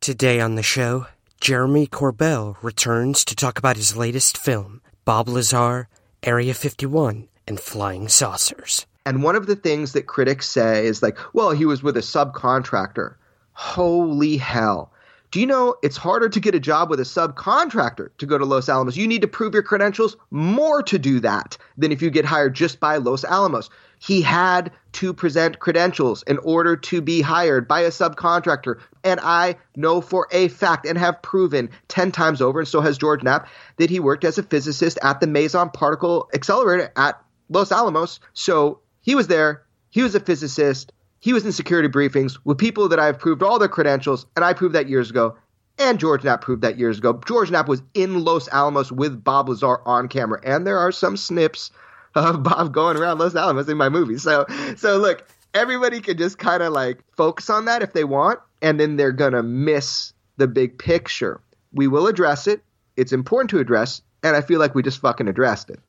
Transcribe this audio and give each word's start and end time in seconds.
Today 0.00 0.40
on 0.40 0.54
the 0.54 0.62
show, 0.62 1.08
Jeremy 1.42 1.86
Corbell 1.86 2.56
returns 2.62 3.22
to 3.26 3.36
talk 3.36 3.58
about 3.58 3.76
his 3.76 3.98
latest 3.98 4.38
film, 4.38 4.80
Bob 5.04 5.28
Lazar, 5.28 5.88
Area 6.22 6.54
51, 6.54 7.28
and 7.46 7.60
Flying 7.60 8.08
Saucers. 8.08 8.86
And 9.04 9.22
one 9.22 9.36
of 9.36 9.46
the 9.46 9.56
things 9.56 9.92
that 9.92 10.06
critics 10.06 10.48
say 10.48 10.86
is 10.86 11.02
like, 11.02 11.18
well, 11.34 11.50
he 11.50 11.66
was 11.66 11.82
with 11.82 11.98
a 11.98 12.00
subcontractor. 12.00 13.16
Holy 13.52 14.38
hell. 14.38 14.90
Do 15.30 15.38
you 15.38 15.46
know 15.46 15.76
it's 15.80 15.96
harder 15.96 16.28
to 16.28 16.40
get 16.40 16.56
a 16.56 16.60
job 16.60 16.90
with 16.90 16.98
a 16.98 17.04
subcontractor 17.04 18.08
to 18.18 18.26
go 18.26 18.36
to 18.36 18.44
Los 18.44 18.68
Alamos? 18.68 18.96
You 18.96 19.06
need 19.06 19.22
to 19.22 19.28
prove 19.28 19.54
your 19.54 19.62
credentials 19.62 20.16
more 20.30 20.82
to 20.84 20.98
do 20.98 21.20
that 21.20 21.56
than 21.76 21.92
if 21.92 22.02
you 22.02 22.10
get 22.10 22.24
hired 22.24 22.54
just 22.54 22.80
by 22.80 22.96
Los 22.96 23.22
Alamos. 23.22 23.70
He 24.00 24.22
had 24.22 24.72
to 24.92 25.14
present 25.14 25.60
credentials 25.60 26.24
in 26.24 26.38
order 26.38 26.76
to 26.76 27.00
be 27.00 27.20
hired 27.20 27.68
by 27.68 27.80
a 27.80 27.90
subcontractor. 27.90 28.80
And 29.04 29.20
I 29.22 29.56
know 29.76 30.00
for 30.00 30.26
a 30.32 30.48
fact 30.48 30.84
and 30.84 30.98
have 30.98 31.22
proven 31.22 31.70
10 31.86 32.10
times 32.10 32.42
over, 32.42 32.58
and 32.58 32.68
so 32.68 32.80
has 32.80 32.98
George 32.98 33.22
Knapp, 33.22 33.46
that 33.76 33.90
he 33.90 34.00
worked 34.00 34.24
as 34.24 34.38
a 34.38 34.42
physicist 34.42 34.98
at 35.00 35.20
the 35.20 35.28
Meson 35.28 35.70
Particle 35.70 36.28
Accelerator 36.34 36.92
at 36.96 37.22
Los 37.48 37.70
Alamos. 37.70 38.18
So 38.32 38.80
he 39.00 39.14
was 39.14 39.28
there, 39.28 39.62
he 39.90 40.02
was 40.02 40.16
a 40.16 40.20
physicist, 40.20 40.92
he 41.20 41.34
was 41.34 41.44
in 41.44 41.52
security 41.52 41.88
briefings 41.88 42.38
with 42.44 42.58
people 42.58 42.88
that 42.88 42.98
I've 42.98 43.18
proved 43.18 43.42
all 43.42 43.58
their 43.58 43.68
credentials, 43.68 44.26
and 44.34 44.44
I 44.44 44.54
proved 44.54 44.74
that 44.74 44.88
years 44.88 45.10
ago. 45.10 45.36
And 45.78 45.98
George 45.98 46.24
Knapp 46.24 46.42
proved 46.42 46.62
that 46.62 46.78
years 46.78 46.98
ago. 46.98 47.20
George 47.26 47.50
Knapp 47.50 47.68
was 47.68 47.82
in 47.94 48.24
Los 48.24 48.48
Alamos 48.48 48.90
with 48.90 49.22
Bob 49.22 49.48
Lazar 49.48 49.80
on 49.86 50.08
camera, 50.08 50.40
and 50.42 50.66
there 50.66 50.78
are 50.78 50.92
some 50.92 51.16
snips 51.16 51.70
of 52.14 52.42
Bob 52.42 52.72
going 52.72 52.96
around 52.96 53.18
Los 53.18 53.34
Alamos 53.34 53.68
in 53.68 53.76
my 53.76 53.88
movie. 53.88 54.18
So, 54.18 54.46
so 54.76 54.98
look, 54.98 55.26
everybody 55.54 56.00
can 56.00 56.16
just 56.16 56.38
kind 56.38 56.62
of 56.62 56.72
like 56.72 57.02
focus 57.16 57.48
on 57.50 57.66
that 57.66 57.82
if 57.82 57.92
they 57.92 58.04
want, 58.04 58.40
and 58.62 58.80
then 58.80 58.96
they're 58.96 59.12
gonna 59.12 59.42
miss 59.42 60.12
the 60.36 60.48
big 60.48 60.78
picture. 60.78 61.40
We 61.72 61.86
will 61.86 62.06
address 62.06 62.46
it. 62.46 62.62
It's 62.96 63.12
important 63.12 63.50
to 63.50 63.58
address, 63.58 64.02
and 64.22 64.36
I 64.36 64.40
feel 64.40 64.58
like 64.58 64.74
we 64.74 64.82
just 64.82 65.00
fucking 65.00 65.28
addressed 65.28 65.70
it. 65.70 65.80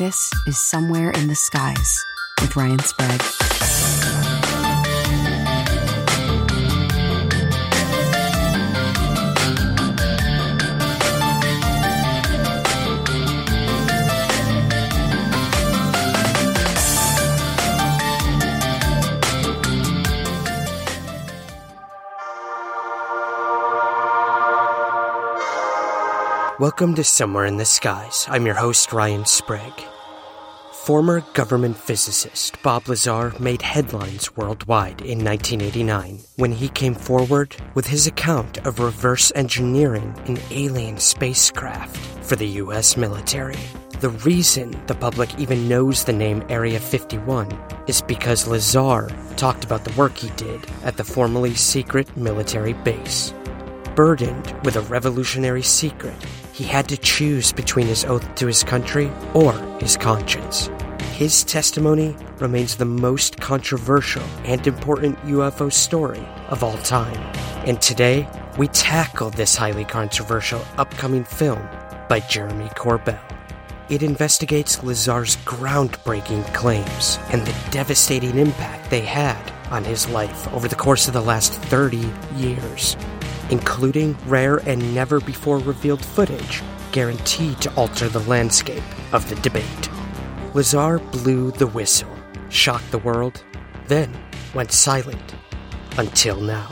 This 0.00 0.30
is 0.46 0.56
Somewhere 0.56 1.10
in 1.10 1.28
the 1.28 1.34
Skies 1.34 2.02
with 2.40 2.56
Ryan 2.56 2.78
Sprague. 2.78 3.20
Welcome 26.58 26.94
to 26.94 27.04
Somewhere 27.04 27.44
in 27.44 27.58
the 27.58 27.66
Skies. 27.66 28.26
I'm 28.30 28.46
your 28.46 28.54
host, 28.54 28.94
Ryan 28.94 29.26
Sprague. 29.26 29.89
Former 30.84 31.20
government 31.34 31.76
physicist 31.76 32.60
Bob 32.62 32.88
Lazar 32.88 33.34
made 33.38 33.60
headlines 33.60 34.34
worldwide 34.34 35.02
in 35.02 35.22
1989 35.22 36.20
when 36.36 36.52
he 36.52 36.70
came 36.70 36.94
forward 36.94 37.54
with 37.74 37.86
his 37.86 38.06
account 38.06 38.56
of 38.66 38.80
reverse 38.80 39.30
engineering 39.34 40.14
an 40.24 40.38
alien 40.50 40.96
spacecraft 40.96 41.98
for 42.24 42.34
the 42.34 42.48
US 42.62 42.96
military. 42.96 43.58
The 44.00 44.08
reason 44.08 44.74
the 44.86 44.94
public 44.94 45.38
even 45.38 45.68
knows 45.68 46.04
the 46.04 46.14
name 46.14 46.42
Area 46.48 46.80
51 46.80 47.46
is 47.86 48.00
because 48.00 48.48
Lazar 48.48 49.10
talked 49.36 49.64
about 49.64 49.84
the 49.84 49.96
work 49.98 50.16
he 50.16 50.30
did 50.30 50.66
at 50.82 50.96
the 50.96 51.04
formerly 51.04 51.54
secret 51.54 52.16
military 52.16 52.72
base. 52.72 53.34
Burdened 53.94 54.54
with 54.64 54.76
a 54.76 54.82
revolutionary 54.82 55.62
secret, 55.62 56.16
he 56.52 56.64
had 56.64 56.88
to 56.88 56.96
choose 56.96 57.52
between 57.52 57.86
his 57.86 58.04
oath 58.04 58.34
to 58.36 58.46
his 58.46 58.62
country 58.62 59.10
or 59.34 59.52
his 59.80 59.96
conscience. 59.96 60.70
His 61.12 61.44
testimony 61.44 62.16
remains 62.38 62.76
the 62.76 62.84
most 62.84 63.40
controversial 63.40 64.22
and 64.44 64.66
important 64.66 65.18
UFO 65.26 65.72
story 65.72 66.26
of 66.48 66.64
all 66.64 66.78
time. 66.78 67.18
And 67.66 67.80
today, 67.80 68.28
we 68.58 68.68
tackle 68.68 69.30
this 69.30 69.54
highly 69.54 69.84
controversial 69.84 70.64
upcoming 70.78 71.24
film 71.24 71.60
by 72.08 72.20
Jeremy 72.20 72.68
Corbell. 72.70 73.20
It 73.90 74.02
investigates 74.02 74.82
Lazar's 74.82 75.36
groundbreaking 75.38 76.54
claims 76.54 77.18
and 77.30 77.46
the 77.46 77.70
devastating 77.70 78.38
impact 78.38 78.88
they 78.88 79.00
had 79.00 79.52
on 79.70 79.84
his 79.84 80.08
life 80.08 80.52
over 80.52 80.68
the 80.68 80.76
course 80.76 81.06
of 81.06 81.14
the 81.14 81.20
last 81.20 81.52
30 81.52 82.08
years 82.36 82.96
including 83.50 84.16
rare 84.26 84.58
and 84.68 84.94
never 84.94 85.20
before 85.20 85.58
revealed 85.58 86.04
footage 86.04 86.62
guaranteed 86.92 87.60
to 87.60 87.74
alter 87.74 88.08
the 88.08 88.20
landscape 88.20 88.82
of 89.12 89.28
the 89.28 89.36
debate. 89.36 89.90
Lazar 90.54 90.98
blew 90.98 91.50
the 91.52 91.66
whistle, 91.66 92.10
shocked 92.48 92.90
the 92.90 92.98
world, 92.98 93.44
then 93.86 94.12
went 94.54 94.72
silent 94.72 95.34
until 95.98 96.40
now. 96.40 96.68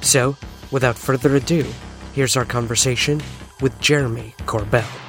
So, 0.00 0.36
without 0.70 0.96
further 0.96 1.34
ado, 1.36 1.66
here's 2.12 2.36
our 2.36 2.44
conversation 2.44 3.20
with 3.60 3.78
Jeremy 3.80 4.34
Corbell. 4.46 5.01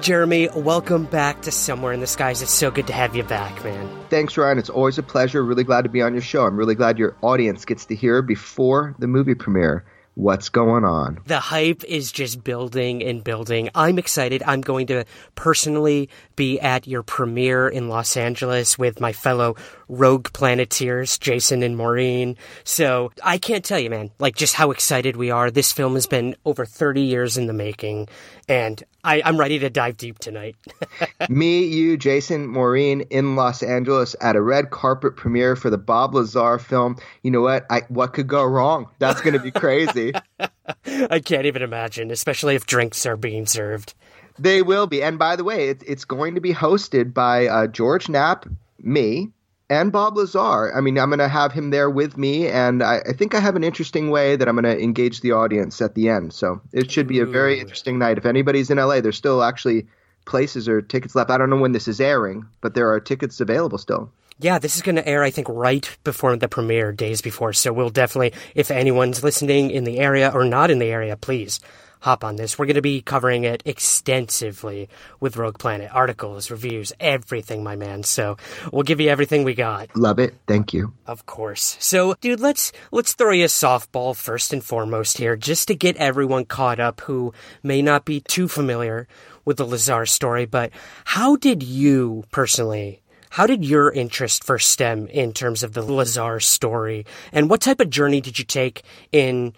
Jeremy, 0.00 0.48
welcome 0.54 1.04
back 1.04 1.42
to 1.42 1.50
Somewhere 1.50 1.92
in 1.92 2.00
the 2.00 2.06
Skies. 2.06 2.40
It's 2.42 2.52
so 2.52 2.70
good 2.70 2.86
to 2.86 2.92
have 2.92 3.14
you 3.14 3.22
back, 3.22 3.62
man. 3.62 3.88
Thanks, 4.08 4.36
Ryan. 4.36 4.58
It's 4.58 4.70
always 4.70 4.96
a 4.98 5.02
pleasure. 5.02 5.44
Really 5.44 5.64
glad 5.64 5.82
to 5.82 5.90
be 5.90 6.00
on 6.00 6.14
your 6.14 6.22
show. 6.22 6.46
I'm 6.46 6.56
really 6.56 6.74
glad 6.74 6.98
your 6.98 7.16
audience 7.22 7.64
gets 7.64 7.86
to 7.86 7.94
hear 7.94 8.22
before 8.22 8.94
the 8.98 9.06
movie 9.06 9.34
premiere 9.34 9.84
what's 10.14 10.48
going 10.48 10.84
on. 10.84 11.20
The 11.26 11.38
hype 11.38 11.84
is 11.84 12.12
just 12.12 12.42
building 12.44 13.02
and 13.02 13.22
building. 13.22 13.70
I'm 13.74 13.98
excited. 13.98 14.42
I'm 14.44 14.60
going 14.60 14.86
to 14.88 15.04
personally 15.34 16.08
be 16.36 16.60
at 16.60 16.86
your 16.86 17.02
premiere 17.02 17.68
in 17.68 17.88
Los 17.88 18.16
Angeles 18.16 18.78
with 18.78 19.00
my 19.00 19.12
fellow 19.12 19.56
Rogue 19.90 20.32
Planeteers, 20.32 21.18
Jason 21.18 21.62
and 21.62 21.76
Maureen. 21.76 22.36
So 22.64 23.10
I 23.24 23.38
can't 23.38 23.64
tell 23.64 23.78
you, 23.78 23.90
man, 23.90 24.10
like 24.18 24.36
just 24.36 24.54
how 24.54 24.70
excited 24.70 25.16
we 25.16 25.30
are. 25.30 25.50
This 25.50 25.72
film 25.72 25.94
has 25.94 26.06
been 26.06 26.36
over 26.44 26.64
30 26.64 27.02
years 27.02 27.36
in 27.36 27.46
the 27.46 27.52
making, 27.52 28.08
and 28.48 28.82
I, 29.02 29.20
am 29.28 29.38
ready 29.38 29.58
to 29.58 29.68
dive 29.68 29.96
deep 29.96 30.18
tonight. 30.20 30.56
Me, 31.28 31.64
you, 31.64 31.96
Jason, 31.96 32.46
Maureen 32.46 33.02
in 33.10 33.34
Los 33.34 33.62
Angeles 33.62 34.14
at 34.20 34.36
a 34.36 34.42
red 34.42 34.70
carpet 34.70 35.16
premiere 35.16 35.56
for 35.56 35.70
the 35.70 35.78
Bob 35.78 36.14
Lazar 36.14 36.58
film. 36.58 36.96
You 37.22 37.32
know 37.32 37.40
what? 37.40 37.66
I, 37.68 37.82
what 37.88 38.12
could 38.12 38.28
go 38.28 38.44
wrong? 38.44 38.88
That's 39.00 39.20
going 39.20 39.34
to 39.34 39.40
be 39.40 39.50
crazy. 39.50 40.12
I 40.86 41.18
can't 41.18 41.46
even 41.46 41.62
imagine, 41.62 42.10
especially 42.10 42.54
if 42.54 42.64
drinks 42.64 43.04
are 43.06 43.16
being 43.16 43.46
served. 43.46 43.94
They 44.38 44.62
will 44.62 44.86
be. 44.86 45.02
And 45.02 45.18
by 45.18 45.36
the 45.36 45.44
way, 45.44 45.70
it, 45.70 45.82
it's 45.86 46.04
going 46.04 46.36
to 46.36 46.40
be 46.40 46.54
hosted 46.54 47.12
by 47.12 47.46
uh, 47.46 47.66
George 47.66 48.08
Knapp, 48.08 48.46
me, 48.78 49.32
and 49.70 49.92
Bob 49.92 50.16
Lazar. 50.16 50.76
I 50.76 50.80
mean, 50.80 50.98
I'm 50.98 51.08
going 51.08 51.20
to 51.20 51.28
have 51.28 51.52
him 51.52 51.70
there 51.70 51.88
with 51.88 52.18
me, 52.18 52.48
and 52.48 52.82
I, 52.82 52.98
I, 53.08 53.12
think 53.12 53.34
I 53.34 53.40
have 53.40 53.54
an 53.54 53.62
interesting 53.62 54.10
way 54.10 54.34
that 54.34 54.48
I'm 54.48 54.56
going 54.56 54.64
to 54.64 54.82
engage 54.82 55.20
the 55.20 55.32
audience 55.32 55.80
at 55.80 55.94
the 55.94 56.08
end. 56.08 56.34
So 56.34 56.60
it 56.72 56.90
should 56.90 57.06
be 57.06 57.20
a 57.20 57.26
very 57.26 57.56
Ooh. 57.58 57.62
interesting 57.62 57.98
night. 57.98 58.18
If 58.18 58.26
anybody's 58.26 58.68
in 58.68 58.78
LA, 58.78 59.00
there's 59.00 59.16
still 59.16 59.44
actually 59.44 59.86
places 60.26 60.68
or 60.68 60.82
tickets 60.82 61.14
left. 61.14 61.30
I 61.30 61.38
don't 61.38 61.48
know 61.48 61.56
when 61.56 61.72
this 61.72 61.88
is 61.88 62.00
airing, 62.00 62.44
but 62.60 62.74
there 62.74 62.92
are 62.92 63.00
tickets 63.00 63.40
available 63.40 63.78
still. 63.78 64.10
Yeah, 64.40 64.58
this 64.58 64.74
is 64.74 64.82
going 64.82 64.96
to 64.96 65.06
air, 65.06 65.22
I 65.22 65.30
think, 65.30 65.48
right 65.48 65.88
before 66.02 66.34
the 66.36 66.48
premiere, 66.48 66.92
days 66.92 67.20
before. 67.20 67.52
So 67.52 67.72
we'll 67.72 67.90
definitely, 67.90 68.32
if 68.54 68.70
anyone's 68.70 69.22
listening 69.22 69.70
in 69.70 69.84
the 69.84 69.98
area 69.98 70.30
or 70.34 70.44
not 70.44 70.70
in 70.70 70.78
the 70.78 70.86
area, 70.86 71.16
please 71.16 71.60
hop 72.00 72.24
on 72.24 72.36
this. 72.36 72.58
We're 72.58 72.66
going 72.66 72.74
to 72.74 72.82
be 72.82 73.00
covering 73.00 73.44
it 73.44 73.62
extensively 73.64 74.88
with 75.20 75.36
Rogue 75.36 75.58
Planet 75.58 75.90
articles, 75.92 76.50
reviews, 76.50 76.92
everything, 76.98 77.62
my 77.62 77.76
man. 77.76 78.02
So 78.02 78.36
we'll 78.72 78.82
give 78.82 79.00
you 79.00 79.08
everything 79.08 79.44
we 79.44 79.54
got. 79.54 79.94
Love 79.96 80.18
it. 80.18 80.34
Thank 80.46 80.72
you. 80.72 80.92
Of 81.06 81.26
course. 81.26 81.76
So, 81.80 82.14
dude, 82.20 82.40
let's 82.40 82.72
let's 82.90 83.14
throw 83.14 83.32
you 83.32 83.44
a 83.44 83.48
softball 83.48 84.16
first 84.16 84.52
and 84.52 84.64
foremost 84.64 85.18
here, 85.18 85.36
just 85.36 85.68
to 85.68 85.74
get 85.74 85.96
everyone 85.96 86.44
caught 86.44 86.80
up 86.80 87.00
who 87.02 87.32
may 87.62 87.82
not 87.82 88.04
be 88.04 88.20
too 88.20 88.48
familiar 88.48 89.06
with 89.44 89.58
the 89.58 89.66
Lazar 89.66 90.06
story. 90.06 90.46
But 90.46 90.70
how 91.04 91.36
did 91.36 91.62
you 91.62 92.24
personally? 92.30 93.02
How 93.30 93.46
did 93.46 93.64
your 93.64 93.92
interest 93.92 94.42
first 94.42 94.70
stem 94.70 95.06
in 95.06 95.32
terms 95.32 95.62
of 95.62 95.72
the 95.72 95.82
Lazar 95.82 96.40
story? 96.40 97.06
And 97.32 97.48
what 97.48 97.60
type 97.60 97.78
of 97.78 97.88
journey 97.88 98.20
did 98.20 98.40
you 98.40 98.44
take 98.44 98.82
in 99.12 99.54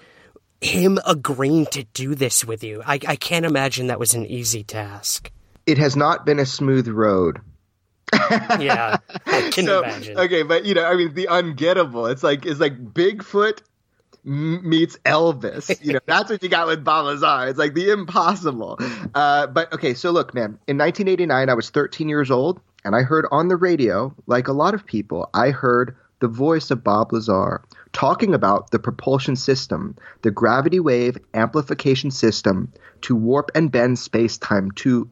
him 0.64 0.98
agreeing 1.06 1.66
to 1.66 1.84
do 1.84 2.14
this 2.14 2.44
with 2.44 2.62
you? 2.64 2.82
I, 2.84 2.98
I 3.06 3.16
can't 3.16 3.44
imagine 3.44 3.88
that 3.88 3.98
was 3.98 4.14
an 4.14 4.26
easy 4.26 4.62
task. 4.62 5.30
It 5.66 5.78
has 5.78 5.96
not 5.96 6.26
been 6.26 6.38
a 6.38 6.46
smooth 6.46 6.88
road. 6.88 7.40
yeah, 8.60 8.98
I 9.26 9.50
can 9.52 9.64
so, 9.64 9.82
imagine. 9.82 10.18
Okay, 10.18 10.42
but 10.42 10.64
you 10.64 10.74
know, 10.74 10.84
I 10.84 10.96
mean, 10.96 11.14
the 11.14 11.28
ungettable. 11.30 12.10
It's 12.10 12.22
like 12.22 12.44
it's 12.44 12.60
like 12.60 12.76
Bigfoot 12.92 13.60
meets 14.24 14.98
Elvis. 14.98 15.82
You 15.82 15.94
know, 15.94 16.00
that's 16.06 16.30
what 16.30 16.42
you 16.42 16.48
got 16.48 16.66
with 16.66 16.84
Bob 16.84 17.06
Lazar. 17.06 17.48
It's 17.48 17.58
like 17.58 17.74
the 17.74 17.90
impossible. 17.90 18.78
Uh, 19.14 19.46
but 19.46 19.72
okay, 19.72 19.94
so 19.94 20.10
look, 20.10 20.34
man. 20.34 20.58
In 20.66 20.78
1989, 20.78 21.48
I 21.48 21.54
was 21.54 21.70
13 21.70 22.08
years 22.08 22.30
old, 22.30 22.60
and 22.84 22.94
I 22.94 23.02
heard 23.02 23.26
on 23.30 23.48
the 23.48 23.56
radio, 23.56 24.14
like 24.26 24.48
a 24.48 24.52
lot 24.52 24.74
of 24.74 24.84
people, 24.84 25.30
I 25.32 25.50
heard 25.50 25.96
the 26.20 26.28
voice 26.28 26.70
of 26.70 26.84
Bob 26.84 27.12
Lazar 27.12 27.62
talking 27.92 28.34
about 28.34 28.70
the 28.70 28.78
propulsion 28.78 29.36
system, 29.36 29.96
the 30.22 30.30
gravity 30.30 30.80
wave 30.80 31.18
amplification 31.34 32.10
system 32.10 32.72
to 33.02 33.14
warp 33.14 33.50
and 33.54 33.70
bend 33.70 33.98
space 33.98 34.38
time 34.38 34.70
to 34.72 35.08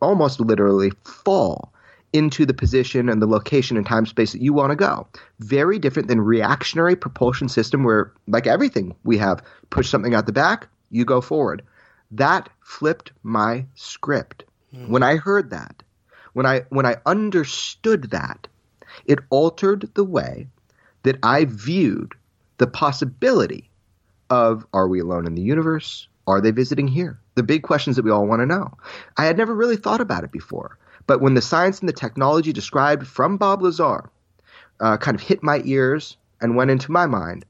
almost 0.00 0.40
literally 0.40 0.90
fall 1.04 1.72
into 2.12 2.46
the 2.46 2.54
position 2.54 3.08
and 3.08 3.20
the 3.20 3.26
location 3.26 3.76
and 3.76 3.86
time 3.86 4.06
space 4.06 4.32
that 4.32 4.40
you 4.40 4.52
want 4.52 4.70
to 4.70 4.76
go. 4.76 5.06
Very 5.40 5.78
different 5.78 6.08
than 6.08 6.20
reactionary 6.20 6.94
propulsion 6.94 7.48
system 7.48 7.82
where 7.82 8.12
like 8.28 8.46
everything 8.46 8.94
we 9.02 9.18
have 9.18 9.42
push 9.70 9.88
something 9.88 10.14
out 10.14 10.26
the 10.26 10.32
back, 10.32 10.68
you 10.90 11.04
go 11.04 11.20
forward. 11.20 11.62
That 12.12 12.48
flipped 12.60 13.10
my 13.24 13.66
script. 13.74 14.44
Mm. 14.72 14.88
When 14.88 15.02
I 15.02 15.16
heard 15.16 15.50
that, 15.50 15.82
when 16.34 16.46
I 16.46 16.60
when 16.68 16.86
I 16.86 16.96
understood 17.04 18.10
that, 18.10 18.46
it 19.06 19.18
altered 19.30 19.90
the 19.94 20.04
way 20.04 20.46
that 21.04 21.18
I 21.22 21.44
viewed 21.44 22.14
the 22.58 22.66
possibility 22.66 23.70
of 24.30 24.66
are 24.72 24.88
we 24.88 25.00
alone 25.00 25.26
in 25.26 25.34
the 25.34 25.42
universe? 25.42 26.08
Are 26.26 26.40
they 26.40 26.50
visiting 26.50 26.88
here? 26.88 27.20
The 27.36 27.42
big 27.42 27.62
questions 27.62 27.96
that 27.96 28.04
we 28.04 28.10
all 28.10 28.26
want 28.26 28.40
to 28.40 28.46
know. 28.46 28.76
I 29.16 29.26
had 29.26 29.36
never 29.36 29.54
really 29.54 29.76
thought 29.76 30.00
about 30.00 30.24
it 30.24 30.32
before. 30.32 30.78
But 31.06 31.20
when 31.20 31.34
the 31.34 31.42
science 31.42 31.80
and 31.80 31.88
the 31.88 31.92
technology 31.92 32.52
described 32.52 33.06
from 33.06 33.36
Bob 33.36 33.62
Lazar 33.62 34.10
uh, 34.80 34.96
kind 34.96 35.14
of 35.14 35.20
hit 35.20 35.42
my 35.42 35.60
ears 35.64 36.16
and 36.40 36.56
went 36.56 36.70
into 36.70 36.90
my 36.90 37.06
mind, 37.06 37.44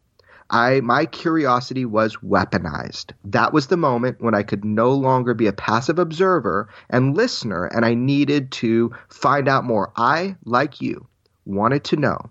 I 0.50 0.80
my 0.80 1.06
curiosity 1.06 1.84
was 1.84 2.16
weaponized. 2.16 3.12
That 3.24 3.52
was 3.52 3.68
the 3.68 3.76
moment 3.76 4.20
when 4.20 4.34
I 4.34 4.42
could 4.42 4.64
no 4.64 4.92
longer 4.92 5.32
be 5.32 5.46
a 5.46 5.52
passive 5.52 5.98
observer 5.98 6.68
and 6.90 7.16
listener, 7.16 7.66
and 7.66 7.84
I 7.84 7.94
needed 7.94 8.50
to 8.52 8.92
find 9.08 9.48
out 9.48 9.64
more. 9.64 9.92
I, 9.96 10.36
like 10.44 10.80
you, 10.80 11.06
wanted 11.46 11.84
to 11.84 11.96
know 11.96 12.30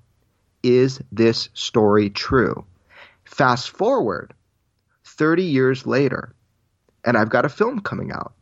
is 0.63 0.99
this 1.11 1.49
story 1.53 2.09
true? 2.09 2.65
Fast 3.25 3.69
forward 3.69 4.33
30 5.05 5.43
years 5.43 5.85
later, 5.85 6.33
and 7.05 7.17
I've 7.17 7.29
got 7.29 7.45
a 7.45 7.49
film 7.49 7.79
coming 7.81 8.11
out. 8.11 8.33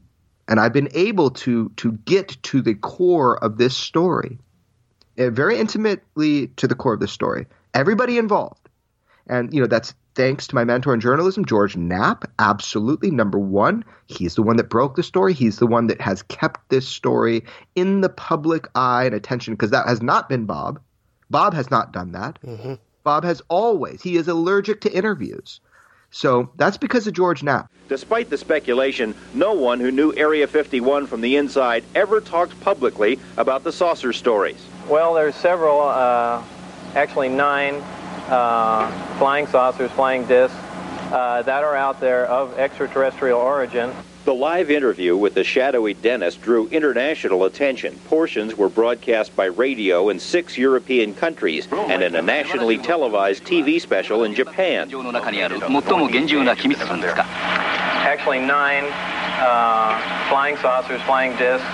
And 0.47 0.59
I've 0.59 0.73
been 0.73 0.89
able 0.93 1.31
to 1.31 1.69
to 1.77 1.93
get 1.93 2.37
to 2.43 2.61
the 2.61 2.75
core 2.75 3.41
of 3.41 3.57
this 3.57 3.75
story, 3.75 4.37
uh, 5.17 5.29
very 5.29 5.57
intimately 5.57 6.47
to 6.57 6.67
the 6.67 6.75
core 6.75 6.93
of 6.93 6.99
this 6.99 7.11
story. 7.11 7.45
Everybody 7.73 8.17
involved, 8.17 8.67
and 9.27 9.53
you 9.53 9.61
know 9.61 9.67
that's 9.67 9.93
thanks 10.13 10.47
to 10.47 10.55
my 10.55 10.65
mentor 10.65 10.93
in 10.93 10.99
journalism, 10.99 11.45
George 11.45 11.77
Knapp. 11.77 12.29
Absolutely, 12.37 13.11
number 13.11 13.39
one, 13.39 13.85
he's 14.07 14.35
the 14.35 14.43
one 14.43 14.57
that 14.57 14.69
broke 14.69 14.95
the 14.95 15.03
story. 15.03 15.33
He's 15.33 15.59
the 15.59 15.67
one 15.67 15.87
that 15.87 16.01
has 16.01 16.23
kept 16.23 16.69
this 16.69 16.87
story 16.87 17.45
in 17.75 18.01
the 18.01 18.09
public 18.09 18.67
eye 18.75 19.05
and 19.05 19.15
attention 19.15 19.53
because 19.53 19.71
that 19.71 19.87
has 19.87 20.01
not 20.01 20.27
been 20.27 20.45
Bob. 20.45 20.81
Bob 21.31 21.53
has 21.53 21.71
not 21.71 21.93
done 21.93 22.11
that. 22.11 22.37
Mm-hmm. 22.45 22.75
Bob 23.03 23.23
has 23.23 23.41
always. 23.47 24.01
He 24.01 24.17
is 24.17 24.27
allergic 24.27 24.81
to 24.81 24.93
interviews. 24.93 25.59
So 26.11 26.51
that's 26.57 26.77
because 26.77 27.07
of 27.07 27.13
George 27.13 27.41
Knapp. 27.41 27.71
Despite 27.87 28.29
the 28.29 28.37
speculation, 28.37 29.15
no 29.33 29.53
one 29.53 29.79
who 29.79 29.91
knew 29.91 30.13
Area 30.15 30.45
51 30.45 31.07
from 31.07 31.21
the 31.21 31.37
inside 31.37 31.83
ever 31.95 32.19
talked 32.19 32.59
publicly 32.59 33.17
about 33.37 33.63
the 33.63 33.71
saucer 33.71 34.11
stories. 34.11 34.63
Well, 34.89 35.13
there's 35.13 35.35
several, 35.35 35.81
uh, 35.81 36.43
actually 36.95 37.29
nine 37.29 37.75
uh, 38.27 38.91
flying 39.17 39.47
saucers, 39.47 39.89
flying 39.91 40.25
discs 40.25 40.55
uh, 41.11 41.41
that 41.43 41.63
are 41.63 41.75
out 41.75 41.99
there 42.01 42.25
of 42.25 42.57
extraterrestrial 42.59 43.39
origin. 43.39 43.93
The 44.23 44.33
live 44.35 44.69
interview 44.69 45.17
with 45.17 45.33
the 45.33 45.43
shadowy 45.43 45.95
Dennis 45.95 46.35
drew 46.35 46.67
international 46.67 47.45
attention. 47.45 47.97
Portions 48.07 48.55
were 48.55 48.69
broadcast 48.69 49.35
by 49.35 49.45
radio 49.45 50.09
in 50.09 50.19
six 50.19 50.59
European 50.59 51.15
countries 51.15 51.67
and 51.71 52.03
in 52.03 52.15
a 52.15 52.21
nationally 52.21 52.77
televised 52.77 53.43
TV 53.45 53.81
special 53.81 54.23
in 54.23 54.35
Japan. 54.35 54.91
Actually, 58.03 58.39
nine 58.41 58.85
uh, 59.39 60.27
flying 60.29 60.55
saucers, 60.57 61.01
flying 61.01 61.35
discs. 61.37 61.65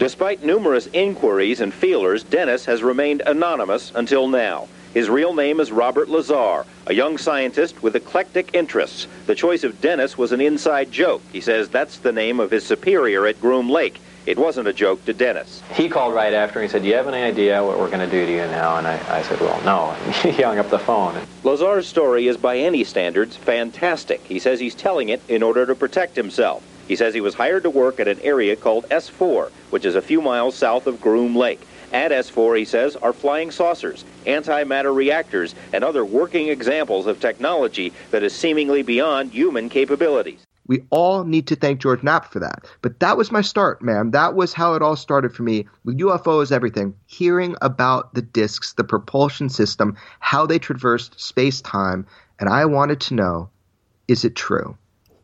Despite 0.00 0.42
numerous 0.42 0.88
inquiries 0.88 1.60
and 1.60 1.72
feelers, 1.72 2.24
Dennis 2.24 2.64
has 2.64 2.82
remained 2.82 3.22
anonymous 3.24 3.92
until 3.94 4.26
now. 4.26 4.66
His 4.94 5.10
real 5.10 5.34
name 5.34 5.58
is 5.58 5.72
Robert 5.72 6.08
Lazar, 6.08 6.64
a 6.86 6.94
young 6.94 7.18
scientist 7.18 7.82
with 7.82 7.96
eclectic 7.96 8.54
interests. 8.54 9.08
The 9.26 9.34
choice 9.34 9.64
of 9.64 9.80
Dennis 9.80 10.16
was 10.16 10.30
an 10.30 10.40
inside 10.40 10.92
joke. 10.92 11.20
He 11.32 11.40
says 11.40 11.68
that's 11.68 11.98
the 11.98 12.12
name 12.12 12.38
of 12.38 12.52
his 12.52 12.64
superior 12.64 13.26
at 13.26 13.40
Groom 13.40 13.68
Lake. 13.68 14.00
It 14.24 14.38
wasn't 14.38 14.68
a 14.68 14.72
joke 14.72 15.04
to 15.06 15.12
Dennis. 15.12 15.64
He 15.72 15.88
called 15.88 16.14
right 16.14 16.32
after 16.32 16.60
and 16.60 16.68
he 16.68 16.70
said, 16.70 16.82
Do 16.82 16.88
you 16.88 16.94
have 16.94 17.08
any 17.08 17.24
idea 17.24 17.64
what 17.64 17.80
we're 17.80 17.90
going 17.90 18.08
to 18.08 18.10
do 18.10 18.24
to 18.24 18.30
you 18.30 18.46
now? 18.46 18.76
And 18.76 18.86
I, 18.86 19.18
I 19.18 19.22
said, 19.22 19.40
Well, 19.40 19.60
no. 19.64 19.96
And 20.22 20.32
he 20.32 20.42
hung 20.42 20.60
up 20.60 20.70
the 20.70 20.78
phone. 20.78 21.20
Lazar's 21.42 21.88
story 21.88 22.28
is, 22.28 22.36
by 22.36 22.58
any 22.58 22.84
standards, 22.84 23.34
fantastic. 23.36 24.22
He 24.22 24.38
says 24.38 24.60
he's 24.60 24.76
telling 24.76 25.08
it 25.08 25.20
in 25.28 25.42
order 25.42 25.66
to 25.66 25.74
protect 25.74 26.14
himself. 26.14 26.62
He 26.86 26.94
says 26.94 27.14
he 27.14 27.20
was 27.20 27.34
hired 27.34 27.64
to 27.64 27.70
work 27.70 27.98
at 27.98 28.06
an 28.06 28.20
area 28.20 28.54
called 28.54 28.88
S4, 28.90 29.50
which 29.70 29.84
is 29.84 29.96
a 29.96 30.02
few 30.02 30.22
miles 30.22 30.54
south 30.54 30.86
of 30.86 31.00
Groom 31.00 31.34
Lake. 31.34 31.60
At 31.94 32.10
S4, 32.10 32.58
he 32.58 32.64
says, 32.64 32.96
are 32.96 33.12
flying 33.12 33.52
saucers, 33.52 34.04
antimatter 34.26 34.92
reactors, 34.92 35.54
and 35.72 35.84
other 35.84 36.04
working 36.04 36.48
examples 36.48 37.06
of 37.06 37.20
technology 37.20 37.92
that 38.10 38.24
is 38.24 38.34
seemingly 38.34 38.82
beyond 38.82 39.30
human 39.30 39.68
capabilities. 39.68 40.44
We 40.66 40.82
all 40.90 41.22
need 41.22 41.46
to 41.46 41.56
thank 41.56 41.80
George 41.80 42.02
Knapp 42.02 42.32
for 42.32 42.40
that. 42.40 42.64
But 42.82 42.98
that 42.98 43.16
was 43.16 43.30
my 43.30 43.42
start, 43.42 43.80
man. 43.80 44.10
That 44.10 44.34
was 44.34 44.52
how 44.52 44.74
it 44.74 44.82
all 44.82 44.96
started 44.96 45.36
for 45.36 45.44
me. 45.44 45.68
With 45.84 46.00
UFOs, 46.00 46.50
everything. 46.50 46.96
Hearing 47.06 47.54
about 47.62 48.12
the 48.14 48.22
disks, 48.22 48.72
the 48.72 48.82
propulsion 48.82 49.48
system, 49.48 49.96
how 50.18 50.46
they 50.46 50.58
traversed 50.58 51.20
space 51.20 51.60
time. 51.60 52.06
And 52.40 52.48
I 52.48 52.64
wanted 52.64 53.00
to 53.02 53.14
know 53.14 53.50
is 54.08 54.24
it 54.24 54.34
true? 54.34 54.76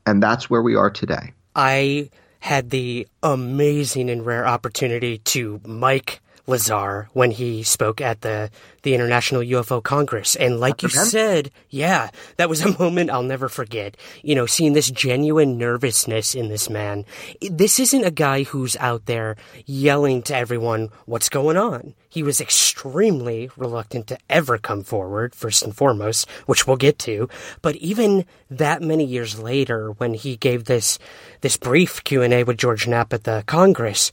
And 0.07 0.23
that's 0.23 0.49
where 0.49 0.63
we 0.63 0.77
are 0.77 0.91
today. 0.91 1.33
I 1.57 2.11
had 2.39 2.71
the 2.71 3.09
amazing 3.25 4.09
and 4.09 4.25
rare 4.25 4.47
opportunity 4.47 5.19
to 5.19 5.61
mic 5.67 6.21
Lazar 6.51 7.09
when 7.13 7.31
he 7.31 7.63
spoke 7.63 8.01
at 8.01 8.21
the 8.21 8.51
the 8.83 8.95
International 8.95 9.43
UFO 9.43 9.83
Congress. 9.83 10.37
And 10.37 10.59
like 10.59 10.83
you 10.83 10.89
said, 10.89 11.51
yeah, 11.69 12.11
that 12.37 12.49
was 12.49 12.63
a 12.63 12.79
moment 12.83 13.11
I'll 13.11 13.23
never 13.23 13.49
forget. 13.49 13.97
You 14.23 14.35
know, 14.35 14.47
seeing 14.47 14.73
this 14.73 14.91
genuine 14.91 15.59
nervousness 15.59 16.35
in 16.35 16.49
this 16.49 16.71
man. 16.71 17.05
This 17.41 17.79
isn't 17.79 18.05
a 18.05 18.11
guy 18.11 18.45
who's 18.45 18.77
out 18.77 19.07
there 19.07 19.37
yelling 19.67 20.23
to 20.23 20.37
everyone 20.37 20.89
what's 21.07 21.29
going 21.29 21.57
on. 21.57 21.95
He 22.09 22.23
was 22.23 22.41
extremely 22.41 23.51
reluctant 23.57 24.09
to 24.09 24.19
ever 24.29 24.59
come 24.59 24.83
forward, 24.83 25.35
first 25.35 25.63
and 25.63 25.77
foremost, 25.77 26.29
which 26.47 26.67
we'll 26.67 26.77
get 26.77 26.99
to. 27.01 27.29
But 27.63 27.77
even 27.77 28.25
that 28.51 28.83
many 28.83 29.05
years 29.05 29.39
later, 29.39 29.93
when 29.93 30.15
he 30.15 30.37
gave 30.37 30.65
this 30.65 30.99
this 31.43 31.57
brief 31.57 32.03
Q 32.03 32.23
and 32.23 32.35
A 32.35 32.43
with 32.43 32.59
George 32.59 32.89
Knapp 32.89 33.13
at 33.13 33.25
the 33.25 33.45
Congress, 33.47 34.11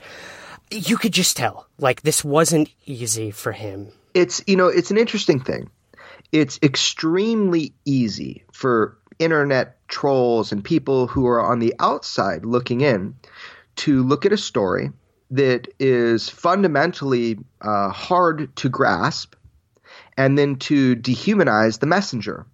you 0.72 0.98
could 0.98 1.14
just 1.14 1.38
tell 1.38 1.68
like 1.78 2.02
this 2.02 2.24
wasn't 2.24 2.70
easy 2.86 3.32
for 3.32 3.52
him 3.52 3.90
it's 4.14 4.44
you 4.48 4.56
know 4.56 4.68
it's 4.68 4.92
an 4.92 4.98
interesting 4.98 5.40
thing 5.40 5.70
it's 6.32 6.60
extremely 6.62 7.74
easy 7.86 8.44
for 8.52 8.98
internet 9.20 9.78
trolls 9.88 10.52
and 10.52 10.64
people 10.64 11.08
who 11.08 11.28
are 11.28 11.42
on 11.42 11.60
the 11.60 11.74
outside 11.80 12.46
looking 12.46 12.82
in 12.82 13.16
to 13.76 14.04
look 14.04 14.26
at 14.26 14.32
a 14.32 14.38
story 14.38 14.92
that 15.32 15.68
is 15.80 16.30
fundamentally 16.30 17.38
uh, 17.62 17.90
hard 17.90 18.56
to 18.56 18.70
grasp 18.70 19.36
and 20.18 20.38
then 20.38 20.56
to 20.56 20.96
dehumanize 20.96 21.80
the 21.80 21.86
messenger 21.86 22.46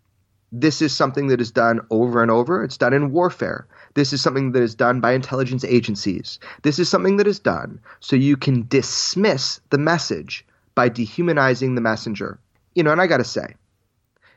this 0.53 0.83
is 0.83 0.95
something 0.95 1.27
that 1.27 1.41
is 1.41 1.51
done 1.51 1.81
over 1.89 2.21
and 2.21 2.29
over. 2.29 2.63
It's 2.63 2.77
done 2.77 2.93
in 2.93 3.11
warfare. 3.11 3.67
This 3.95 4.13
is 4.13 4.21
something 4.21 4.51
that 4.53 4.63
is 4.63 4.75
done 4.75 4.99
by 4.99 5.13
intelligence 5.13 5.63
agencies. 5.63 6.39
This 6.63 6.79
is 6.79 6.89
something 6.89 7.17
that 7.17 7.27
is 7.27 7.39
done 7.39 7.79
so 7.99 8.15
you 8.15 8.37
can 8.37 8.67
dismiss 8.67 9.59
the 9.69 9.77
message 9.77 10.45
by 10.75 10.89
dehumanizing 10.89 11.75
the 11.75 11.81
messenger. 11.81 12.39
You 12.75 12.83
know, 12.83 12.91
and 12.91 13.01
I 13.01 13.07
got 13.07 13.17
to 13.17 13.23
say, 13.23 13.55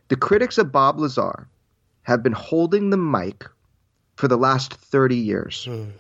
the 0.09 0.17
critics 0.17 0.59
of 0.59 0.73
Bob 0.73 1.01
Lazar 1.01 1.49
have 2.03 2.23
been 2.23 2.33
holding 2.33 2.91
the 2.91 2.97
mic 2.97 3.45
for 4.17 4.29
the 4.29 4.37
last 4.37 4.75
30 4.75 5.17
years. 5.17 5.67
Mm. 5.69 5.93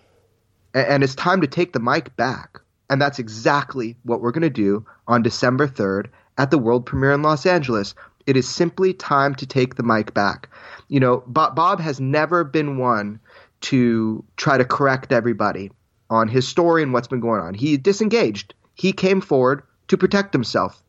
And 0.75 1.03
it's 1.03 1.15
time 1.15 1.41
to 1.41 1.47
take 1.47 1.73
the 1.73 1.81
mic 1.81 2.15
back. 2.17 2.61
And 2.91 3.01
that's 3.01 3.19
exactly 3.19 3.97
what 4.05 4.21
we're 4.21 4.31
going 4.31 4.43
to 4.43 4.51
do 4.51 4.87
on 5.09 5.23
December 5.23 5.67
3rd 5.67 6.09
at 6.39 6.51
the 6.51 6.59
world 6.59 6.87
premiere 6.87 7.13
in 7.13 7.23
Los 7.23 7.47
Angeles. 7.47 7.95
It 8.27 8.37
is 8.37 8.49
simply 8.49 8.93
time 8.93 9.35
to 9.37 9.47
take 9.47 9.77
the 9.77 9.83
mic 9.83 10.13
back. 10.15 10.49
You 10.89 11.01
know, 11.01 11.25
Bob 11.27 11.81
has 11.81 12.01
never 12.01 12.45
been 12.45 12.79
one 12.79 13.19
to 13.63 14.25
try 14.37 14.59
to 14.59 14.65
correct 14.65 15.13
everybody 15.13 15.71
on 16.11 16.29
his 16.29 16.47
story 16.47 16.83
and 16.83 16.93
what's 16.93 17.09
been 17.09 17.21
going 17.21 17.41
on. 17.41 17.55
He 17.55 17.77
disengaged. 17.77 18.55
He 18.75 18.93
came 18.93 19.21
forward 19.21 19.63
to 19.89 19.97
protect 19.97 20.33
himself. 20.33 20.83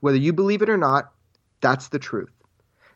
Whether 0.00 0.18
you 0.18 0.32
believe 0.32 0.62
it 0.62 0.70
or 0.70 0.76
not, 0.76 1.12
that's 1.60 1.88
the 1.88 1.98
truth. 1.98 2.30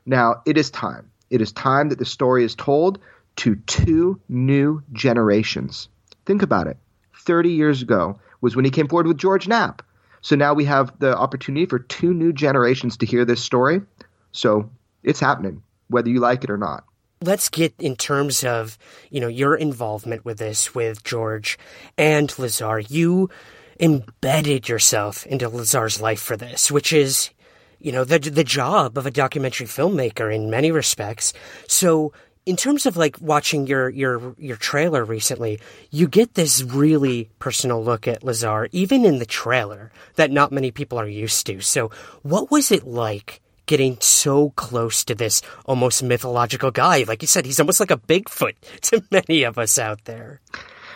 Now, 0.07 0.43
it 0.47 0.57
is 0.57 0.71
time. 0.71 1.11
It 1.31 1.41
is 1.41 1.53
time 1.53 1.91
that 1.91 1.99
the 1.99 2.05
story 2.05 2.45
is 2.45 2.55
told 2.55 2.99
to 3.37 3.57
two 3.57 4.21
new 4.29 4.83
generations. 4.93 5.89
Think 6.27 6.43
about 6.43 6.67
it. 6.67 6.77
30 7.25 7.51
years 7.51 7.83
ago 7.83 8.19
was 8.41 8.57
when 8.57 8.65
he 8.65 8.71
came 8.71 8.89
forward 8.89 9.07
with 9.07 9.19
George 9.19 9.47
Knapp. 9.47 9.83
So 10.23 10.37
now 10.37 10.55
we 10.55 10.65
have 10.65 10.99
the 10.99 11.17
opportunity 11.17 11.67
for 11.67 11.79
two 11.79 12.13
new 12.13 12.33
generations 12.33 12.97
to 12.99 13.07
hear 13.07 13.25
this 13.25 13.43
story. 13.43 13.83
So 14.33 14.71
it's 15.03 15.21
happening, 15.21 15.63
whether 15.89 16.11
you 16.11 16.21
like 16.21 16.45
it 16.45 16.51
or 16.51 16.59
not. 16.59 16.85
Let's 17.23 17.51
get 17.51 17.75
in 17.79 17.97
terms 17.97 18.45
of, 18.45 18.79
you 19.11 19.21
know, 19.21 19.29
your 19.29 19.55
involvement 19.55 20.25
with 20.25 20.39
this 20.39 20.75
with 20.75 21.05
George 21.05 21.59
and 21.99 22.33
Lazar. 22.39 22.81
You 22.81 23.29
embedded 23.79 24.71
yourself 24.71 25.27
into 25.27 25.51
Lazar's 25.51 26.01
life 26.01 26.23
for 26.23 26.39
this, 26.39 26.71
which 26.71 26.95
is, 26.95 27.29
you 27.79 27.93
know, 27.93 28.05
the 28.05 28.19
the 28.19 28.43
job 28.43 28.97
of 28.97 29.05
a 29.05 29.11
documentary 29.11 29.67
filmmaker 29.67 30.35
in 30.35 30.49
many 30.49 30.71
respects. 30.71 31.35
So 31.67 32.15
in 32.47 32.57
terms 32.57 32.87
of 32.87 32.97
like 32.97 33.21
watching 33.21 33.67
your 33.67 33.91
your 33.91 34.35
your 34.39 34.57
trailer 34.57 35.05
recently, 35.05 35.61
you 35.91 36.09
get 36.09 36.33
this 36.33 36.63
really 36.63 37.29
personal 37.39 37.85
look 37.85 38.09
at 38.09 38.25
Lazar, 38.25 38.71
even 38.73 39.05
in 39.05 39.19
the 39.19 39.27
trailer, 39.27 39.93
that 40.15 40.31
not 40.31 40.53
many 40.53 40.71
people 40.71 40.99
are 40.99 41.07
used 41.07 41.45
to. 41.49 41.61
So, 41.61 41.91
what 42.23 42.51
was 42.51 42.73
it 42.73 42.87
like 42.87 43.43
getting 43.71 43.97
so 44.01 44.51
close 44.51 45.05
to 45.05 45.15
this 45.15 45.43
almost 45.65 46.03
mythological 46.03 46.73
guy? 46.73 47.05
Like 47.07 47.23
you 47.23 47.29
said, 47.29 47.47
he's 47.47 47.61
almost 47.61 47.79
like 47.79 47.93
a 47.93 47.97
Bigfoot 47.97 48.55
to 48.83 49.03
many 49.13 49.45
of 49.45 49.59
us 49.59 49.79
out 49.79 50.05
there. 50.07 50.41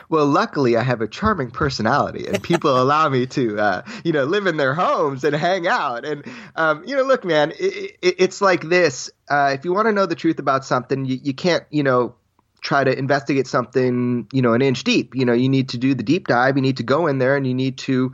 Well, 0.09 0.27
luckily, 0.27 0.77
I 0.77 0.83
have 0.83 1.01
a 1.01 1.07
charming 1.07 1.53
personality, 1.53 2.27
and 2.27 2.43
people 2.43 2.79
allow 2.83 3.09
me 3.09 3.27
to, 3.29 3.59
uh, 3.59 3.83
you 4.03 4.13
know, 4.13 4.25
live 4.25 4.47
in 4.47 4.57
their 4.57 4.75
homes 4.75 5.23
and 5.23 5.37
hang 5.37 5.69
out. 5.69 6.05
And 6.05 6.25
um, 6.57 6.83
you 6.85 6.97
know, 6.97 7.05
look, 7.05 7.25
man, 7.25 7.53
it, 7.53 7.97
it, 8.03 8.15
it's 8.19 8.41
like 8.41 8.69
this. 8.69 9.09
Uh, 9.31 9.53
if 9.55 9.65
you 9.65 9.73
want 9.73 9.87
to 9.87 9.93
know 9.93 10.07
the 10.07 10.17
truth 10.17 10.41
about 10.41 10.65
something, 10.65 11.05
you, 11.05 11.19
you 11.23 11.33
can't, 11.33 11.65
you 11.71 11.85
know, 11.85 12.17
try 12.61 12.83
to 12.83 12.99
investigate 12.99 13.47
something, 13.47 14.27
you 14.33 14.43
know, 14.43 14.53
an 14.53 14.63
inch 14.63 14.83
deep. 14.83 15.15
You 15.15 15.25
know, 15.25 15.33
you 15.33 15.49
need 15.49 15.69
to 15.71 15.79
do 15.79 15.95
the 15.95 16.03
deep 16.03 16.27
dive. 16.27 16.57
You 16.57 16.63
need 16.63 16.79
to 16.79 16.83
go 16.83 17.07
in 17.07 17.19
there, 17.19 17.37
and 17.37 17.47
you 17.47 17.55
need 17.55 17.79
to 17.79 18.13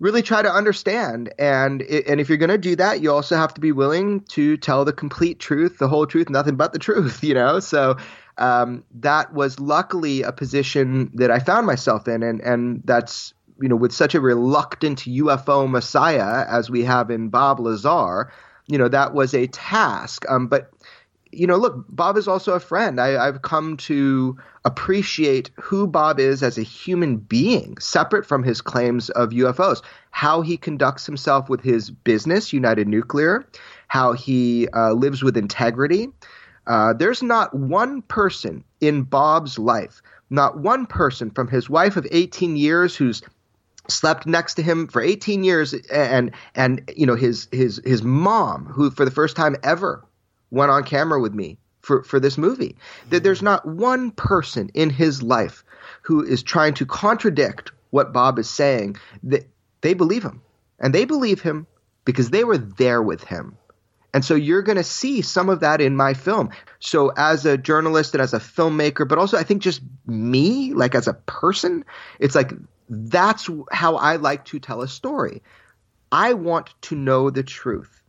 really 0.00 0.22
try 0.22 0.42
to 0.42 0.52
understand. 0.52 1.32
And 1.38 1.82
and 1.82 2.20
if 2.20 2.28
you're 2.28 2.38
going 2.38 2.50
to 2.50 2.58
do 2.58 2.74
that, 2.76 3.00
you 3.00 3.12
also 3.12 3.36
have 3.36 3.54
to 3.54 3.60
be 3.60 3.70
willing 3.70 4.22
to 4.30 4.56
tell 4.56 4.84
the 4.84 4.92
complete 4.92 5.38
truth, 5.38 5.78
the 5.78 5.88
whole 5.88 6.06
truth, 6.06 6.28
nothing 6.28 6.56
but 6.56 6.72
the 6.72 6.78
truth. 6.78 7.22
You 7.30 7.34
know, 7.34 7.60
so 7.60 7.96
um, 8.38 8.82
that 8.94 9.32
was 9.32 9.60
luckily 9.60 10.22
a 10.22 10.32
position 10.32 11.10
that 11.14 11.30
I 11.30 11.38
found 11.38 11.66
myself 11.66 12.08
in, 12.08 12.22
and 12.22 12.40
and 12.40 12.82
that's 12.84 13.34
you 13.60 13.68
know 13.68 13.76
with 13.76 13.92
such 13.92 14.14
a 14.14 14.20
reluctant 14.20 15.00
UFO 15.00 15.70
messiah 15.70 16.46
as 16.48 16.70
we 16.70 16.82
have 16.84 17.10
in 17.10 17.28
Bob 17.28 17.60
Lazar, 17.60 18.32
you 18.66 18.78
know 18.78 18.88
that 18.88 19.14
was 19.14 19.34
a 19.34 19.46
task. 19.48 20.24
Um, 20.28 20.48
but 20.48 20.70
you 21.32 21.46
know, 21.46 21.56
look, 21.56 21.84
Bob 21.88 22.16
is 22.16 22.26
also 22.26 22.54
a 22.54 22.60
friend. 22.60 23.00
I, 23.00 23.26
I've 23.26 23.42
come 23.42 23.76
to 23.78 24.36
appreciate 24.64 25.50
who 25.60 25.86
Bob 25.86 26.18
is 26.18 26.42
as 26.42 26.58
a 26.58 26.62
human 26.62 27.16
being, 27.16 27.78
separate 27.78 28.26
from 28.26 28.42
his 28.42 28.60
claims 28.60 29.10
of 29.10 29.30
UFOs. 29.30 29.82
How 30.10 30.42
he 30.42 30.56
conducts 30.56 31.06
himself 31.06 31.48
with 31.48 31.60
his 31.60 31.90
business, 31.90 32.52
United 32.52 32.88
Nuclear, 32.88 33.46
how 33.88 34.12
he 34.12 34.68
uh, 34.74 34.92
lives 34.92 35.22
with 35.22 35.36
integrity, 35.36 36.08
uh, 36.66 36.92
there's 36.92 37.22
not 37.22 37.54
one 37.54 38.02
person 38.02 38.64
in 38.80 39.02
Bob's 39.02 39.58
life, 39.58 40.02
not 40.30 40.58
one 40.58 40.86
person 40.86 41.30
from 41.30 41.48
his 41.48 41.70
wife 41.70 41.96
of 41.96 42.06
18 42.10 42.56
years 42.56 42.96
who's 42.96 43.22
slept 43.88 44.26
next 44.26 44.54
to 44.54 44.62
him 44.62 44.86
for 44.86 45.02
18 45.02 45.42
years 45.42 45.74
and 45.92 46.30
and 46.54 46.88
you 46.96 47.06
know 47.06 47.16
his 47.16 47.48
his 47.50 47.80
his 47.84 48.02
mom 48.04 48.66
who 48.66 48.90
for 48.90 49.04
the 49.04 49.10
first 49.10 49.34
time 49.36 49.56
ever 49.64 50.04
went 50.50 50.70
on 50.70 50.84
camera 50.84 51.20
with 51.20 51.34
me 51.34 51.58
for 51.82 52.02
for 52.02 52.20
this 52.20 52.36
movie 52.36 52.76
that 53.08 53.20
mm. 53.20 53.24
there's 53.24 53.42
not 53.42 53.66
one 53.66 54.10
person 54.10 54.70
in 54.74 54.90
his 54.90 55.22
life 55.22 55.64
who 56.02 56.22
is 56.22 56.42
trying 56.42 56.74
to 56.74 56.86
contradict 56.86 57.72
what 57.90 58.12
Bob 58.12 58.38
is 58.38 58.48
saying 58.48 58.96
that 59.22 59.48
they 59.80 59.94
believe 59.94 60.22
him 60.22 60.42
and 60.78 60.94
they 60.94 61.04
believe 61.04 61.40
him 61.40 61.66
because 62.04 62.30
they 62.30 62.44
were 62.44 62.58
there 62.58 63.02
with 63.02 63.24
him 63.24 63.56
and 64.12 64.24
so 64.24 64.34
you're 64.34 64.62
going 64.62 64.76
to 64.76 64.84
see 64.84 65.22
some 65.22 65.48
of 65.48 65.60
that 65.60 65.80
in 65.80 65.96
my 65.96 66.14
film. 66.14 66.50
So 66.80 67.12
as 67.16 67.46
a 67.46 67.56
journalist 67.56 68.14
and 68.14 68.22
as 68.22 68.34
a 68.34 68.40
filmmaker, 68.40 69.06
but 69.06 69.18
also 69.18 69.36
I 69.36 69.44
think 69.44 69.62
just 69.62 69.82
me, 70.06 70.72
like 70.72 70.94
as 70.94 71.06
a 71.06 71.14
person, 71.14 71.84
it's 72.18 72.34
like 72.34 72.52
that's 72.88 73.48
how 73.70 73.96
I 73.96 74.16
like 74.16 74.46
to 74.46 74.58
tell 74.58 74.82
a 74.82 74.88
story. 74.88 75.42
I 76.10 76.32
want 76.32 76.74
to 76.82 76.96
know 76.96 77.30
the 77.30 77.44
truth. 77.44 78.02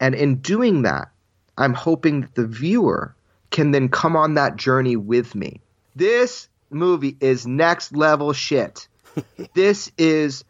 And 0.00 0.14
in 0.14 0.36
doing 0.36 0.82
that, 0.82 1.08
I'm 1.56 1.74
hoping 1.74 2.22
that 2.22 2.34
the 2.34 2.46
viewer 2.46 3.14
can 3.50 3.70
then 3.70 3.88
come 3.88 4.16
on 4.16 4.34
that 4.34 4.56
journey 4.56 4.96
with 4.96 5.34
me. 5.34 5.60
This 5.94 6.48
movie 6.70 7.16
is 7.20 7.46
next 7.46 7.96
level 7.96 8.32
shit. 8.32 8.88
this 9.54 9.92
is 9.96 10.44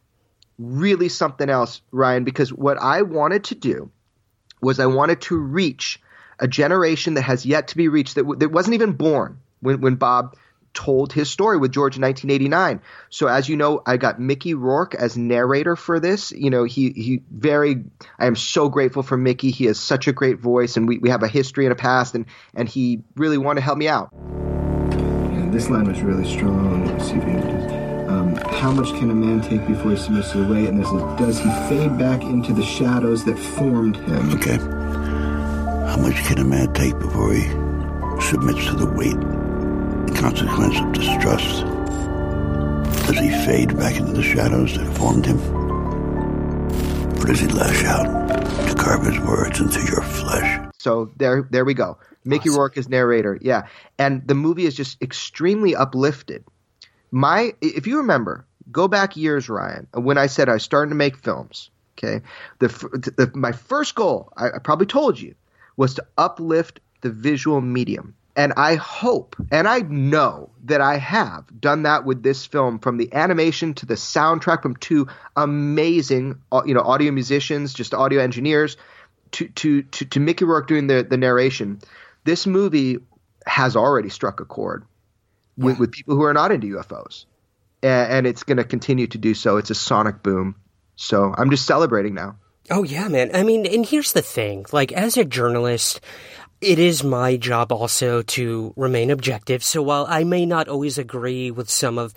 really 0.58 1.08
something 1.08 1.50
else, 1.50 1.82
Ryan, 1.90 2.25
because 2.25 2.52
what 2.52 2.78
I 2.78 3.02
wanted 3.02 3.44
to 3.44 3.54
do 3.54 3.90
was 4.61 4.80
I 4.80 4.87
wanted 4.87 5.20
to 5.23 5.37
reach 5.37 6.00
a 6.38 6.49
generation 6.49 7.14
that 7.14 7.23
has 7.23 7.44
yet 7.44 7.68
to 7.68 7.76
be 7.76 7.88
reached 7.88 8.14
that, 8.14 8.38
that 8.38 8.50
wasn't 8.50 8.75
even 8.75 8.92
born 8.92 9.38
when, 9.61 9.80
when 9.80 9.96
Bob 9.96 10.37
told 10.75 11.12
his 11.12 11.31
story 11.31 11.57
with 11.57 11.73
George 11.73 11.97
in 11.97 12.02
1989. 12.02 12.83
So 13.11 13.28
as 13.28 13.49
you 13.49 13.57
know, 13.57 13.83
I 13.87 13.97
got 13.97 14.21
Mickey 14.21 14.54
Rourke 14.54 14.95
as 14.95 15.16
narrator 15.16 15.76
for 15.76 16.00
this. 16.00 16.33
You 16.33 16.50
know, 16.50 16.64
he 16.64 16.90
he 16.90 17.23
very 17.31 17.85
I 18.19 18.26
am 18.26 18.37
so 18.37 18.69
grateful 18.69 19.02
for 19.02 19.16
Mickey. 19.16 19.50
He 19.50 19.64
has 19.66 19.78
such 19.78 20.09
a 20.09 20.12
great 20.12 20.38
voice 20.38 20.76
and 20.76 20.87
we, 20.87 20.99
we 20.99 21.11
have 21.11 21.23
a 21.23 21.28
history 21.28 21.64
and 21.64 21.73
a 21.73 21.76
past 21.76 22.14
and 22.14 22.26
and 22.54 22.69
he 22.69 23.02
really 23.16 23.38
wanted 23.38 23.61
to 23.61 23.64
help 23.64 23.78
me 23.78 23.88
out. 23.88 24.11
Yeah, 24.12 25.49
this 25.50 25.71
line 25.71 25.88
was 25.88 26.00
really 26.02 26.28
strong. 26.31 26.85
Um, 28.09 28.37
how 28.37 28.71
much 28.71 28.88
can 28.99 29.11
a 29.11 29.14
man 29.14 29.40
take 29.40 29.66
before 29.66 29.93
he 29.93 29.97
submits 29.97 30.33
to 30.33 30.38
the 30.38 30.52
weight? 30.52 30.69
And 30.69 30.78
there's 30.78 30.90
a, 30.90 31.16
does 31.19 31.38
he 31.38 31.50
fade 31.69 31.99
back 31.99 32.23
into 32.23 32.52
the 32.52 32.64
shadows 32.64 33.25
that 33.25 33.38
formed 33.38 33.97
him? 33.97 34.33
Okay. 34.35 34.57
How 35.88 35.97
much 35.97 36.16
can 36.25 36.38
a 36.38 36.45
man 36.45 36.73
take 36.73 36.99
before 36.99 37.33
he 37.33 37.43
submits 38.21 38.66
to 38.66 38.75
the 38.75 38.87
weight 38.87 39.34
consequence 40.12 40.78
of 40.78 40.92
distrust? 40.92 41.64
Does 43.06 43.18
he 43.18 43.30
fade 43.46 43.76
back 43.76 43.96
into 43.96 44.12
the 44.12 44.23
shadows 44.23 44.76
that 44.76 44.87
formed 44.96 45.26
him? 45.26 45.38
Or 47.20 47.26
does 47.26 47.40
he 47.40 47.49
lash 47.49 47.84
out 47.84 48.28
to 48.68 48.75
carve 48.75 49.06
his 49.06 49.18
words 49.20 49.61
into 49.61 49.80
your 49.80 50.02
flesh? 50.02 50.68
So 50.78 51.12
there, 51.16 51.49
there 51.50 51.64
we 51.64 51.75
go. 51.75 51.99
Mickey 52.25 52.49
awesome. 52.49 52.58
Rourke 52.61 52.78
is 52.78 52.88
narrator. 52.88 53.38
Yeah. 53.40 53.68
And 53.99 54.26
the 54.26 54.34
movie 54.34 54.66
is 54.66 54.75
just 54.75 55.00
extremely 55.02 55.75
uplifted 55.75 56.44
my 57.14 57.54
if 57.62 57.87
you 57.87 57.99
remember, 57.99 58.44
go 58.73 58.88
back 58.88 59.16
years, 59.16 59.49
Ryan, 59.49 59.87
when 59.94 60.18
I 60.18 60.26
said 60.26 60.49
I 60.49 60.54
was 60.54 60.64
starting 60.64 60.90
to 60.90 60.96
make 60.96 61.16
films. 61.16 61.70
Okay, 61.96 62.23
the, 62.58 62.66
the 63.16 63.30
my 63.34 63.52
first 63.52 63.94
goal, 63.94 64.32
I, 64.37 64.49
I 64.49 64.58
probably 64.58 64.87
told 64.87 65.20
you, 65.20 65.37
was 65.76 65.94
to 65.94 66.06
uplift 66.18 66.80
the 67.02 67.11
visual 67.11 67.61
medium. 67.61 68.16
And 68.37 68.53
I 68.57 68.75
hope 68.75 69.37
and 69.50 69.69
I 69.69 69.81
know 69.81 70.50
that 70.64 70.81
I 70.81 70.97
have 70.97 71.45
done 71.61 71.85
that 71.85 72.05
with 72.05 72.23
this 72.23 72.45
film 72.45 72.81
from 72.81 72.97
the 72.97 73.12
animation 73.12 73.75
to 73.75 73.87
the 73.87 73.95
soundtrack 73.95 74.62
from 74.62 74.76
two 74.76 75.07
amazing 75.37 76.41
you 76.67 76.75
know 76.75 76.81
audio 76.81 77.12
musicians, 77.12 77.73
just 77.73 77.95
audio 77.95 78.21
engineers 78.21 78.76
to 79.33 79.49
to 79.49 79.83
to, 79.83 80.05
to 80.07 80.21
Mickey 80.21 80.45
Rourke 80.45 80.67
doing 80.67 80.88
the, 80.88 81.07
the 81.09 81.17
narration. 81.17 81.81
This 82.25 82.47
movie 82.47 82.99
has 83.47 83.76
already 83.76 84.09
struck 84.09 84.41
a 84.41 84.45
chord 84.45 84.85
with, 85.57 85.75
yeah. 85.75 85.81
with 85.81 85.93
people 85.93 86.17
who 86.17 86.23
are 86.25 86.35
not 86.35 86.53
into 86.53 86.79
UFOs. 86.79 87.26
And, 87.83 88.12
and 88.12 88.26
it's 88.26 88.43
going 88.43 88.57
to 88.57 88.64
continue 88.64 89.07
to 89.09 89.19
do 89.19 89.35
so. 89.35 89.57
It's 89.57 89.71
a 89.71 89.75
sonic 89.75 90.23
boom. 90.23 90.57
So 90.97 91.35
I'm 91.37 91.50
just 91.50 91.67
celebrating 91.67 92.14
now. 92.14 92.37
Oh, 92.71 92.83
yeah, 92.83 93.09
man. 93.09 93.31
I 93.35 93.43
mean, 93.43 93.67
and 93.67 93.85
here's 93.85 94.12
the 94.12 94.23
thing 94.23 94.64
like, 94.73 94.91
as 94.93 95.19
a 95.19 95.25
journalist, 95.25 96.00
it 96.64 96.78
is 96.78 97.04
my 97.04 97.37
job 97.37 97.71
also 97.71 98.23
to 98.23 98.73
remain 98.76 99.11
objective. 99.11 99.62
So 99.62 99.83
while 99.83 100.06
I 100.09 100.25
may 100.25 100.47
not 100.47 100.66
always 100.66 100.97
agree 100.97 101.50
with 101.50 101.68
some 101.68 101.99
of 101.99 102.14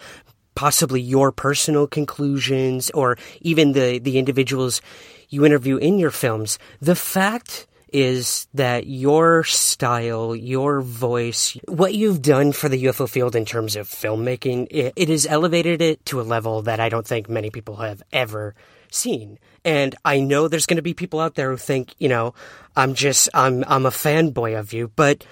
possibly 0.56 1.01
your 1.01 1.32
personal 1.32 1.86
conclusions 1.86 2.89
or 2.92 3.18
even 3.42 3.74
the, 3.74 4.00
the 4.00 4.18
individuals 4.18 4.82
you 5.30 5.46
interview 5.46 5.77
in 5.77 6.00
your 6.00 6.12
films, 6.12 6.58
the 6.82 6.96
fact 6.96 7.68
is 7.92 8.48
that 8.54 8.88
your 8.88 9.44
style, 9.44 10.36
your 10.36 10.82
voice, 10.82 11.58
what 11.68 11.94
you've 11.94 12.22
done 12.22 12.51
for 12.51 12.70
the 12.70 12.86
UFO 12.86 13.10
field 13.10 13.36
in 13.36 13.46
terms 13.46 13.75
of 13.75 13.88
filmmaking, 13.88 14.68
it, 14.72 14.94
it 14.96 15.10
has 15.10 15.25
elevated 15.25 15.82
it 15.82 16.06
to 16.06 16.22
a 16.22 16.24
level 16.24 16.62
that 16.63 16.80
I 16.80 16.89
don't 16.89 17.08
think 17.08 17.30
many 17.30 17.50
people 17.50 17.77
have 17.77 18.01
ever 18.12 18.56
seen. 18.92 19.39
And 19.68 19.96
I 20.06 20.22
know 20.22 20.48
there's 20.48 20.66
going 20.66 20.78
to 20.78 20.82
be 20.82 20.94
people 20.94 21.20
out 21.20 21.36
there 21.36 21.52
who 21.52 21.58
think, 21.58 21.94
you 22.00 22.08
know, 22.08 22.34
I'm 22.78 22.94
just, 22.94 23.28
I'm, 23.34 23.66
I'm 23.68 23.86
a 23.86 23.92
fanboy 23.92 24.58
of 24.58 24.72
you, 24.72 24.94
but 24.96 25.26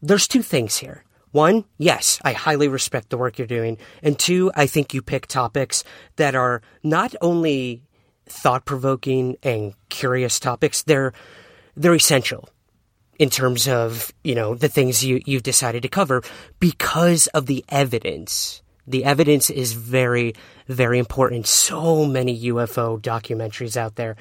there's 0.00 0.28
two 0.28 0.42
things 0.42 0.76
here. 0.76 1.02
One, 1.32 1.64
yes, 1.76 2.20
I 2.24 2.34
highly 2.34 2.68
respect 2.68 3.10
the 3.10 3.18
work 3.18 3.36
you're 3.36 3.48
doing. 3.48 3.78
And 4.00 4.16
two, 4.16 4.52
I 4.54 4.68
think 4.68 4.94
you 4.94 5.02
pick 5.02 5.26
topics 5.26 5.82
that 6.14 6.36
are 6.36 6.62
not 6.84 7.16
only 7.20 7.82
thought 8.26 8.64
provoking 8.64 9.38
and 9.42 9.74
curious 9.88 10.38
topics, 10.38 10.82
they're, 10.82 11.12
they're 11.76 11.96
essential 11.96 12.48
in 13.18 13.28
terms 13.28 13.66
of, 13.66 14.12
you 14.22 14.36
know, 14.36 14.54
the 14.54 14.68
things 14.68 15.04
you, 15.04 15.20
you've 15.26 15.42
decided 15.42 15.82
to 15.82 15.88
cover 15.88 16.22
because 16.60 17.26
of 17.28 17.46
the 17.46 17.64
evidence. 17.68 18.62
The 18.86 19.04
evidence 19.04 19.50
is 19.50 19.72
very, 19.72 20.34
very 20.68 20.98
important. 20.98 21.46
So 21.46 22.04
many 22.04 22.44
UFO 22.44 23.00
documentaries 23.00 23.76
out 23.76 23.96
there 23.96 24.16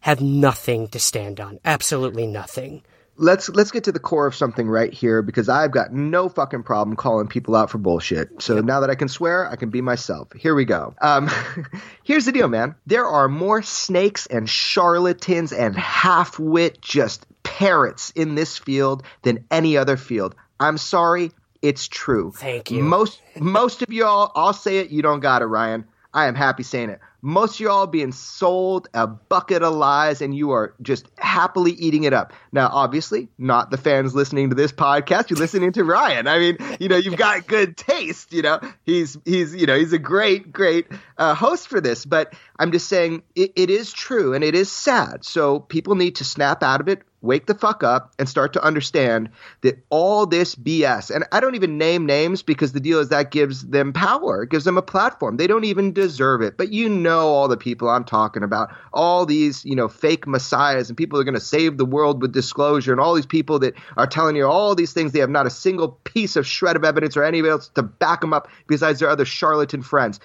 have 0.00 0.20
nothing 0.20 0.88
to 0.88 1.00
stand 1.00 1.40
on. 1.40 1.58
Absolutely 1.64 2.26
nothing. 2.26 2.82
Let's 3.16 3.48
let's 3.48 3.70
get 3.70 3.84
to 3.84 3.92
the 3.92 4.00
core 4.00 4.26
of 4.26 4.34
something 4.34 4.68
right 4.68 4.92
here 4.92 5.22
because 5.22 5.48
I've 5.48 5.70
got 5.70 5.92
no 5.92 6.28
fucking 6.28 6.64
problem 6.64 6.96
calling 6.96 7.28
people 7.28 7.54
out 7.54 7.70
for 7.70 7.78
bullshit. 7.78 8.42
So 8.42 8.60
now 8.60 8.80
that 8.80 8.90
I 8.90 8.96
can 8.96 9.06
swear, 9.06 9.48
I 9.48 9.54
can 9.54 9.70
be 9.70 9.80
myself. 9.80 10.32
Here 10.32 10.54
we 10.54 10.64
go. 10.64 10.94
Um, 11.00 11.30
here's 12.02 12.24
the 12.24 12.32
deal, 12.32 12.48
man. 12.48 12.74
There 12.86 13.06
are 13.06 13.28
more 13.28 13.62
snakes 13.62 14.26
and 14.26 14.50
charlatans 14.50 15.52
and 15.52 15.76
half-wit 15.76 16.80
just 16.80 17.24
parrots 17.44 18.10
in 18.16 18.34
this 18.34 18.58
field 18.58 19.04
than 19.22 19.44
any 19.48 19.76
other 19.76 19.96
field. 19.96 20.34
I'm 20.58 20.76
sorry, 20.76 21.30
it's 21.64 21.88
true. 21.88 22.30
Thank 22.36 22.70
you. 22.70 22.82
Most 22.82 23.22
most 23.40 23.80
of 23.80 23.90
y'all, 23.90 24.30
I'll 24.34 24.52
say 24.52 24.78
it. 24.78 24.90
You 24.90 25.00
don't 25.00 25.20
got 25.20 25.40
it, 25.40 25.46
Ryan. 25.46 25.86
I 26.12 26.26
am 26.26 26.34
happy 26.34 26.62
saying 26.62 26.90
it. 26.90 27.00
Most 27.22 27.54
of 27.54 27.60
y'all 27.60 27.86
being 27.86 28.12
sold 28.12 28.86
a 28.92 29.06
bucket 29.06 29.62
of 29.62 29.74
lies 29.74 30.20
and 30.20 30.36
you 30.36 30.50
are 30.50 30.74
just 30.82 31.08
happily 31.16 31.72
eating 31.72 32.04
it 32.04 32.12
up. 32.12 32.34
Now, 32.52 32.68
obviously, 32.70 33.28
not 33.38 33.70
the 33.70 33.78
fans 33.78 34.14
listening 34.14 34.50
to 34.50 34.54
this 34.54 34.72
podcast. 34.72 35.30
You're 35.30 35.38
listening 35.38 35.72
to 35.72 35.84
Ryan. 35.84 36.28
I 36.28 36.38
mean, 36.38 36.58
you 36.78 36.88
know, 36.88 36.96
you've 36.96 37.16
got 37.16 37.46
good 37.46 37.78
taste. 37.78 38.34
You 38.34 38.42
know, 38.42 38.60
he's 38.84 39.16
he's 39.24 39.54
you 39.54 39.66
know 39.66 39.76
he's 39.76 39.94
a 39.94 39.98
great 39.98 40.52
great 40.52 40.86
uh, 41.16 41.34
host 41.34 41.68
for 41.68 41.80
this. 41.80 42.04
But 42.04 42.34
I'm 42.58 42.72
just 42.72 42.88
saying 42.88 43.22
it, 43.34 43.54
it 43.56 43.70
is 43.70 43.90
true 43.90 44.34
and 44.34 44.44
it 44.44 44.54
is 44.54 44.70
sad. 44.70 45.24
So 45.24 45.60
people 45.60 45.94
need 45.94 46.16
to 46.16 46.24
snap 46.24 46.62
out 46.62 46.82
of 46.82 46.88
it, 46.88 47.02
wake 47.24 47.46
the 47.46 47.54
fuck 47.54 47.82
up 47.82 48.12
and 48.18 48.28
start 48.28 48.52
to 48.52 48.62
understand 48.62 49.30
that 49.62 49.82
all 49.88 50.26
this 50.26 50.54
BS, 50.54 51.10
and 51.10 51.24
I 51.32 51.40
don't 51.40 51.54
even 51.54 51.78
name 51.78 52.06
names 52.06 52.42
because 52.42 52.72
the 52.72 52.80
deal 52.80 53.00
is 53.00 53.08
that 53.08 53.30
gives 53.30 53.66
them 53.66 53.92
power, 53.92 54.44
gives 54.44 54.64
them 54.64 54.76
a 54.76 54.82
platform. 54.82 55.36
They 55.36 55.46
don't 55.46 55.64
even 55.64 55.92
deserve 55.92 56.42
it. 56.42 56.56
But 56.56 56.70
you 56.70 56.88
know 56.88 57.28
all 57.28 57.48
the 57.48 57.56
people 57.56 57.88
I'm 57.88 58.04
talking 58.04 58.42
about, 58.42 58.74
all 58.92 59.26
these, 59.26 59.64
you 59.64 59.74
know, 59.74 59.88
fake 59.88 60.26
messiahs 60.26 60.88
and 60.88 60.96
people 60.96 61.16
that 61.16 61.22
are 61.22 61.24
going 61.24 61.34
to 61.34 61.40
save 61.40 61.78
the 61.78 61.86
world 61.86 62.20
with 62.20 62.32
disclosure 62.32 62.92
and 62.92 63.00
all 63.00 63.14
these 63.14 63.26
people 63.26 63.58
that 63.60 63.74
are 63.96 64.06
telling 64.06 64.36
you 64.36 64.46
all 64.46 64.74
these 64.74 64.92
things. 64.92 65.12
They 65.12 65.20
have 65.20 65.30
not 65.30 65.46
a 65.46 65.50
single 65.50 65.88
piece 66.04 66.36
of 66.36 66.46
shred 66.46 66.76
of 66.76 66.84
evidence 66.84 67.16
or 67.16 67.24
anything 67.24 67.50
else 67.50 67.68
to 67.70 67.82
back 67.82 68.20
them 68.20 68.34
up 68.34 68.48
besides 68.66 69.00
their 69.00 69.08
other 69.08 69.24
charlatan 69.24 69.82
friends. 69.82 70.20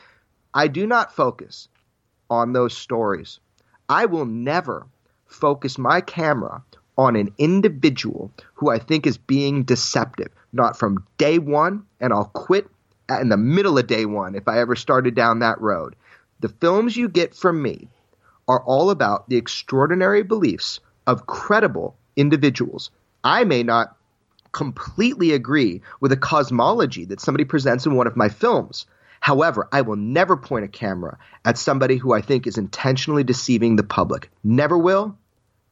I 0.53 0.67
do 0.67 0.85
not 0.85 1.15
focus 1.15 1.69
on 2.29 2.53
those 2.53 2.75
stories. 2.75 3.39
I 3.87 4.05
will 4.05 4.25
never 4.25 4.87
focus 5.25 5.77
my 5.77 6.01
camera 6.01 6.63
on 6.99 7.15
an 7.15 7.33
individual 7.37 8.29
who 8.55 8.69
I 8.69 8.77
think 8.77 9.07
is 9.07 9.17
being 9.17 9.63
deceptive, 9.63 10.27
not 10.51 10.77
from 10.77 11.05
day 11.17 11.39
one, 11.39 11.85
and 12.01 12.11
I'll 12.11 12.25
quit 12.25 12.67
in 13.21 13.29
the 13.29 13.37
middle 13.37 13.77
of 13.77 13.87
day 13.87 14.05
one 14.05 14.35
if 14.35 14.49
I 14.49 14.59
ever 14.59 14.75
started 14.75 15.15
down 15.15 15.39
that 15.39 15.61
road. 15.61 15.95
The 16.41 16.49
films 16.49 16.97
you 16.97 17.07
get 17.07 17.33
from 17.33 17.61
me 17.61 17.87
are 18.49 18.61
all 18.61 18.89
about 18.89 19.29
the 19.29 19.37
extraordinary 19.37 20.23
beliefs 20.23 20.81
of 21.07 21.25
credible 21.25 21.95
individuals. 22.17 22.91
I 23.23 23.45
may 23.45 23.63
not 23.63 23.95
completely 24.51 25.31
agree 25.31 25.81
with 26.01 26.11
a 26.11 26.17
cosmology 26.17 27.05
that 27.05 27.21
somebody 27.21 27.45
presents 27.45 27.85
in 27.85 27.95
one 27.95 28.07
of 28.07 28.17
my 28.17 28.27
films. 28.27 28.87
However, 29.21 29.69
I 29.71 29.83
will 29.83 29.95
never 29.95 30.35
point 30.35 30.65
a 30.65 30.67
camera 30.67 31.17
at 31.45 31.57
somebody 31.57 31.95
who 31.95 32.11
I 32.11 32.19
think 32.19 32.45
is 32.45 32.57
intentionally 32.57 33.23
deceiving 33.23 33.77
the 33.77 33.83
public. 33.83 34.29
Never 34.43 34.77
will. 34.77 35.17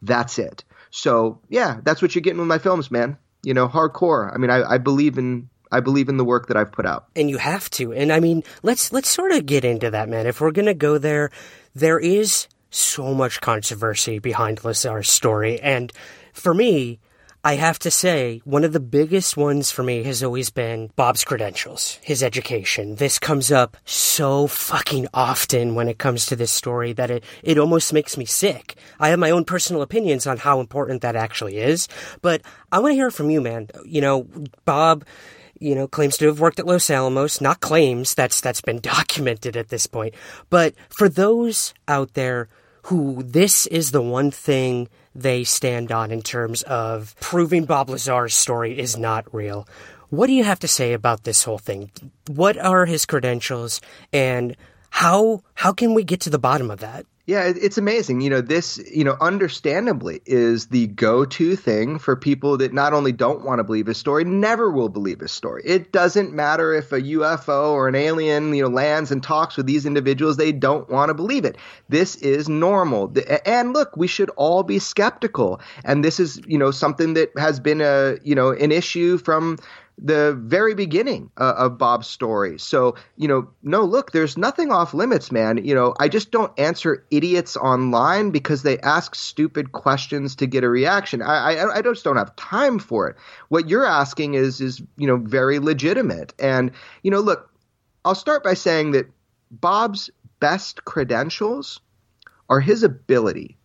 That's 0.01 0.39
it. 0.39 0.63
So 0.91 1.41
yeah, 1.49 1.79
that's 1.83 2.01
what 2.01 2.15
you're 2.15 2.21
getting 2.21 2.39
with 2.39 2.47
my 2.47 2.57
films, 2.57 2.91
man. 2.91 3.17
You 3.43 3.53
know, 3.53 3.67
hardcore. 3.67 4.33
I 4.33 4.37
mean, 4.37 4.49
I, 4.49 4.63
I 4.63 4.77
believe 4.77 5.17
in 5.17 5.49
I 5.71 5.79
believe 5.79 6.09
in 6.09 6.17
the 6.17 6.25
work 6.25 6.47
that 6.47 6.57
I've 6.57 6.71
put 6.71 6.85
out. 6.85 7.07
And 7.15 7.29
you 7.29 7.37
have 7.37 7.69
to. 7.71 7.93
And 7.93 8.11
I 8.11 8.19
mean, 8.19 8.43
let's 8.63 8.91
let's 8.91 9.09
sort 9.09 9.31
of 9.31 9.45
get 9.45 9.65
into 9.65 9.91
that, 9.91 10.09
man. 10.09 10.27
If 10.27 10.41
we're 10.41 10.51
gonna 10.51 10.73
go 10.73 10.97
there, 10.97 11.29
there 11.75 11.99
is 11.99 12.47
so 12.69 13.13
much 13.13 13.41
controversy 13.41 14.19
behind 14.19 14.63
Lazar's 14.63 15.09
story. 15.09 15.59
And 15.59 15.91
for 16.33 16.53
me, 16.53 16.99
I 17.43 17.55
have 17.55 17.79
to 17.79 17.91
say, 17.91 18.41
one 18.43 18.63
of 18.63 18.73
the 18.73 18.79
biggest 18.79 19.37
ones 19.37 19.71
for 19.71 19.83
me 19.83 20.03
has 20.03 20.23
always 20.23 20.49
been 20.49 20.91
Bob's 20.95 21.23
credentials, 21.23 21.99
his 22.01 22.23
education. 22.23 22.95
This 22.95 23.19
comes 23.19 23.51
up 23.51 23.77
so 23.85 24.47
fucking 24.47 25.07
often 25.13 25.75
when 25.75 25.87
it 25.87 25.99
comes 25.99 26.25
to 26.25 26.35
this 26.35 26.51
story 26.51 26.93
that 26.93 27.11
it, 27.11 27.23
it 27.43 27.57
almost 27.57 27.93
makes 27.93 28.17
me 28.17 28.25
sick. 28.25 28.75
I 28.99 29.09
have 29.09 29.19
my 29.19 29.29
own 29.29 29.45
personal 29.45 29.81
opinions 29.81 30.27
on 30.27 30.37
how 30.37 30.59
important 30.59 31.01
that 31.03 31.15
actually 31.15 31.57
is, 31.57 31.87
but 32.21 32.41
I 32.71 32.79
want 32.79 32.91
to 32.93 32.95
hear 32.95 33.11
from 33.11 33.29
you, 33.29 33.39
man. 33.39 33.69
You 33.85 34.01
know, 34.01 34.27
Bob, 34.65 35.05
you 35.59 35.75
know, 35.75 35.87
claims 35.87 36.17
to 36.17 36.25
have 36.25 36.39
worked 36.39 36.59
at 36.59 36.67
Los 36.67 36.89
Alamos, 36.89 37.39
not 37.39 37.61
claims, 37.61 38.13
that's, 38.13 38.41
that's 38.41 38.61
been 38.61 38.79
documented 38.81 39.55
at 39.55 39.69
this 39.69 39.87
point. 39.87 40.15
But 40.49 40.73
for 40.89 41.07
those 41.07 41.73
out 41.87 42.13
there 42.13 42.49
who 42.83 43.21
this 43.21 43.67
is 43.67 43.91
the 43.91 44.01
one 44.01 44.31
thing 44.31 44.87
they 45.17 45.43
stand 45.43 45.91
on 45.91 46.11
in 46.11 46.21
terms 46.21 46.61
of 46.63 47.15
proving 47.19 47.65
Bob 47.65 47.89
Lazar's 47.89 48.35
story 48.35 48.77
is 48.77 48.97
not 48.97 49.33
real. 49.33 49.67
What 50.09 50.27
do 50.27 50.33
you 50.33 50.43
have 50.43 50.59
to 50.59 50.67
say 50.67 50.93
about 50.93 51.23
this 51.23 51.43
whole 51.43 51.57
thing? 51.57 51.91
What 52.27 52.57
are 52.57 52.85
his 52.85 53.05
credentials 53.05 53.81
and 54.13 54.55
how 54.89 55.41
how 55.55 55.73
can 55.73 55.93
we 55.93 56.03
get 56.03 56.21
to 56.21 56.29
the 56.29 56.39
bottom 56.39 56.71
of 56.71 56.79
that? 56.79 57.05
Yeah, 57.27 57.51
it's 57.53 57.77
amazing. 57.77 58.21
You 58.21 58.29
know, 58.29 58.39
this, 58.39 58.77
you 58.89 59.03
know, 59.03 59.17
understandably 59.19 60.21
is 60.25 60.67
the 60.67 60.87
go 60.87 61.25
to 61.25 61.57
thing 61.57 61.99
for 61.99 62.15
people 62.15 62.55
that 62.59 62.71
not 62.71 62.93
only 62.93 63.11
don't 63.11 63.43
want 63.43 63.59
to 63.59 63.65
believe 63.65 63.87
his 63.87 63.97
story, 63.97 64.23
never 64.23 64.71
will 64.71 64.87
believe 64.87 65.19
his 65.19 65.33
story. 65.33 65.61
It 65.65 65.91
doesn't 65.91 66.31
matter 66.31 66.73
if 66.73 66.93
a 66.93 67.01
UFO 67.01 67.71
or 67.73 67.89
an 67.89 67.95
alien, 67.95 68.53
you 68.53 68.63
know, 68.63 68.69
lands 68.69 69.11
and 69.11 69.21
talks 69.21 69.57
with 69.57 69.65
these 69.65 69.85
individuals, 69.85 70.37
they 70.37 70.53
don't 70.53 70.89
want 70.89 71.09
to 71.09 71.13
believe 71.13 71.43
it. 71.43 71.57
This 71.89 72.15
is 72.15 72.47
normal. 72.47 73.13
And 73.45 73.73
look, 73.73 73.97
we 73.97 74.07
should 74.07 74.29
all 74.37 74.63
be 74.63 74.79
skeptical. 74.79 75.59
And 75.83 76.05
this 76.05 76.21
is, 76.21 76.39
you 76.47 76.57
know, 76.57 76.71
something 76.71 77.15
that 77.15 77.37
has 77.37 77.59
been 77.59 77.81
a, 77.81 78.19
you 78.23 78.35
know, 78.35 78.51
an 78.51 78.71
issue 78.71 79.17
from 79.17 79.57
the 79.99 80.33
very 80.39 80.75
beginning 80.75 81.31
uh, 81.37 81.55
of 81.57 81.77
Bob's 81.79 82.07
story. 82.07 82.59
So, 82.59 82.95
you 83.15 83.27
know, 83.27 83.49
no, 83.63 83.83
look, 83.83 84.11
there's 84.11 84.37
nothing 84.37 84.71
off 84.71 84.93
limits, 84.93 85.31
man. 85.31 85.57
You 85.65 85.73
know, 85.73 85.95
I 85.99 86.07
just 86.07 86.29
don't 86.29 86.57
answer 86.59 87.03
idiots 87.09 87.57
online 87.57 88.29
because 88.29 88.61
they 88.61 88.77
ask 88.79 89.15
stupid 89.15 89.71
questions 89.71 90.35
to 90.35 90.45
get 90.45 90.63
a 90.63 90.69
reaction. 90.69 91.23
I, 91.23 91.55
I, 91.55 91.77
I 91.77 91.81
just 91.81 92.03
don't 92.03 92.17
have 92.17 92.35
time 92.35 92.77
for 92.77 93.09
it. 93.09 93.15
What 93.49 93.69
you're 93.69 93.85
asking 93.85 94.35
is, 94.35 94.61
is, 94.61 94.81
you 94.97 95.07
know, 95.07 95.17
very 95.17 95.57
legitimate. 95.57 96.33
And, 96.37 96.71
you 97.01 97.09
know, 97.09 97.21
look, 97.21 97.51
I'll 98.05 98.15
start 98.15 98.43
by 98.43 98.53
saying 98.53 98.91
that 98.91 99.09
Bob's 99.49 100.11
best 100.39 100.85
credentials 100.85 101.79
are 102.49 102.59
his 102.59 102.83
ability. 102.83 103.57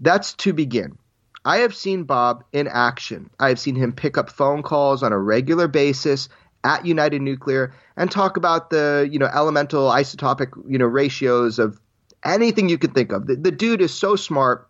That's 0.00 0.34
to 0.34 0.52
begin. 0.52 0.98
I 1.44 1.58
have 1.58 1.74
seen 1.74 2.04
Bob 2.04 2.44
in 2.52 2.68
action. 2.68 3.30
I 3.40 3.48
have 3.48 3.58
seen 3.58 3.74
him 3.74 3.92
pick 3.92 4.18
up 4.18 4.30
phone 4.30 4.62
calls 4.62 5.02
on 5.02 5.12
a 5.12 5.18
regular 5.18 5.68
basis 5.68 6.28
at 6.64 6.84
United 6.84 7.22
Nuclear 7.22 7.72
and 7.96 8.10
talk 8.10 8.36
about 8.36 8.70
the, 8.70 9.08
you 9.10 9.18
know, 9.18 9.30
elemental 9.34 9.88
isotopic, 9.88 10.50
you 10.68 10.78
know, 10.78 10.86
ratios 10.86 11.58
of 11.58 11.80
anything 12.24 12.68
you 12.68 12.78
can 12.78 12.92
think 12.92 13.12
of. 13.12 13.26
The, 13.26 13.36
the 13.36 13.50
dude 13.50 13.80
is 13.80 13.94
so 13.94 14.16
smart. 14.16 14.68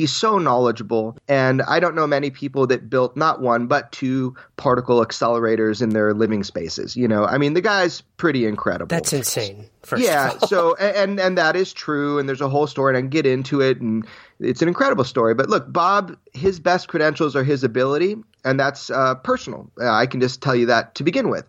He's 0.00 0.16
so 0.16 0.38
knowledgeable. 0.38 1.18
And 1.28 1.60
I 1.60 1.78
don't 1.78 1.94
know 1.94 2.06
many 2.06 2.30
people 2.30 2.66
that 2.68 2.88
built 2.88 3.18
not 3.18 3.42
one, 3.42 3.66
but 3.66 3.92
two 3.92 4.34
particle 4.56 5.04
accelerators 5.04 5.82
in 5.82 5.90
their 5.90 6.14
living 6.14 6.42
spaces. 6.42 6.96
You 6.96 7.06
know, 7.06 7.26
I 7.26 7.36
mean, 7.36 7.52
the 7.52 7.60
guy's 7.60 8.00
pretty 8.16 8.46
incredible. 8.46 8.86
That's 8.86 9.12
insane. 9.12 9.68
yeah. 9.98 10.38
so, 10.38 10.74
and, 10.76 11.20
and 11.20 11.36
that 11.36 11.54
is 11.54 11.74
true. 11.74 12.18
And 12.18 12.26
there's 12.26 12.40
a 12.40 12.48
whole 12.48 12.66
story, 12.66 12.92
and 12.92 12.96
I 12.96 13.02
can 13.02 13.10
get 13.10 13.26
into 13.26 13.60
it. 13.60 13.78
And 13.82 14.06
it's 14.38 14.62
an 14.62 14.68
incredible 14.68 15.04
story. 15.04 15.34
But 15.34 15.50
look, 15.50 15.70
Bob, 15.70 16.16
his 16.32 16.58
best 16.60 16.88
credentials 16.88 17.36
are 17.36 17.44
his 17.44 17.62
ability, 17.62 18.16
and 18.42 18.58
that's 18.58 18.88
uh, 18.88 19.16
personal. 19.16 19.70
Uh, 19.78 19.90
I 19.90 20.06
can 20.06 20.22
just 20.22 20.40
tell 20.40 20.56
you 20.56 20.64
that 20.64 20.94
to 20.94 21.04
begin 21.04 21.28
with. 21.28 21.44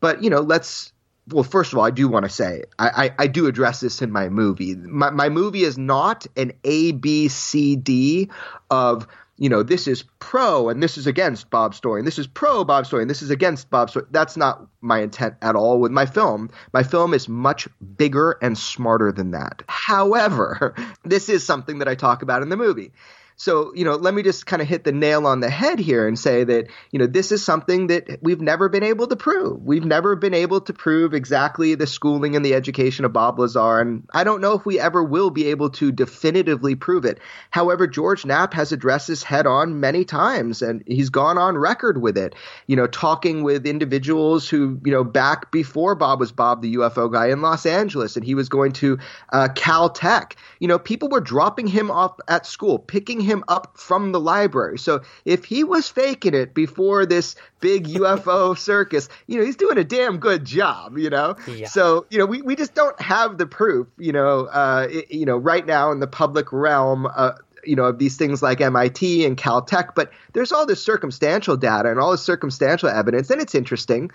But, 0.00 0.24
you 0.24 0.30
know, 0.30 0.40
let's 0.40 0.94
well, 1.30 1.44
first 1.44 1.72
of 1.72 1.78
all, 1.78 1.84
I 1.84 1.90
do 1.90 2.08
want 2.08 2.24
to 2.24 2.30
say 2.30 2.64
I, 2.78 2.88
I, 2.88 3.14
I, 3.20 3.26
do 3.26 3.46
address 3.46 3.80
this 3.80 4.02
in 4.02 4.10
my 4.10 4.28
movie. 4.28 4.74
My, 4.74 5.10
my 5.10 5.28
movie 5.28 5.62
is 5.62 5.78
not 5.78 6.26
an 6.36 6.52
A, 6.64 6.92
B, 6.92 7.28
C, 7.28 7.76
D 7.76 8.30
of 8.70 9.06
you 9.36 9.48
know 9.48 9.62
this 9.62 9.88
is 9.88 10.04
pro 10.18 10.68
and 10.68 10.82
this 10.82 10.98
is 10.98 11.06
against 11.06 11.48
Bob 11.48 11.74
Story 11.74 12.00
and 12.00 12.06
this 12.06 12.18
is 12.18 12.26
pro 12.26 12.62
Bob 12.62 12.86
Story 12.86 13.02
and 13.02 13.10
this 13.10 13.22
is 13.22 13.30
against 13.30 13.70
Bob 13.70 13.88
Story. 13.88 14.04
That's 14.10 14.36
not 14.36 14.66
my 14.82 15.00
intent 15.00 15.36
at 15.40 15.56
all 15.56 15.80
with 15.80 15.90
my 15.90 16.04
film. 16.04 16.50
My 16.74 16.82
film 16.82 17.14
is 17.14 17.28
much 17.28 17.66
bigger 17.96 18.36
and 18.42 18.56
smarter 18.56 19.10
than 19.10 19.30
that. 19.30 19.62
However, 19.66 20.74
this 21.04 21.28
is 21.28 21.44
something 21.44 21.78
that 21.78 21.88
I 21.88 21.94
talk 21.94 22.22
about 22.22 22.42
in 22.42 22.50
the 22.50 22.56
movie. 22.56 22.92
So, 23.40 23.72
you 23.74 23.86
know, 23.86 23.94
let 23.94 24.12
me 24.12 24.22
just 24.22 24.44
kind 24.44 24.60
of 24.60 24.68
hit 24.68 24.84
the 24.84 24.92
nail 24.92 25.26
on 25.26 25.40
the 25.40 25.48
head 25.48 25.78
here 25.78 26.06
and 26.06 26.18
say 26.18 26.44
that, 26.44 26.66
you 26.90 26.98
know, 26.98 27.06
this 27.06 27.32
is 27.32 27.42
something 27.42 27.86
that 27.86 28.18
we've 28.20 28.42
never 28.42 28.68
been 28.68 28.82
able 28.82 29.06
to 29.06 29.16
prove. 29.16 29.62
We've 29.62 29.82
never 29.82 30.14
been 30.14 30.34
able 30.34 30.60
to 30.60 30.74
prove 30.74 31.14
exactly 31.14 31.74
the 31.74 31.86
schooling 31.86 32.36
and 32.36 32.44
the 32.44 32.52
education 32.52 33.06
of 33.06 33.14
Bob 33.14 33.38
Lazar. 33.38 33.80
And 33.80 34.06
I 34.12 34.24
don't 34.24 34.42
know 34.42 34.52
if 34.58 34.66
we 34.66 34.78
ever 34.78 35.02
will 35.02 35.30
be 35.30 35.46
able 35.46 35.70
to 35.70 35.90
definitively 35.90 36.74
prove 36.74 37.06
it. 37.06 37.18
However, 37.50 37.86
George 37.86 38.26
Knapp 38.26 38.52
has 38.52 38.72
addressed 38.72 39.08
this 39.08 39.22
head 39.22 39.46
on 39.46 39.80
many 39.80 40.04
times 40.04 40.60
and 40.60 40.82
he's 40.86 41.08
gone 41.08 41.38
on 41.38 41.56
record 41.56 41.98
with 41.98 42.18
it, 42.18 42.34
you 42.66 42.76
know, 42.76 42.86
talking 42.86 43.42
with 43.42 43.66
individuals 43.66 44.50
who, 44.50 44.78
you 44.84 44.92
know, 44.92 45.02
back 45.02 45.50
before 45.50 45.94
Bob 45.94 46.20
was 46.20 46.30
Bob 46.30 46.60
the 46.60 46.74
UFO 46.74 47.10
guy 47.10 47.28
in 47.28 47.40
Los 47.40 47.64
Angeles 47.64 48.16
and 48.16 48.24
he 48.26 48.34
was 48.34 48.50
going 48.50 48.72
to 48.72 48.98
uh, 49.32 49.48
Caltech. 49.54 50.34
You 50.58 50.68
know, 50.68 50.78
people 50.78 51.08
were 51.08 51.20
dropping 51.20 51.68
him 51.68 51.90
off 51.90 52.18
at 52.28 52.44
school, 52.44 52.78
picking 52.78 53.18
him 53.18 53.29
him 53.30 53.44
up 53.48 53.78
from 53.78 54.12
the 54.12 54.20
library. 54.20 54.78
So 54.78 55.02
if 55.24 55.44
he 55.44 55.64
was 55.64 55.88
faking 55.88 56.34
it 56.34 56.54
before 56.54 57.06
this 57.06 57.36
big 57.60 57.86
UFO 57.88 58.58
circus, 58.58 59.08
you 59.26 59.38
know, 59.38 59.44
he's 59.44 59.56
doing 59.56 59.78
a 59.78 59.84
damn 59.84 60.18
good 60.18 60.44
job, 60.44 60.98
you 60.98 61.10
know? 61.10 61.36
Yeah. 61.46 61.68
So, 61.68 62.06
you 62.10 62.18
know, 62.18 62.26
we, 62.26 62.42
we 62.42 62.56
just 62.56 62.74
don't 62.74 63.00
have 63.00 63.38
the 63.38 63.46
proof, 63.46 63.86
you 63.98 64.12
know, 64.12 64.46
uh, 64.46 64.88
it, 64.90 65.10
you 65.10 65.26
know, 65.26 65.36
right 65.36 65.64
now 65.64 65.92
in 65.92 66.00
the 66.00 66.06
public 66.06 66.52
realm, 66.52 67.06
uh, 67.06 67.32
you 67.64 67.76
know, 67.76 67.84
of 67.84 67.98
these 67.98 68.16
things 68.16 68.42
like 68.42 68.60
MIT 68.60 69.24
and 69.24 69.36
Caltech, 69.36 69.94
but 69.94 70.10
there's 70.32 70.52
all 70.52 70.66
this 70.66 70.82
circumstantial 70.82 71.56
data 71.56 71.90
and 71.90 72.00
all 72.00 72.10
this 72.10 72.22
circumstantial 72.22 72.88
evidence, 72.88 73.30
and 73.30 73.40
it's 73.40 73.54
interesting. 73.54 74.10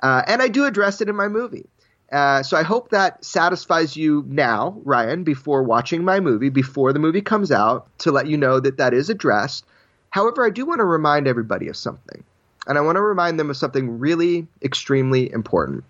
Uh, 0.00 0.22
and 0.26 0.42
I 0.42 0.48
do 0.48 0.64
address 0.64 1.00
it 1.00 1.08
in 1.08 1.16
my 1.16 1.28
movie. 1.28 1.66
Uh, 2.12 2.42
so 2.42 2.56
I 2.56 2.62
hope 2.62 2.90
that 2.90 3.24
satisfies 3.24 3.96
you 3.96 4.24
now, 4.28 4.80
Ryan, 4.84 5.24
before 5.24 5.62
watching 5.62 6.04
my 6.04 6.20
movie, 6.20 6.50
before 6.50 6.92
the 6.92 6.98
movie 6.98 7.20
comes 7.20 7.50
out, 7.50 7.88
to 7.98 8.12
let 8.12 8.28
you 8.28 8.36
know 8.36 8.60
that 8.60 8.76
that 8.76 8.94
is 8.94 9.10
addressed. 9.10 9.64
However, 10.10 10.44
I 10.46 10.50
do 10.50 10.64
want 10.64 10.78
to 10.78 10.84
remind 10.84 11.26
everybody 11.26 11.68
of 11.68 11.76
something. 11.76 12.22
And 12.66 12.78
I 12.78 12.80
want 12.80 12.96
to 12.96 13.02
remind 13.02 13.38
them 13.38 13.50
of 13.50 13.56
something 13.56 13.98
really 13.98 14.46
extremely 14.62 15.30
important, 15.32 15.84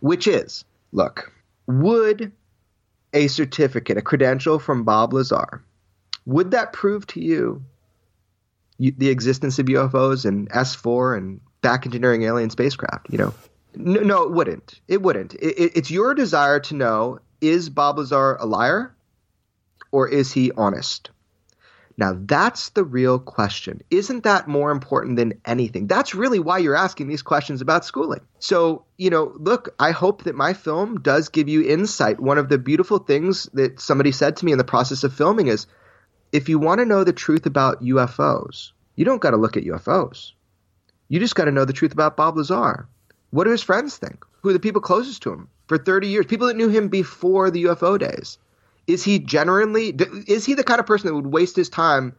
which 0.00 0.26
is 0.26 0.64
look, 0.92 1.32
would 1.66 2.32
a 3.12 3.28
certificate, 3.28 3.96
a 3.96 4.02
credential 4.02 4.58
from 4.58 4.84
Bob 4.84 5.12
Lazar, 5.12 5.62
would 6.26 6.50
that 6.52 6.72
prove 6.72 7.06
to 7.08 7.20
you, 7.20 7.62
you 8.78 8.92
the 8.96 9.08
existence 9.08 9.58
of 9.58 9.66
UFOs 9.66 10.24
and 10.24 10.48
S4 10.50 11.16
and 11.16 11.40
back 11.60 11.86
engineering 11.86 12.22
alien 12.22 12.50
spacecraft? 12.50 13.06
You 13.10 13.18
know, 13.18 13.34
no, 13.74 14.00
no, 14.00 14.22
it 14.24 14.32
wouldn't. 14.32 14.80
It 14.88 15.02
wouldn't. 15.02 15.34
It, 15.34 15.58
it, 15.58 15.72
it's 15.76 15.90
your 15.90 16.14
desire 16.14 16.60
to 16.60 16.74
know 16.74 17.20
is 17.40 17.70
Bob 17.70 17.98
Lazar 17.98 18.36
a 18.36 18.46
liar 18.46 18.94
or 19.90 20.08
is 20.08 20.32
he 20.32 20.52
honest? 20.52 21.10
Now, 21.96 22.16
that's 22.18 22.70
the 22.70 22.84
real 22.84 23.18
question. 23.18 23.82
Isn't 23.90 24.24
that 24.24 24.48
more 24.48 24.70
important 24.70 25.16
than 25.16 25.34
anything? 25.44 25.86
That's 25.86 26.14
really 26.14 26.38
why 26.38 26.56
you're 26.58 26.76
asking 26.76 27.08
these 27.08 27.20
questions 27.20 27.60
about 27.60 27.84
schooling. 27.84 28.22
So, 28.38 28.86
you 28.96 29.10
know, 29.10 29.34
look, 29.36 29.74
I 29.78 29.90
hope 29.90 30.24
that 30.24 30.34
my 30.34 30.54
film 30.54 31.02
does 31.02 31.28
give 31.28 31.50
you 31.50 31.62
insight. 31.62 32.18
One 32.18 32.38
of 32.38 32.48
the 32.48 32.56
beautiful 32.56 32.98
things 32.98 33.50
that 33.52 33.80
somebody 33.80 34.12
said 34.12 34.38
to 34.38 34.46
me 34.46 34.52
in 34.52 34.58
the 34.58 34.64
process 34.64 35.04
of 35.04 35.12
filming 35.12 35.48
is 35.48 35.66
if 36.32 36.48
you 36.48 36.58
want 36.58 36.78
to 36.78 36.86
know 36.86 37.04
the 37.04 37.12
truth 37.12 37.44
about 37.44 37.82
UFOs, 37.82 38.72
you 38.96 39.04
don't 39.04 39.20
got 39.20 39.32
to 39.32 39.36
look 39.36 39.58
at 39.58 39.64
UFOs. 39.64 40.32
You 41.08 41.20
just 41.20 41.34
got 41.34 41.46
to 41.46 41.52
know 41.52 41.66
the 41.66 41.74
truth 41.74 41.92
about 41.92 42.16
Bob 42.16 42.36
Lazar. 42.36 42.88
What 43.30 43.44
do 43.44 43.50
his 43.50 43.62
friends 43.62 43.96
think? 43.96 44.24
Who 44.42 44.48
are 44.48 44.52
the 44.52 44.60
people 44.60 44.80
closest 44.80 45.22
to 45.22 45.32
him 45.32 45.48
for 45.66 45.78
30 45.78 46.08
years? 46.08 46.26
People 46.26 46.48
that 46.48 46.56
knew 46.56 46.68
him 46.68 46.88
before 46.88 47.50
the 47.50 47.64
UFO 47.64 47.98
days. 47.98 48.38
Is 48.86 49.04
he 49.04 49.18
genuinely, 49.18 49.94
is 50.26 50.44
he 50.44 50.54
the 50.54 50.64
kind 50.64 50.80
of 50.80 50.86
person 50.86 51.08
that 51.08 51.14
would 51.14 51.26
waste 51.26 51.54
his 51.54 51.68
time 51.68 52.16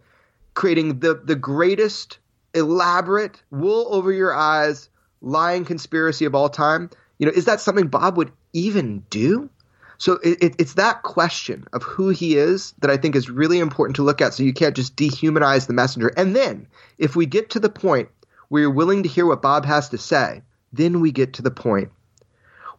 creating 0.54 1.00
the, 1.00 1.15
the 1.15 1.36
greatest, 1.36 2.19
elaborate, 2.54 3.41
wool 3.52 3.88
over 3.89 4.12
your 4.12 4.34
eyes, 4.34 4.89
lying 5.21 5.65
conspiracy 5.65 6.26
of 6.26 6.36
all 6.36 6.50
time? 6.50 6.89
You 7.17 7.26
know, 7.26 7.34
is 7.34 7.45
that 7.45 7.60
something 7.60 7.88
Bob 7.88 8.17
would 8.17 8.32
even 8.54 9.04
do? 9.10 9.50
So 9.97 10.13
it, 10.24 10.41
it, 10.41 10.56
it's 10.58 10.74
that 10.76 11.04
question 11.04 11.65
of 11.74 11.84
who 11.84 12.10
he 12.10 12.38
is 12.38 12.74
that 12.80 12.89
I 12.89 12.97
think 12.97 13.15
is 13.15 13.30
really 13.30 13.60
important 13.60 13.97
to 13.97 14.04
look 14.04 14.21
at. 14.21 14.34
So 14.34 14.43
you 14.43 14.54
can't 14.54 14.76
just 14.76 14.95
dehumanize 14.95 15.67
the 15.67 15.74
messenger. 15.74 16.12
And 16.15 16.36
then 16.36 16.67
if 16.97 17.15
we 17.15 17.26
get 17.26 17.52
to 17.52 17.60
the 17.60 17.69
point 17.69 18.10
where 18.47 18.62
you're 18.62 18.71
willing 18.71 19.04
to 19.04 19.10
hear 19.10 19.26
what 19.26 19.41
Bob 19.41 19.65
has 19.65 19.89
to 19.89 19.97
say, 19.97 20.41
then 20.73 21.01
we 21.01 21.12
get 21.12 21.34
to 21.34 21.41
the 21.41 21.51
point 21.51 21.89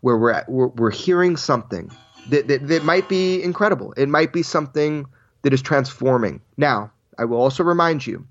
where 0.00 0.16
we're, 0.16 0.32
at, 0.32 0.48
we're, 0.48 0.68
we're 0.68 0.90
hearing 0.90 1.36
something 1.36 1.90
that, 2.28 2.48
that, 2.48 2.66
that 2.68 2.84
might 2.84 3.08
be 3.08 3.42
incredible. 3.42 3.92
It 3.96 4.08
might 4.08 4.32
be 4.32 4.42
something 4.42 5.06
that 5.42 5.52
is 5.52 5.62
transforming. 5.62 6.40
Now, 6.56 6.92
I 7.18 7.24
will 7.24 7.38
also 7.38 7.62
remind 7.62 8.06
you 8.06 8.26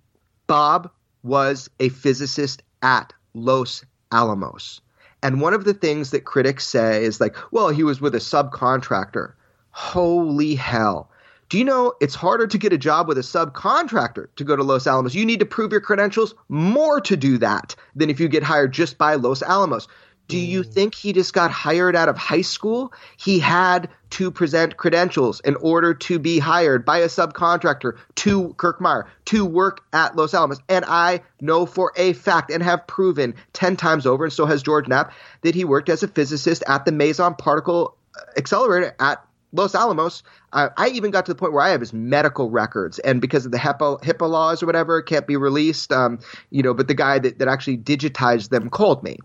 Bob 0.47 0.89
was 1.23 1.69
a 1.79 1.89
physicist 1.89 2.63
at 2.81 3.13
Los 3.33 3.85
Alamos. 4.11 4.81
And 5.23 5.39
one 5.39 5.53
of 5.53 5.65
the 5.65 5.73
things 5.73 6.11
that 6.11 6.25
critics 6.25 6.65
say 6.65 7.03
is 7.03 7.21
like, 7.21 7.35
well, 7.51 7.69
he 7.69 7.83
was 7.83 8.01
with 8.01 8.15
a 8.15 8.19
subcontractor. 8.19 9.33
Holy 9.69 10.55
hell. 10.55 11.10
Do 11.51 11.57
you 11.57 11.65
know 11.65 11.95
it's 11.99 12.15
harder 12.15 12.47
to 12.47 12.57
get 12.57 12.71
a 12.71 12.77
job 12.77 13.09
with 13.09 13.17
a 13.17 13.21
subcontractor 13.21 14.27
to 14.37 14.43
go 14.45 14.55
to 14.55 14.63
Los 14.63 14.87
Alamos? 14.87 15.13
You 15.13 15.25
need 15.25 15.41
to 15.41 15.45
prove 15.45 15.73
your 15.73 15.81
credentials 15.81 16.33
more 16.47 17.01
to 17.01 17.17
do 17.17 17.39
that 17.39 17.75
than 17.93 18.09
if 18.09 18.21
you 18.21 18.29
get 18.29 18.41
hired 18.41 18.71
just 18.71 18.97
by 18.97 19.15
Los 19.15 19.41
Alamos. 19.41 19.89
Do 20.29 20.37
you 20.37 20.61
mm. 20.61 20.73
think 20.73 20.95
he 20.95 21.11
just 21.11 21.33
got 21.33 21.51
hired 21.51 21.93
out 21.93 22.07
of 22.07 22.17
high 22.17 22.43
school? 22.43 22.93
He 23.17 23.39
had 23.39 23.89
to 24.11 24.31
present 24.31 24.77
credentials 24.77 25.41
in 25.41 25.57
order 25.57 25.93
to 25.93 26.19
be 26.19 26.39
hired 26.39 26.85
by 26.85 26.99
a 26.99 27.07
subcontractor 27.07 27.97
to 28.15 28.53
Kirk-Mayer 28.53 29.07
to 29.25 29.45
work 29.45 29.81
at 29.91 30.15
Los 30.15 30.33
Alamos. 30.33 30.61
And 30.69 30.85
I 30.87 31.19
know 31.41 31.65
for 31.65 31.91
a 31.97 32.13
fact 32.13 32.49
and 32.49 32.63
have 32.63 32.87
proven 32.87 33.35
10 33.51 33.75
times 33.75 34.05
over, 34.05 34.23
and 34.23 34.31
so 34.31 34.45
has 34.45 34.63
George 34.63 34.87
Knapp, 34.87 35.11
that 35.41 35.53
he 35.53 35.65
worked 35.65 35.89
as 35.89 36.01
a 36.01 36.07
physicist 36.07 36.63
at 36.65 36.85
the 36.85 36.93
Meson 36.93 37.35
Particle 37.35 37.97
Accelerator 38.37 38.95
at 39.01 39.25
Los 39.53 39.75
Alamos, 39.75 40.23
uh, 40.53 40.69
I 40.77 40.89
even 40.89 41.11
got 41.11 41.25
to 41.25 41.31
the 41.31 41.37
point 41.37 41.53
where 41.53 41.63
I 41.63 41.69
have 41.69 41.81
his 41.81 41.93
medical 41.93 42.49
records, 42.49 42.99
and 42.99 43.21
because 43.21 43.45
of 43.45 43.51
the 43.51 43.57
HIPAA, 43.57 44.01
HIPAA 44.01 44.29
laws 44.29 44.63
or 44.63 44.65
whatever, 44.65 44.99
it 44.99 45.03
can't 45.03 45.27
be 45.27 45.35
released. 45.35 45.91
Um, 45.91 46.19
you 46.49 46.63
know, 46.63 46.73
but 46.73 46.87
the 46.87 46.93
guy 46.93 47.19
that, 47.19 47.39
that 47.39 47.47
actually 47.47 47.77
digitized 47.77 48.49
them 48.49 48.69
called 48.69 49.03
me. 49.03 49.17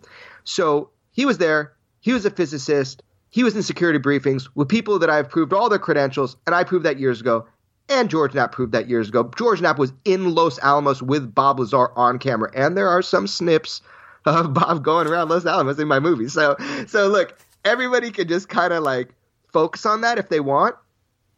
So 0.45 0.91
he 1.13 1.25
was 1.25 1.39
there. 1.39 1.73
He 2.01 2.13
was 2.13 2.25
a 2.25 2.31
physicist. 2.31 3.03
He 3.31 3.45
was 3.45 3.57
in 3.57 3.63
security 3.63 3.99
briefings 3.99 4.49
with 4.55 4.69
people 4.69 4.99
that 4.99 5.11
I've 5.11 5.29
proved 5.29 5.53
all 5.53 5.69
their 5.69 5.79
credentials, 5.79 6.37
and 6.47 6.55
I 6.55 6.65
proved 6.65 6.85
that 6.85 6.99
years 6.99 7.21
ago. 7.21 7.47
And 7.89 8.11
George 8.11 8.35
Knapp 8.35 8.51
proved 8.51 8.73
that 8.73 8.89
years 8.89 9.09
ago. 9.09 9.31
George 9.37 9.61
Knapp 9.61 9.79
was 9.79 9.93
in 10.05 10.35
Los 10.35 10.59
Alamos 10.59 11.03
with 11.03 11.33
Bob 11.33 11.61
Lazar 11.61 11.97
on 11.97 12.19
camera, 12.19 12.51
and 12.55 12.77
there 12.77 12.89
are 12.89 13.03
some 13.03 13.27
snips 13.29 13.81
of 14.25 14.53
Bob 14.55 14.83
going 14.83 15.07
around 15.07 15.29
Los 15.29 15.47
Alamos 15.47 15.79
in 15.79 15.87
my 15.87 16.01
movie. 16.01 16.29
So, 16.29 16.57
so 16.87 17.09
look, 17.09 17.39
everybody 17.65 18.11
can 18.11 18.29
just 18.29 18.49
kind 18.49 18.73
of 18.73 18.83
like 18.83 19.15
focus 19.57 19.87
on 19.87 20.03
that 20.03 20.19
if 20.19 20.29
they 20.29 20.39
want, 20.39 20.77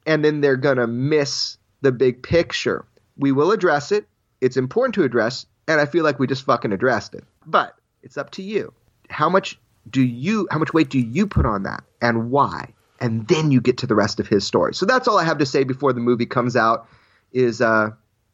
and 0.04 0.24
then 0.24 0.40
they're 0.40 0.56
going 0.56 0.78
to 0.78 0.88
miss 0.88 1.56
the 1.82 1.92
big 1.92 2.20
picture. 2.20 2.84
We 3.16 3.30
will 3.30 3.52
address 3.52 3.92
it. 3.92 4.08
It's 4.40 4.56
important 4.56 4.96
to 4.96 5.04
address, 5.04 5.46
and 5.68 5.80
I 5.80 5.86
feel 5.86 6.02
like 6.02 6.18
we 6.18 6.26
just 6.26 6.44
fucking 6.44 6.72
addressed 6.72 7.14
it. 7.14 7.22
But 7.46 7.76
it's 8.02 8.18
up 8.18 8.30
to 8.32 8.42
you. 8.42 8.72
How 9.08 9.28
much 9.28 9.56
do 9.88 10.02
you 10.02 10.48
how 10.50 10.58
much 10.58 10.74
weight 10.74 10.90
do 10.90 10.98
you 10.98 11.28
put 11.28 11.46
on 11.46 11.62
that 11.62 11.84
and 12.02 12.32
why? 12.32 12.74
And 13.00 13.28
then 13.28 13.52
you 13.52 13.60
get 13.60 13.78
to 13.78 13.86
the 13.86 13.94
rest 13.94 14.18
of 14.18 14.26
his 14.26 14.44
story. 14.44 14.74
So 14.74 14.84
that's 14.84 15.06
all 15.06 15.16
I 15.16 15.24
have 15.24 15.38
to 15.38 15.46
say 15.46 15.62
before 15.62 15.92
the 15.92 16.00
movie 16.00 16.26
comes 16.26 16.56
out 16.56 16.88
is 17.32 17.60
uh 17.60 17.90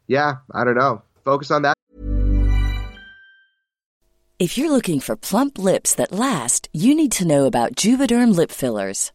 yeah, 0.06 0.36
I 0.50 0.64
don't 0.64 0.76
know. 0.76 1.02
Focus 1.26 1.50
on 1.50 1.62
that. 1.62 1.74
If 4.38 4.56
you're 4.56 4.70
looking 4.70 5.00
for 5.00 5.14
plump 5.14 5.58
lips 5.58 5.94
that 5.94 6.10
last, 6.10 6.68
you 6.72 6.94
need 6.94 7.12
to 7.12 7.26
know 7.26 7.44
about 7.44 7.76
Juvederm 7.76 8.34
lip 8.34 8.50
fillers. 8.50 9.12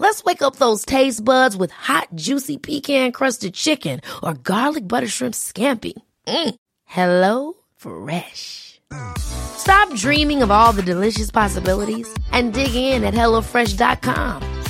Let's 0.00 0.24
wake 0.24 0.40
up 0.40 0.56
those 0.56 0.86
taste 0.86 1.22
buds 1.22 1.54
with 1.58 1.70
hot, 1.70 2.08
juicy 2.14 2.56
pecan 2.56 3.12
crusted 3.12 3.52
chicken 3.52 4.00
or 4.22 4.32
garlic 4.32 4.88
butter 4.88 5.06
shrimp 5.06 5.34
scampi. 5.34 5.92
Mm. 6.26 6.54
Hello 6.86 7.52
Fresh. 7.76 8.80
Stop 9.18 9.94
dreaming 9.94 10.42
of 10.42 10.50
all 10.50 10.72
the 10.72 10.82
delicious 10.82 11.30
possibilities 11.30 12.08
and 12.32 12.54
dig 12.54 12.74
in 12.74 13.04
at 13.04 13.12
HelloFresh.com. 13.12 14.62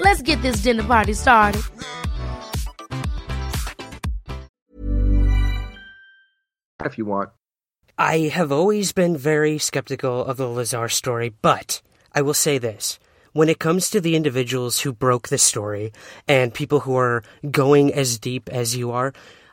Let's 0.00 0.22
get 0.22 0.40
this 0.40 0.62
dinner 0.62 0.84
party 0.84 1.12
started. 1.12 1.60
If 6.82 6.96
you 6.96 7.04
want. 7.04 7.28
I 7.98 8.30
have 8.32 8.50
always 8.50 8.92
been 8.92 9.18
very 9.18 9.58
skeptical 9.58 10.24
of 10.24 10.38
the 10.38 10.48
Lazar 10.48 10.88
story, 10.88 11.28
but 11.28 11.82
I 12.14 12.22
will 12.22 12.32
say 12.32 12.56
this. 12.56 12.98
When 13.38 13.48
it 13.48 13.60
comes 13.60 13.88
to 13.90 14.00
the 14.00 14.16
individuals 14.16 14.80
who 14.80 14.92
broke 14.92 15.28
the 15.28 15.38
story 15.38 15.92
and 16.26 16.52
people 16.52 16.80
who 16.80 16.96
are 16.96 17.22
going 17.48 17.94
as 17.94 18.18
deep 18.18 18.48
as 18.48 18.74
you 18.74 18.90
are, 18.90 19.12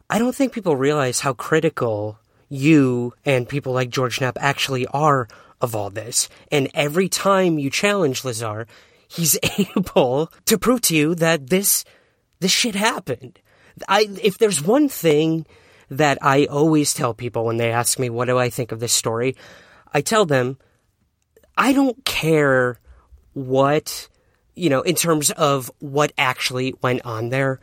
I 0.09 0.17
don't 0.17 0.33
think 0.33 0.53
people 0.53 0.75
realize 0.75 1.19
how 1.19 1.33
critical 1.33 2.17
you 2.49 3.13
and 3.25 3.47
people 3.47 3.73
like 3.73 3.91
George 3.91 4.19
Knapp 4.19 4.39
actually 4.41 4.87
are 4.87 5.27
of 5.61 5.75
all 5.75 5.91
this. 5.91 6.29
And 6.51 6.67
every 6.73 7.07
time 7.07 7.59
you 7.59 7.69
challenge 7.69 8.25
Lazar, 8.25 8.65
he's 9.07 9.37
able 9.77 10.31
to 10.45 10.57
prove 10.57 10.81
to 10.81 10.95
you 10.95 11.13
that 11.13 11.51
this 11.51 11.85
this 12.39 12.49
shit 12.49 12.73
happened. 12.73 13.39
I 13.87 14.09
if 14.23 14.39
there's 14.39 14.63
one 14.63 14.89
thing 14.89 15.45
that 15.91 16.17
I 16.23 16.45
always 16.45 16.91
tell 16.91 17.13
people 17.13 17.45
when 17.45 17.57
they 17.57 17.71
ask 17.71 17.99
me 17.99 18.09
what 18.09 18.25
do 18.25 18.39
I 18.39 18.49
think 18.49 18.71
of 18.71 18.79
this 18.79 18.93
story, 18.93 19.35
I 19.93 20.01
tell 20.01 20.25
them 20.25 20.57
I 21.55 21.71
don't 21.71 22.03
care 22.03 22.79
what 23.35 24.09
you 24.55 24.69
know 24.69 24.81
in 24.81 24.95
terms 24.95 25.29
of 25.31 25.69
what 25.79 26.11
actually 26.17 26.73
went 26.81 27.05
on 27.05 27.29
there. 27.29 27.59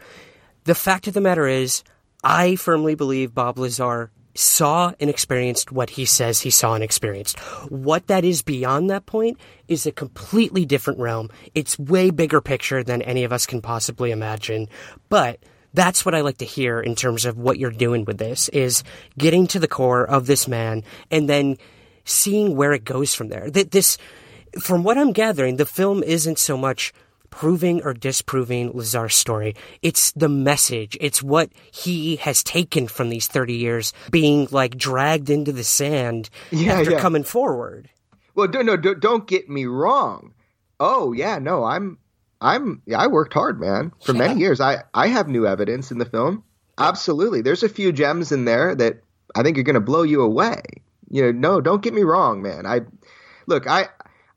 The 0.65 0.77
fact 0.77 1.09
of 1.09 1.15
the 1.15 1.21
matter 1.21 1.49
is 1.49 1.83
I 2.23 2.55
firmly 2.55 2.95
believe 2.95 3.35
Bob 3.35 3.59
Lazar 3.59 4.13
saw 4.35 4.93
and 5.01 5.11
experienced 5.11 5.73
what 5.73 5.91
he 5.91 6.05
says 6.05 6.41
he 6.41 6.51
saw 6.51 6.75
and 6.75 6.85
experienced. 6.85 7.39
What 7.69 8.07
that 8.07 8.25
is 8.25 8.43
beyond 8.43 8.89
that 8.91 9.07
point 9.07 9.39
is 9.69 9.85
a 9.85 9.93
completely 9.93 10.65
different 10.65 11.01
realm. 11.01 11.31
It's 11.55 11.79
way 11.79 12.11
bigger 12.11 12.41
picture 12.41 12.83
than 12.83 13.03
any 13.03 13.25
of 13.25 13.33
us 13.33 13.45
can 13.47 13.61
possibly 13.61 14.11
imagine. 14.11 14.69
But 15.09 15.41
that's 15.75 16.05
what 16.05 16.15
I 16.15 16.21
like 16.21 16.39
to 16.39 16.45
hear 16.45 16.81
in 16.81 16.95
terms 16.95 17.25
of 17.25 17.39
what 17.39 17.59
you're 17.59 17.71
doing 17.71 18.05
with 18.05 18.19
this 18.19 18.49
is 18.51 18.85
getting 19.19 19.47
to 19.49 19.59
the 19.59 19.69
core 19.69 20.05
of 20.05 20.27
this 20.27 20.47
man 20.49 20.85
and 21.11 21.29
then 21.29 21.59
seeing 22.05 22.57
where 22.57 22.73
it 22.73 22.85
goes 22.85 23.15
from 23.15 23.29
there. 23.29 23.51
This, 23.51 23.99
from 24.61 24.83
what 24.83 24.99
I'm 24.99 25.13
gathering, 25.13 25.57
the 25.57 25.67
film 25.67 26.03
isn't 26.03 26.39
so 26.39 26.57
much 26.57 26.93
proving 27.31 27.83
or 27.83 27.95
disproving 27.95 28.71
Lazar's 28.73 29.15
story. 29.15 29.57
It's 29.81 30.13
the 30.13 30.29
message. 30.29 30.99
It's 31.01 31.23
what 31.23 31.51
he 31.73 32.17
has 32.17 32.45
taken 32.45 32.87
from 32.89 33.09
these 33.09 33.27
30 33.27 33.55
years 33.55 33.93
being 34.11 34.47
like 34.51 34.77
dragged 34.77 35.31
into 35.31 35.51
the 35.53 35.65
sand 35.65 36.29
Yeah, 36.51 36.75
after 36.75 36.93
yeah. 36.93 37.01
coming 37.01 37.25
forward. 37.25 37.89
Well, 38.35 38.49
no, 38.49 38.77
do, 38.77 38.95
don't 38.95 39.27
get 39.27 39.49
me 39.49 39.65
wrong. 39.65 40.35
Oh 40.79 41.13
yeah, 41.13 41.39
no, 41.39 41.65
I'm, 41.65 41.99
I'm, 42.41 42.83
yeah, 42.87 42.99
I 42.99 43.07
worked 43.07 43.35
hard, 43.35 43.61
man, 43.61 43.93
for 44.03 44.13
many 44.13 44.41
years. 44.41 44.61
I, 44.61 44.83
I 44.93 45.07
have 45.07 45.29
new 45.29 45.47
evidence 45.47 45.91
in 45.91 45.99
the 45.99 46.05
film. 46.05 46.45
Absolutely, 46.77 47.41
there's 47.43 47.63
a 47.63 47.69
few 47.69 47.93
gems 47.93 48.33
in 48.33 48.45
there 48.45 48.75
that 48.75 49.01
I 49.35 49.43
think 49.43 49.57
are 49.59 49.63
going 49.63 49.75
to 49.75 49.81
blow 49.81 50.03
you 50.03 50.23
away. 50.23 50.61
You 51.09 51.23
know, 51.23 51.33
no, 51.33 51.61
don't 51.61 51.83
get 51.83 51.95
me 51.95 52.03
wrong, 52.03 52.43
man. 52.43 52.67
I, 52.67 52.81
look, 53.47 53.69
I, 53.69 53.89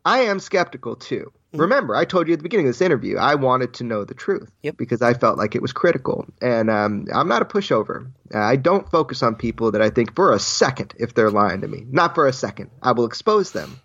I 0.05 0.19
am 0.19 0.39
skeptical 0.39 0.95
too. 0.95 1.31
Remember, 1.53 1.95
I 1.95 2.05
told 2.05 2.27
you 2.27 2.33
at 2.33 2.39
the 2.39 2.43
beginning 2.43 2.67
of 2.67 2.73
this 2.73 2.81
interview, 2.81 3.17
I 3.17 3.35
wanted 3.35 3.73
to 3.75 3.83
know 3.83 4.03
the 4.03 4.13
truth 4.13 4.51
because 4.77 5.01
I 5.01 5.13
felt 5.13 5.37
like 5.37 5.55
it 5.55 5.61
was 5.61 5.73
critical. 5.73 6.27
And 6.41 6.69
um, 6.69 7.07
I'm 7.13 7.27
not 7.27 7.41
a 7.41 7.45
pushover. 7.45 8.11
Uh, 8.33 8.39
I 8.39 8.55
don't 8.55 8.89
focus 8.91 9.23
on 9.23 9.35
people 9.35 9.71
that 9.71 9.81
I 9.81 9.89
think 9.89 10.15
for 10.15 10.33
a 10.33 10.39
second, 10.39 10.93
if 10.99 11.13
they're 11.13 11.31
lying 11.31 11.61
to 11.61 11.67
me, 11.67 11.85
not 11.89 12.13
for 12.13 12.27
a 12.27 12.33
second, 12.33 12.69
I 12.83 12.91
will 12.91 13.05
expose 13.05 13.51
them. 13.51 13.79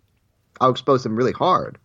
I'll 0.60 0.70
expose 0.70 1.04
them 1.04 1.16
really 1.16 1.32
hard. 1.32 1.78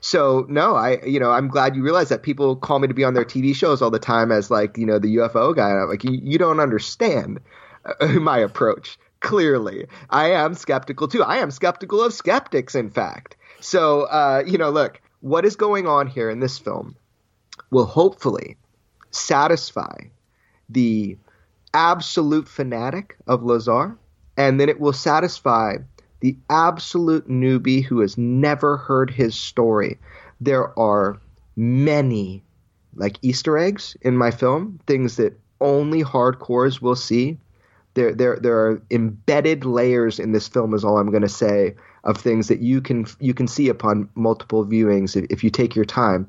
So 0.00 0.46
no, 0.48 0.74
I 0.74 1.02
you 1.04 1.20
know 1.20 1.30
I'm 1.30 1.48
glad 1.48 1.76
you 1.76 1.82
realize 1.82 2.08
that 2.08 2.22
people 2.22 2.56
call 2.56 2.78
me 2.78 2.88
to 2.88 2.94
be 2.94 3.04
on 3.04 3.14
their 3.14 3.24
TV 3.24 3.54
shows 3.54 3.82
all 3.82 3.90
the 3.90 3.98
time 3.98 4.32
as 4.32 4.50
like 4.50 4.76
you 4.78 4.86
know 4.86 4.98
the 4.98 5.16
UFO 5.16 5.54
guy. 5.54 5.70
And 5.70 5.80
I'm 5.80 5.88
like 5.88 6.04
you, 6.04 6.12
you 6.12 6.38
don't 6.38 6.60
understand 6.60 7.40
uh, 7.84 8.06
my 8.20 8.38
approach. 8.38 8.98
Clearly, 9.20 9.86
I 10.10 10.30
am 10.30 10.54
skeptical 10.54 11.08
too. 11.08 11.22
I 11.22 11.36
am 11.36 11.50
skeptical 11.50 12.02
of 12.02 12.12
skeptics, 12.12 12.74
in 12.74 12.90
fact. 12.90 13.36
So 13.62 14.02
uh, 14.02 14.42
you 14.46 14.58
know, 14.58 14.70
look, 14.70 15.00
what 15.20 15.44
is 15.44 15.56
going 15.56 15.86
on 15.86 16.06
here 16.06 16.28
in 16.28 16.40
this 16.40 16.58
film 16.58 16.96
will 17.70 17.86
hopefully 17.86 18.56
satisfy 19.10 19.96
the 20.68 21.16
absolute 21.74 22.48
fanatic 22.48 23.16
of 23.26 23.42
Lazar, 23.42 23.96
and 24.36 24.60
then 24.60 24.68
it 24.68 24.80
will 24.80 24.92
satisfy 24.92 25.76
the 26.20 26.36
absolute 26.50 27.28
newbie 27.28 27.84
who 27.84 28.00
has 28.00 28.16
never 28.16 28.76
heard 28.76 29.10
his 29.10 29.34
story. 29.34 29.98
There 30.40 30.76
are 30.78 31.20
many 31.56 32.42
like 32.94 33.16
Easter 33.22 33.58
eggs 33.58 33.96
in 34.02 34.16
my 34.16 34.30
film, 34.30 34.78
things 34.86 35.16
that 35.16 35.38
only 35.60 36.02
hardcores 36.02 36.80
will 36.80 36.96
see. 36.96 37.38
There, 37.94 38.14
there, 38.14 38.36
there 38.36 38.58
are 38.58 38.82
embedded 38.90 39.64
layers 39.64 40.18
in 40.18 40.32
this 40.32 40.48
film. 40.48 40.74
Is 40.74 40.84
all 40.84 40.98
I'm 40.98 41.10
going 41.10 41.22
to 41.22 41.28
say 41.28 41.74
of 42.04 42.16
things 42.16 42.48
that 42.48 42.60
you 42.60 42.80
can 42.80 43.06
you 43.20 43.34
can 43.34 43.46
see 43.46 43.68
upon 43.68 44.08
multiple 44.14 44.64
viewings 44.64 45.16
if, 45.16 45.26
if 45.30 45.44
you 45.44 45.50
take 45.50 45.74
your 45.74 45.84
time. 45.84 46.26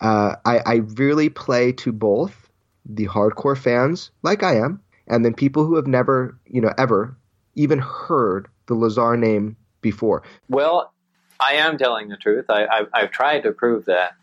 Uh, 0.00 0.36
I, 0.44 0.58
I 0.66 0.74
really 0.96 1.28
play 1.28 1.72
to 1.72 1.92
both 1.92 2.50
the 2.84 3.06
hardcore 3.06 3.56
fans, 3.56 4.10
like 4.22 4.42
I 4.42 4.56
am, 4.56 4.80
and 5.06 5.24
then 5.24 5.34
people 5.34 5.64
who 5.64 5.76
have 5.76 5.86
never, 5.86 6.38
you 6.46 6.60
know, 6.60 6.72
ever 6.76 7.16
even 7.54 7.78
heard 7.78 8.48
the 8.66 8.74
Lazar 8.74 9.16
name 9.16 9.56
before. 9.80 10.22
Well, 10.48 10.92
I 11.40 11.54
am 11.54 11.78
telling 11.78 12.08
the 12.08 12.16
truth. 12.16 12.46
I, 12.48 12.66
I've, 12.66 12.88
I've 12.92 13.10
tried 13.10 13.42
to 13.44 13.52
prove 13.52 13.86
that 13.86 14.14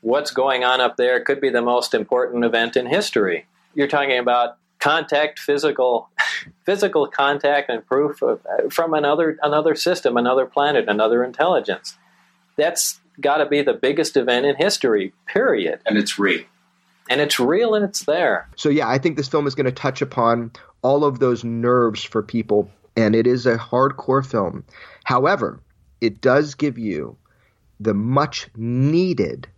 what's 0.00 0.30
going 0.30 0.64
on 0.64 0.80
up 0.80 0.96
there 0.96 1.20
could 1.20 1.40
be 1.40 1.50
the 1.50 1.62
most 1.62 1.94
important 1.94 2.44
event 2.44 2.76
in 2.76 2.86
history. 2.86 3.46
You're 3.74 3.88
talking 3.88 4.18
about 4.18 4.58
contact, 4.84 5.38
physical, 5.38 6.10
physical 6.66 7.06
contact, 7.06 7.70
and 7.70 7.84
proof 7.86 8.20
of, 8.20 8.40
uh, 8.46 8.68
from 8.68 8.92
another 8.92 9.38
another 9.42 9.74
system, 9.74 10.18
another 10.18 10.44
planet, 10.44 10.88
another 10.88 11.24
intelligence. 11.24 11.96
That's 12.56 13.00
got 13.18 13.38
to 13.38 13.46
be 13.46 13.62
the 13.62 13.72
biggest 13.72 14.16
event 14.16 14.44
in 14.44 14.56
history. 14.56 15.14
Period. 15.26 15.80
And 15.86 15.96
it's 15.96 16.18
real. 16.18 16.44
And 17.08 17.20
it's 17.20 17.40
real, 17.40 17.74
and 17.74 17.84
it's 17.84 18.04
there. 18.04 18.48
So 18.56 18.68
yeah, 18.68 18.88
I 18.88 18.98
think 18.98 19.16
this 19.16 19.28
film 19.28 19.46
is 19.46 19.54
going 19.54 19.66
to 19.66 19.72
touch 19.72 20.02
upon 20.02 20.52
all 20.82 21.04
of 21.04 21.18
those 21.18 21.44
nerves 21.44 22.04
for 22.04 22.22
people, 22.22 22.70
and 22.94 23.14
it 23.14 23.26
is 23.26 23.46
a 23.46 23.56
hardcore 23.56 24.24
film. 24.24 24.64
However, 25.04 25.60
it 26.02 26.20
does 26.20 26.54
give 26.54 26.78
you 26.78 27.16
the 27.80 27.94
much 27.94 28.48
needed 28.56 29.48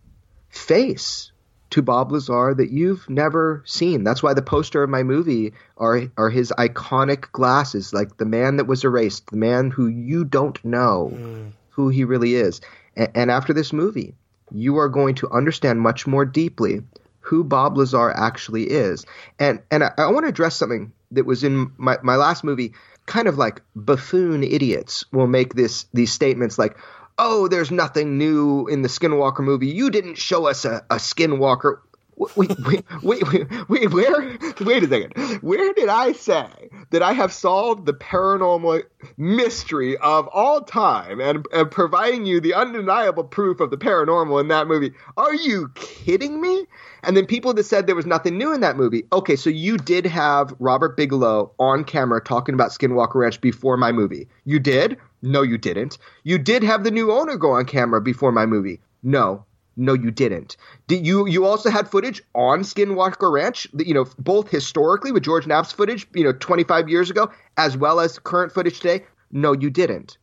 face 0.49 1.31
to 1.69 1.81
Bob 1.81 2.11
Lazar 2.11 2.53
that 2.53 2.71
you've 2.71 3.09
never 3.09 3.63
seen. 3.65 4.03
That's 4.03 4.23
why 4.23 4.33
the 4.33 4.41
poster 4.41 4.83
of 4.83 4.89
my 4.89 5.03
movie 5.03 5.53
are 5.77 6.03
are 6.17 6.29
his 6.29 6.53
iconic 6.57 7.31
glasses, 7.31 7.93
like 7.93 8.17
the 8.17 8.25
man 8.25 8.57
that 8.57 8.67
was 8.67 8.83
erased, 8.83 9.29
the 9.29 9.37
man 9.37 9.71
who 9.71 9.87
you 9.87 10.23
don't 10.23 10.63
know 10.63 11.11
mm. 11.13 11.51
who 11.69 11.89
he 11.89 12.03
really 12.03 12.35
is. 12.35 12.61
And, 12.95 13.09
and 13.15 13.31
after 13.31 13.53
this 13.53 13.73
movie, 13.73 14.15
you 14.51 14.77
are 14.77 14.89
going 14.89 15.15
to 15.15 15.29
understand 15.29 15.81
much 15.81 16.07
more 16.07 16.25
deeply 16.25 16.81
who 17.19 17.43
Bob 17.43 17.77
Lazar 17.77 18.09
actually 18.11 18.63
is. 18.63 19.05
And 19.37 19.61
and 19.69 19.83
I, 19.83 19.91
I 19.97 20.11
want 20.11 20.23
to 20.23 20.29
address 20.29 20.55
something 20.55 20.93
that 21.11 21.25
was 21.25 21.43
in 21.43 21.71
my, 21.77 21.97
my 22.01 22.15
last 22.15 22.43
movie. 22.43 22.73
Kind 23.05 23.29
of 23.29 23.37
like 23.37 23.61
buffoon 23.73 24.43
idiots 24.43 25.05
will 25.13 25.27
make 25.27 25.53
this 25.53 25.85
these 25.93 26.11
statements 26.11 26.59
like, 26.59 26.77
oh, 27.17 27.47
there's 27.47 27.71
nothing 27.71 28.17
new 28.17 28.67
in 28.67 28.81
the 28.81 28.89
Skinwalker 28.89 29.39
movie. 29.39 29.67
You 29.67 29.89
didn't 29.89 30.17
show 30.17 30.47
us 30.47 30.65
a, 30.65 30.85
a 30.89 30.95
Skinwalker. 30.95 31.79
Wait, 32.15 32.35
wait, 32.65 32.83
wait, 33.03 33.31
wait, 33.31 33.69
wait, 33.69 33.93
where? 33.93 34.37
Wait 34.61 34.83
a 34.83 34.87
second. 34.87 35.41
Where 35.41 35.73
did 35.73 35.87
I 35.87 36.13
say 36.13 36.69
that 36.89 37.03
I 37.03 37.13
have 37.13 37.31
solved 37.31 37.85
the 37.85 37.93
paranormal 37.93 38.81
mystery 39.17 39.97
of 39.97 40.27
all 40.29 40.61
time 40.61 41.19
and, 41.21 41.45
and 41.53 41.69
providing 41.69 42.25
you 42.25 42.39
the 42.39 42.55
undeniable 42.55 43.23
proof 43.23 43.59
of 43.59 43.69
the 43.69 43.77
paranormal 43.77 44.41
in 44.41 44.47
that 44.47 44.67
movie? 44.67 44.93
Are 45.15 45.35
you 45.35 45.69
kidding 45.75 46.41
me? 46.41 46.65
And 47.03 47.15
then 47.15 47.27
people 47.27 47.53
that 47.53 47.63
said 47.63 47.85
there 47.85 47.95
was 47.95 48.07
nothing 48.07 48.37
new 48.37 48.51
in 48.53 48.61
that 48.61 48.77
movie. 48.77 49.03
Okay, 49.13 49.35
so 49.35 49.51
you 49.51 49.77
did 49.77 50.05
have 50.07 50.55
Robert 50.59 50.97
Bigelow 50.97 51.53
on 51.59 51.83
camera 51.83 52.19
talking 52.19 52.55
about 52.55 52.71
Skinwalker 52.71 53.15
Ranch 53.15 53.39
before 53.41 53.77
my 53.77 53.91
movie. 53.91 54.27
You 54.43 54.59
did? 54.59 54.97
No, 55.21 55.41
you 55.41 55.57
didn't. 55.57 55.97
You 56.23 56.37
did 56.37 56.63
have 56.63 56.83
the 56.83 56.91
new 56.91 57.11
owner 57.11 57.37
go 57.37 57.51
on 57.51 57.65
camera 57.65 58.01
before 58.01 58.31
my 58.31 58.45
movie. 58.45 58.81
No, 59.01 59.45
no, 59.75 59.93
you 59.93 60.09
didn't. 60.09 60.57
Did 60.87 61.05
you? 61.05 61.27
You 61.27 61.45
also 61.45 61.69
had 61.69 61.89
footage 61.89 62.21
on 62.33 62.61
Skinwalker 62.61 63.31
Ranch, 63.31 63.67
you 63.77 63.93
know, 63.93 64.05
both 64.17 64.49
historically 64.49 65.11
with 65.11 65.23
George 65.23 65.45
Knapp's 65.45 65.71
footage, 65.71 66.07
you 66.13 66.23
know, 66.23 66.33
25 66.33 66.89
years 66.89 67.09
ago, 67.11 67.31
as 67.57 67.77
well 67.77 67.99
as 67.99 68.17
current 68.19 68.51
footage 68.51 68.79
today. 68.79 69.05
No, 69.31 69.53
you 69.53 69.69
didn't. 69.69 70.17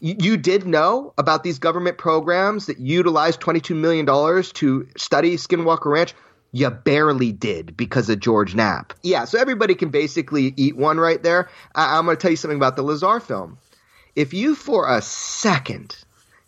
You, 0.00 0.16
you 0.18 0.36
did 0.36 0.66
know 0.66 1.14
about 1.18 1.44
these 1.44 1.58
government 1.58 1.98
programs 1.98 2.66
that 2.66 2.80
utilized 2.80 3.40
22 3.40 3.74
million 3.74 4.06
dollars 4.06 4.52
to 4.54 4.88
study 4.96 5.36
Skinwalker 5.36 5.86
Ranch. 5.86 6.14
You 6.52 6.70
barely 6.70 7.32
did 7.32 7.76
because 7.76 8.08
of 8.08 8.18
George 8.18 8.54
Knapp. 8.54 8.92
Yeah, 9.02 9.24
so 9.24 9.38
everybody 9.38 9.74
can 9.74 9.90
basically 9.90 10.54
eat 10.56 10.76
one 10.76 10.98
right 10.98 11.22
there. 11.22 11.50
I, 11.74 11.98
I'm 11.98 12.06
going 12.06 12.16
to 12.16 12.20
tell 12.20 12.30
you 12.30 12.36
something 12.36 12.56
about 12.56 12.76
the 12.76 12.82
Lazar 12.82 13.20
film 13.20 13.58
if 14.16 14.32
you 14.32 14.54
for 14.54 14.88
a 14.88 15.02
second, 15.02 15.94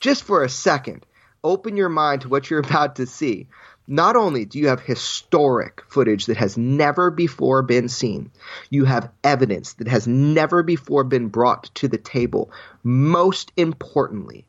just 0.00 0.24
for 0.24 0.42
a 0.42 0.48
second, 0.48 1.04
open 1.44 1.76
your 1.76 1.90
mind 1.90 2.22
to 2.22 2.28
what 2.28 2.50
you're 2.50 2.61
about 2.66 2.96
to 2.96 3.07
see, 3.07 3.46
not 3.87 4.16
only 4.16 4.44
do 4.44 4.59
you 4.59 4.68
have 4.68 4.81
historic 4.81 5.83
footage 5.88 6.26
that 6.26 6.37
has 6.37 6.59
never 6.59 7.11
before 7.11 7.62
been 7.62 7.88
seen, 7.88 8.31
you 8.68 8.85
have 8.85 9.11
evidence 9.22 9.74
that 9.74 9.88
has 9.88 10.07
never 10.07 10.62
before 10.62 11.04
been 11.04 11.28
brought 11.28 11.64
to 11.74 11.88
the 11.88 11.98
table. 11.98 12.50
Most 12.83 13.52
importantly, 13.57 14.44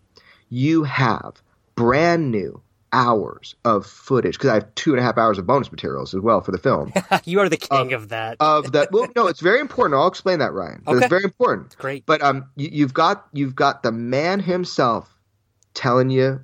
you 0.49 0.84
have 0.84 1.41
brand 1.75 2.32
new 2.32 2.62
hours 2.91 3.56
of 3.65 3.86
footage 3.86 4.36
because 4.36 4.49
I 4.49 4.54
have 4.56 4.75
two 4.75 4.91
and 4.91 4.99
a 4.99 5.04
half 5.04 5.17
hours 5.17 5.38
of 5.38 5.45
bonus 5.45 5.71
materials 5.71 6.13
as 6.13 6.21
well 6.21 6.41
for 6.41 6.52
the 6.52 6.58
film. 6.58 6.91
you 7.25 7.39
are 7.39 7.49
the 7.49 7.58
king 7.58 7.93
of, 7.93 8.04
of 8.04 8.10
that. 8.10 8.38
of 8.39 8.71
that. 8.71 8.91
Well, 8.91 9.08
no, 9.15 9.28
it's 9.28 9.39
very 9.39 9.60
important. 9.60 9.99
I'll 9.99 10.08
explain 10.08 10.39
that, 10.39 10.54
Ryan. 10.54 10.84
Okay. 10.88 10.97
It's 10.97 11.08
very 11.08 11.23
important. 11.23 11.75
Great. 11.78 12.06
But 12.06 12.21
um, 12.21 12.49
you, 12.56 12.84
have 12.84 12.93
got 12.93 13.28
you've 13.34 13.56
got 13.56 13.84
the 13.84 13.91
man 13.91 14.39
himself 14.39 15.13
telling 15.73 16.10
you 16.10 16.41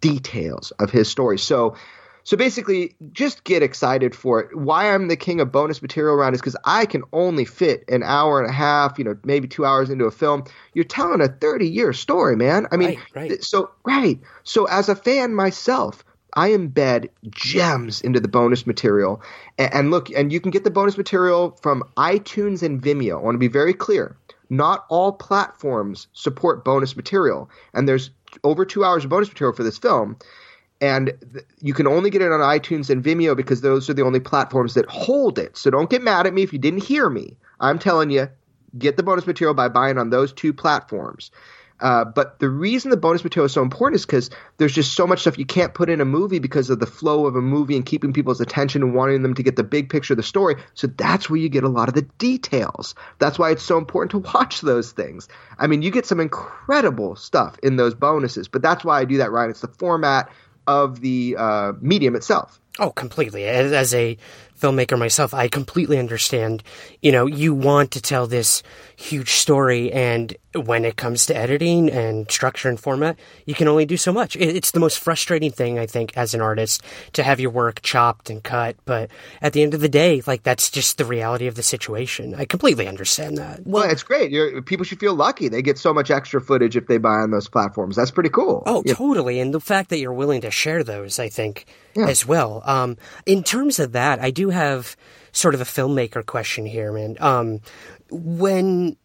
details 0.00 0.70
of 0.72 0.90
his 0.90 1.10
story. 1.10 1.38
So 1.38 1.76
so 2.24 2.38
basically, 2.38 2.96
just 3.12 3.44
get 3.44 3.62
excited 3.62 4.16
for 4.16 4.40
it. 4.40 4.56
Why 4.56 4.92
I'm 4.94 5.08
the 5.08 5.16
king 5.16 5.40
of 5.40 5.52
bonus 5.52 5.82
material 5.82 6.14
around 6.14 6.32
is 6.32 6.40
because 6.40 6.56
I 6.64 6.86
can 6.86 7.02
only 7.12 7.44
fit 7.44 7.84
an 7.88 8.02
hour 8.02 8.40
and 8.40 8.48
a 8.48 8.52
half, 8.52 8.98
you 8.98 9.04
know, 9.04 9.16
maybe 9.24 9.46
two 9.46 9.66
hours 9.66 9.90
into 9.90 10.06
a 10.06 10.10
film. 10.10 10.44
You're 10.72 10.86
telling 10.86 11.20
a 11.20 11.28
30 11.28 11.68
year 11.68 11.92
story, 11.92 12.34
man. 12.34 12.66
I 12.72 12.78
mean, 12.78 12.98
right, 13.14 13.30
right. 13.30 13.44
so 13.44 13.70
right. 13.84 14.18
So 14.42 14.64
as 14.64 14.88
a 14.88 14.96
fan 14.96 15.34
myself, 15.34 16.02
I 16.32 16.50
embed 16.50 17.10
gems 17.28 18.00
into 18.00 18.20
the 18.20 18.28
bonus 18.28 18.66
material. 18.66 19.22
And, 19.58 19.74
and 19.74 19.90
look, 19.90 20.08
and 20.10 20.32
you 20.32 20.40
can 20.40 20.50
get 20.50 20.64
the 20.64 20.70
bonus 20.70 20.96
material 20.96 21.58
from 21.60 21.82
iTunes 21.98 22.62
and 22.62 22.80
Vimeo. 22.80 23.18
I 23.18 23.22
want 23.22 23.34
to 23.34 23.38
be 23.38 23.48
very 23.48 23.74
clear. 23.74 24.16
Not 24.48 24.86
all 24.88 25.12
platforms 25.12 26.06
support 26.14 26.64
bonus 26.64 26.96
material, 26.96 27.50
and 27.74 27.86
there's 27.86 28.10
over 28.42 28.64
two 28.64 28.82
hours 28.82 29.04
of 29.04 29.10
bonus 29.10 29.28
material 29.28 29.54
for 29.54 29.62
this 29.62 29.78
film 29.78 30.16
and 30.80 31.12
th- 31.32 31.44
you 31.60 31.74
can 31.74 31.86
only 31.86 32.10
get 32.10 32.22
it 32.22 32.32
on 32.32 32.40
iTunes 32.40 32.90
and 32.90 33.02
Vimeo 33.02 33.36
because 33.36 33.60
those 33.60 33.88
are 33.88 33.94
the 33.94 34.04
only 34.04 34.20
platforms 34.20 34.74
that 34.74 34.86
hold 34.86 35.38
it. 35.38 35.56
So 35.56 35.70
don't 35.70 35.90
get 35.90 36.02
mad 36.02 36.26
at 36.26 36.34
me 36.34 36.42
if 36.42 36.52
you 36.52 36.58
didn't 36.58 36.82
hear 36.82 37.08
me. 37.08 37.36
I'm 37.60 37.78
telling 37.78 38.10
you, 38.10 38.28
get 38.76 38.96
the 38.96 39.02
bonus 39.02 39.26
material 39.26 39.54
by 39.54 39.68
buying 39.68 39.98
on 39.98 40.10
those 40.10 40.32
two 40.32 40.52
platforms. 40.52 41.30
Uh, 41.80 42.04
but 42.04 42.38
the 42.38 42.48
reason 42.48 42.90
the 42.90 42.96
bonus 42.96 43.24
material 43.24 43.46
is 43.46 43.52
so 43.52 43.60
important 43.60 43.96
is 43.96 44.06
because 44.06 44.30
there's 44.58 44.72
just 44.72 44.94
so 44.94 45.06
much 45.06 45.20
stuff 45.20 45.36
you 45.36 45.44
can't 45.44 45.74
put 45.74 45.90
in 45.90 46.00
a 46.00 46.04
movie 46.04 46.38
because 46.38 46.70
of 46.70 46.78
the 46.78 46.86
flow 46.86 47.26
of 47.26 47.34
a 47.34 47.40
movie 47.40 47.74
and 47.74 47.84
keeping 47.84 48.12
people's 48.12 48.40
attention 48.40 48.82
and 48.82 48.94
wanting 48.94 49.22
them 49.22 49.34
to 49.34 49.42
get 49.42 49.56
the 49.56 49.64
big 49.64 49.90
picture 49.90 50.12
of 50.12 50.16
the 50.16 50.22
story. 50.22 50.54
So 50.74 50.86
that's 50.86 51.28
where 51.28 51.38
you 51.38 51.48
get 51.48 51.64
a 51.64 51.68
lot 51.68 51.88
of 51.88 51.94
the 51.94 52.02
details. 52.18 52.94
That's 53.18 53.38
why 53.38 53.50
it's 53.50 53.62
so 53.62 53.76
important 53.76 54.12
to 54.12 54.30
watch 54.34 54.60
those 54.60 54.92
things. 54.92 55.28
I 55.58 55.66
mean, 55.66 55.82
you 55.82 55.90
get 55.90 56.06
some 56.06 56.20
incredible 56.20 57.16
stuff 57.16 57.58
in 57.62 57.76
those 57.76 57.94
bonuses, 57.94 58.46
but 58.46 58.62
that's 58.62 58.84
why 58.84 59.00
I 59.00 59.04
do 59.04 59.18
that, 59.18 59.32
right? 59.32 59.50
It's 59.50 59.60
the 59.60 59.68
format 59.68 60.30
of 60.66 61.00
the 61.00 61.36
uh, 61.38 61.72
medium 61.80 62.16
itself. 62.16 62.60
Oh, 62.78 62.90
completely. 62.90 63.44
As, 63.44 63.72
as, 63.72 63.94
a 63.94 64.18
filmmaker 64.58 64.98
myself, 64.98 65.34
I 65.34 65.48
completely 65.48 65.98
understand. 65.98 66.62
You 67.02 67.12
know, 67.12 67.26
you 67.26 67.54
want 67.54 67.90
to 67.92 68.00
tell 68.00 68.26
this 68.26 68.62
huge 68.96 69.30
story, 69.30 69.92
and 69.92 70.36
when 70.54 70.84
it 70.84 70.96
comes 70.96 71.26
to 71.26 71.36
editing 71.36 71.90
and 71.90 72.30
structure 72.30 72.68
and 72.68 72.78
format, 72.78 73.18
you 73.44 73.54
can 73.54 73.66
only 73.66 73.84
do 73.84 73.96
so 73.96 74.12
much. 74.12 74.36
It's 74.36 74.70
the 74.70 74.80
most 74.80 75.00
frustrating 75.00 75.50
thing, 75.50 75.78
I 75.78 75.86
think, 75.86 76.16
as 76.16 76.34
an 76.34 76.40
artist 76.40 76.82
to 77.14 77.22
have 77.22 77.40
your 77.40 77.50
work 77.50 77.82
chopped 77.82 78.30
and 78.30 78.42
cut. 78.42 78.76
But 78.84 79.10
at 79.42 79.52
the 79.52 79.62
end 79.62 79.74
of 79.74 79.80
the 79.80 79.88
day, 79.88 80.22
like, 80.26 80.44
that's 80.44 80.70
just 80.70 80.98
the 80.98 81.04
reality 81.04 81.46
of 81.46 81.56
the 81.56 81.62
situation. 81.62 82.34
I 82.34 82.44
completely 82.44 82.86
understand 82.86 83.36
that. 83.38 83.66
Well, 83.66 83.90
it's 83.90 84.04
great. 84.04 84.30
You're, 84.30 84.62
people 84.62 84.84
should 84.84 85.00
feel 85.00 85.14
lucky. 85.14 85.48
They 85.48 85.62
get 85.62 85.78
so 85.78 85.92
much 85.92 86.10
extra 86.10 86.40
footage 86.40 86.76
if 86.76 86.86
they 86.86 86.98
buy 86.98 87.16
on 87.16 87.32
those 87.32 87.48
platforms. 87.48 87.96
That's 87.96 88.12
pretty 88.12 88.30
cool. 88.30 88.62
Oh, 88.66 88.82
yeah. 88.86 88.94
totally. 88.94 89.40
And 89.40 89.52
the 89.52 89.60
fact 89.60 89.90
that 89.90 89.98
you're 89.98 90.12
willing 90.12 90.42
to 90.42 90.50
share 90.50 90.84
those, 90.84 91.18
I 91.18 91.28
think, 91.28 91.66
yeah. 91.96 92.06
as 92.06 92.24
well. 92.24 92.62
Um, 92.64 92.96
in 93.26 93.42
terms 93.42 93.80
of 93.80 93.92
that, 93.92 94.20
I 94.20 94.30
do 94.30 94.43
have 94.50 94.96
sort 95.32 95.54
of 95.54 95.60
a 95.60 95.64
filmmaker 95.64 96.24
question 96.24 96.66
here, 96.66 96.92
man. 96.92 97.16
Um, 97.20 97.60
when 98.10 98.96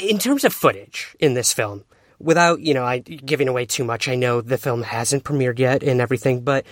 in 0.00 0.18
terms 0.18 0.44
of 0.44 0.52
footage 0.52 1.16
in 1.20 1.34
this 1.34 1.52
film, 1.52 1.84
without 2.18 2.60
you 2.60 2.74
know 2.74 2.84
I 2.84 2.98
giving 2.98 3.48
away 3.48 3.66
too 3.66 3.84
much, 3.84 4.08
I 4.08 4.14
know 4.14 4.40
the 4.40 4.58
film 4.58 4.82
hasn't 4.82 5.24
premiered 5.24 5.58
yet 5.58 5.82
and 5.82 6.00
everything, 6.00 6.40
but 6.42 6.66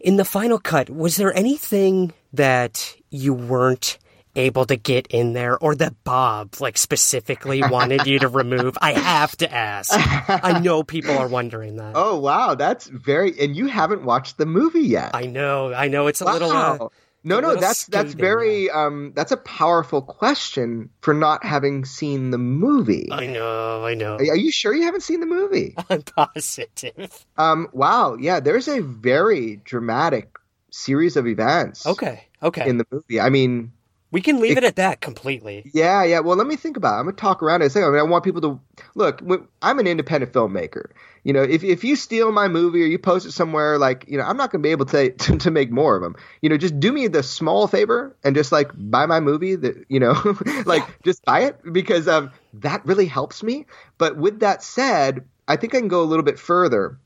in 0.00 0.16
the 0.16 0.24
final 0.24 0.58
cut, 0.58 0.90
was 0.90 1.16
there 1.16 1.34
anything 1.36 2.12
that 2.32 2.94
you 3.10 3.32
weren't 3.32 3.98
able 4.34 4.66
to 4.66 4.76
get 4.76 5.06
in 5.06 5.32
there 5.32 5.56
or 5.58 5.74
that 5.74 6.04
Bob 6.04 6.56
like 6.60 6.76
specifically 6.76 7.62
wanted 7.62 8.06
you 8.06 8.18
to 8.18 8.28
remove? 8.28 8.76
I 8.80 8.92
have 8.92 9.36
to 9.38 9.52
ask. 9.52 9.92
I 10.28 10.58
know 10.60 10.82
people 10.82 11.16
are 11.16 11.28
wondering 11.28 11.76
that. 11.76 11.92
Oh 11.94 12.18
wow, 12.18 12.54
that's 12.54 12.86
very 12.86 13.38
and 13.40 13.56
you 13.56 13.66
haven't 13.66 14.04
watched 14.04 14.36
the 14.36 14.46
movie 14.46 14.80
yet. 14.80 15.12
I 15.14 15.26
know. 15.26 15.72
I 15.72 15.88
know 15.88 16.06
it's 16.06 16.20
a 16.20 16.24
wow. 16.24 16.32
little 16.32 16.52
uh, 16.52 16.88
no, 17.24 17.40
no, 17.40 17.56
that's 17.56 17.86
that's 17.86 18.14
very 18.14 18.70
um 18.70 19.12
that's 19.14 19.32
a 19.32 19.36
powerful 19.36 20.02
question 20.02 20.90
for 21.00 21.12
not 21.14 21.44
having 21.44 21.84
seen 21.84 22.30
the 22.30 22.38
movie. 22.38 23.08
I 23.10 23.26
know, 23.26 23.84
I 23.84 23.94
know. 23.94 24.16
Are 24.16 24.36
you 24.36 24.52
sure 24.52 24.74
you 24.74 24.84
haven't 24.84 25.02
seen 25.02 25.20
the 25.20 25.26
movie? 25.26 25.74
I'm 25.90 26.02
positive. 26.02 27.26
Um 27.36 27.68
wow, 27.72 28.16
yeah, 28.18 28.40
there's 28.40 28.68
a 28.68 28.80
very 28.80 29.56
dramatic 29.64 30.36
series 30.70 31.16
of 31.16 31.26
events. 31.26 31.86
Okay. 31.86 32.24
Okay. 32.42 32.68
In 32.68 32.78
the 32.78 32.86
movie. 32.90 33.20
I 33.20 33.30
mean, 33.30 33.72
We 34.12 34.20
can 34.20 34.40
leave 34.40 34.52
it, 34.52 34.62
it 34.62 34.64
at 34.64 34.76
that 34.76 35.00
completely. 35.00 35.68
Yeah, 35.74 36.04
yeah. 36.04 36.20
Well, 36.20 36.36
let 36.36 36.46
me 36.46 36.54
think 36.54 36.76
about 36.76 36.94
it. 36.94 36.98
I'm 37.00 37.04
going 37.06 37.16
to 37.16 37.20
talk 37.20 37.42
around 37.42 37.62
it. 37.62 37.76
I 37.76 37.80
mean, 37.80 37.98
I 37.98 38.02
want 38.02 38.24
people 38.24 38.40
to 38.42 38.60
look. 38.94 39.20
I'm 39.62 39.78
an 39.78 39.86
independent 39.86 40.32
filmmaker. 40.32 40.90
You 41.24 41.32
know, 41.32 41.42
if 41.42 41.64
if 41.64 41.82
you 41.82 41.96
steal 41.96 42.30
my 42.30 42.46
movie 42.46 42.82
or 42.84 42.86
you 42.86 43.00
post 43.00 43.26
it 43.26 43.32
somewhere, 43.32 43.78
like 43.78 44.04
you 44.06 44.16
know, 44.16 44.24
I'm 44.24 44.36
not 44.36 44.52
going 44.52 44.62
to 44.62 44.66
be 44.66 44.70
able 44.70 44.86
to, 44.86 45.10
to, 45.18 45.38
to 45.38 45.50
make 45.50 45.72
more 45.72 45.96
of 45.96 46.02
them. 46.02 46.14
You 46.40 46.48
know, 46.48 46.56
just 46.56 46.78
do 46.78 46.92
me 46.92 47.08
the 47.08 47.24
small 47.24 47.66
favor 47.66 48.16
and 48.22 48.36
just 48.36 48.52
like 48.52 48.70
buy 48.74 49.06
my 49.06 49.18
movie. 49.18 49.56
That 49.56 49.84
you 49.88 49.98
know, 49.98 50.14
like 50.66 50.84
just 51.02 51.24
buy 51.24 51.40
it 51.40 51.60
because 51.72 52.06
um 52.06 52.30
that 52.54 52.86
really 52.86 53.06
helps 53.06 53.42
me. 53.42 53.66
But 53.98 54.16
with 54.16 54.40
that 54.40 54.62
said, 54.62 55.24
I 55.48 55.56
think 55.56 55.74
I 55.74 55.78
can 55.78 55.88
go 55.88 56.02
a 56.02 56.06
little 56.06 56.24
bit 56.24 56.38
further. 56.38 56.98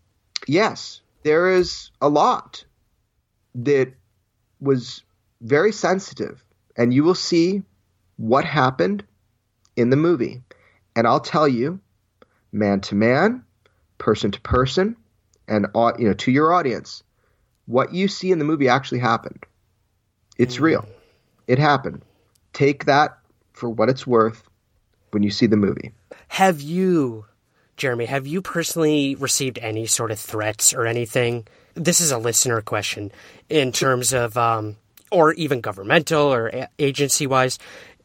Yes, 0.47 1.01
there 1.23 1.51
is 1.51 1.91
a 2.03 2.11
lot 2.11 2.65
that 3.55 3.95
was 4.61 5.03
very 5.41 5.73
sensitive 5.73 6.45
and 6.77 6.93
you 6.93 7.05
will 7.05 7.15
see 7.15 7.63
what 8.17 8.45
happened 8.45 9.05
in 9.77 9.91
the 9.91 9.97
movie. 9.97 10.43
And 10.95 11.07
I'll 11.07 11.21
tell 11.21 11.49
you, 11.49 11.81
man 12.53 12.81
to 12.83 12.95
man, 12.95 13.45
person 13.99 14.31
to 14.31 14.41
person, 14.41 14.97
and 15.49 15.67
you 15.99 16.09
know 16.09 16.15
to 16.15 16.31
your 16.31 16.53
audience, 16.53 17.03
what 17.67 17.95
you 17.95 18.09
see 18.09 18.31
in 18.31 18.39
the 18.39 18.45
movie 18.45 18.69
actually 18.69 18.99
happened. 18.99 19.45
It's 20.39 20.57
mm. 20.57 20.63
real. 20.63 20.89
It 21.47 21.59
happened. 21.59 22.03
Take 22.53 22.87
that 22.87 23.19
for 23.53 23.69
what 23.69 23.89
it's 23.89 24.07
worth 24.07 24.49
when 25.11 25.23
you 25.23 25.31
see 25.31 25.47
the 25.47 25.57
movie. 25.57 25.93
Have 26.29 26.61
you, 26.61 27.27
Jeremy, 27.77 28.07
have 28.07 28.27
you 28.27 28.43
personally 28.43 29.15
received 29.17 29.59
any 29.59 29.87
sort 29.87 30.11
of 30.11 30.19
threats 30.19 30.73
or 30.73 30.87
anything? 30.87 31.47
This 31.75 32.01
is 32.01 32.11
a 32.11 32.19
listener 32.19 32.61
question 32.61 33.13
in 33.49 33.73
terms 33.73 34.13
of 34.13 34.37
um, 34.37 34.77
or 35.11 35.33
even 35.35 35.61
governmental 35.61 36.33
or 36.33 36.69
agency 36.79 37.27
wise, 37.27 37.59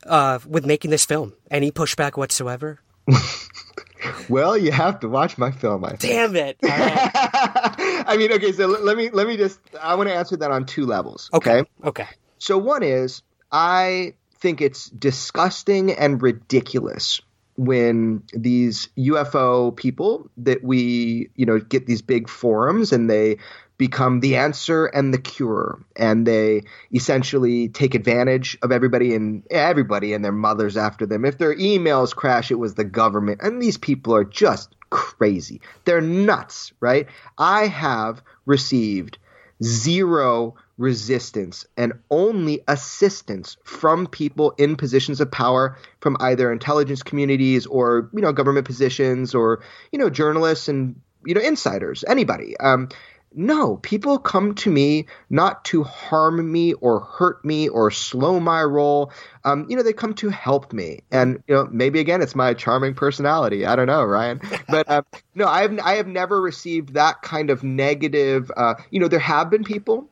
uh, 0.05 0.39
with 0.47 0.65
making 0.65 0.91
this 0.91 1.05
film? 1.05 1.33
Any 1.49 1.71
pushback 1.71 2.17
whatsoever? 2.17 2.79
well, 4.29 4.57
you 4.57 4.71
have 4.71 4.99
to 5.01 5.09
watch 5.09 5.37
my 5.37 5.51
film. 5.51 5.85
I 5.85 5.89
think. 5.89 6.01
Damn 6.01 6.35
it! 6.35 6.57
I 6.63 8.15
mean, 8.17 8.31
okay, 8.33 8.51
so 8.51 8.67
let 8.67 8.97
me 8.97 9.09
let 9.09 9.27
me 9.27 9.37
just. 9.37 9.59
I 9.81 9.95
want 9.95 10.09
to 10.09 10.15
answer 10.15 10.37
that 10.37 10.51
on 10.51 10.65
two 10.65 10.85
levels. 10.85 11.29
Okay. 11.33 11.63
Okay. 11.83 12.07
So 12.37 12.57
one 12.57 12.83
is 12.83 13.21
I 13.51 14.13
think 14.39 14.61
it's 14.61 14.89
disgusting 14.89 15.91
and 15.91 16.21
ridiculous 16.21 17.21
when 17.55 18.23
these 18.33 18.89
UFO 18.97 19.75
people 19.75 20.29
that 20.37 20.63
we, 20.63 21.29
you 21.35 21.45
know, 21.45 21.59
get 21.59 21.85
these 21.85 22.01
big 22.01 22.27
forums 22.29 22.91
and 22.91 23.09
they 23.09 23.37
become 23.77 24.19
the 24.19 24.37
answer 24.37 24.85
and 24.85 25.13
the 25.13 25.17
cure. 25.17 25.83
And 25.95 26.25
they 26.25 26.63
essentially 26.93 27.69
take 27.69 27.95
advantage 27.95 28.57
of 28.61 28.71
everybody 28.71 29.13
and 29.13 29.43
everybody 29.49 30.13
and 30.13 30.23
their 30.23 30.31
mothers 30.31 30.77
after 30.77 31.05
them. 31.05 31.25
If 31.25 31.37
their 31.37 31.55
emails 31.55 32.15
crash 32.15 32.51
it 32.51 32.59
was 32.59 32.75
the 32.75 32.83
government. 32.83 33.41
And 33.41 33.61
these 33.61 33.77
people 33.77 34.15
are 34.15 34.23
just 34.23 34.75
crazy. 34.89 35.61
They're 35.85 36.01
nuts 36.01 36.73
right? 36.79 37.07
I 37.37 37.67
have 37.67 38.21
received 38.45 39.17
zero 39.63 40.55
resistance 40.77 41.65
and 41.77 41.93
only 42.11 42.61
assistance 42.67 43.57
from 43.63 44.07
people 44.07 44.51
in 44.57 44.75
positions 44.75 45.21
of 45.21 45.31
power 45.31 45.77
from 46.01 46.17
either 46.19 46.51
intelligence 46.51 47.01
communities 47.01 47.65
or 47.65 48.09
you 48.13 48.21
know 48.21 48.33
government 48.33 48.65
positions 48.65 49.33
or 49.33 49.63
you 49.91 49.99
know 49.99 50.09
journalists 50.09 50.67
and 50.67 50.99
you 51.25 51.33
know 51.33 51.41
insiders 51.41 52.03
anybody 52.07 52.57
um, 52.57 52.89
no, 53.37 53.77
people 53.77 54.17
come 54.17 54.55
to 54.55 54.71
me 54.71 55.07
not 55.29 55.65
to 55.65 55.83
harm 55.83 56.51
me 56.51 56.73
or 56.73 57.01
hurt 57.01 57.43
me 57.43 57.67
or 57.67 57.91
slow 57.91 58.39
my 58.39 58.63
role. 58.63 59.11
Um, 59.43 59.65
you 59.69 59.75
know, 59.75 59.83
they 59.83 59.93
come 59.93 60.13
to 60.15 60.29
help 60.29 60.71
me, 60.71 61.01
and 61.11 61.43
you 61.47 61.55
know, 61.55 61.67
maybe 61.69 61.99
again, 61.99 62.21
it's 62.21 62.35
my 62.35 62.53
charming 62.53 62.93
personality. 62.93 63.65
I 63.65 63.75
don't 63.75 63.87
know, 63.87 64.03
Ryan, 64.03 64.39
but 64.69 64.89
um, 64.89 65.05
no, 65.35 65.47
I 65.47 65.63
have 65.63 65.77
I 65.79 65.95
have 65.95 66.07
never 66.07 66.41
received 66.41 66.93
that 66.93 67.21
kind 67.21 67.49
of 67.49 67.61
negative. 67.63 68.51
Uh, 68.55 68.75
you 68.89 68.99
know, 68.99 69.09
there 69.09 69.19
have 69.19 69.49
been 69.49 69.65
people 69.65 70.09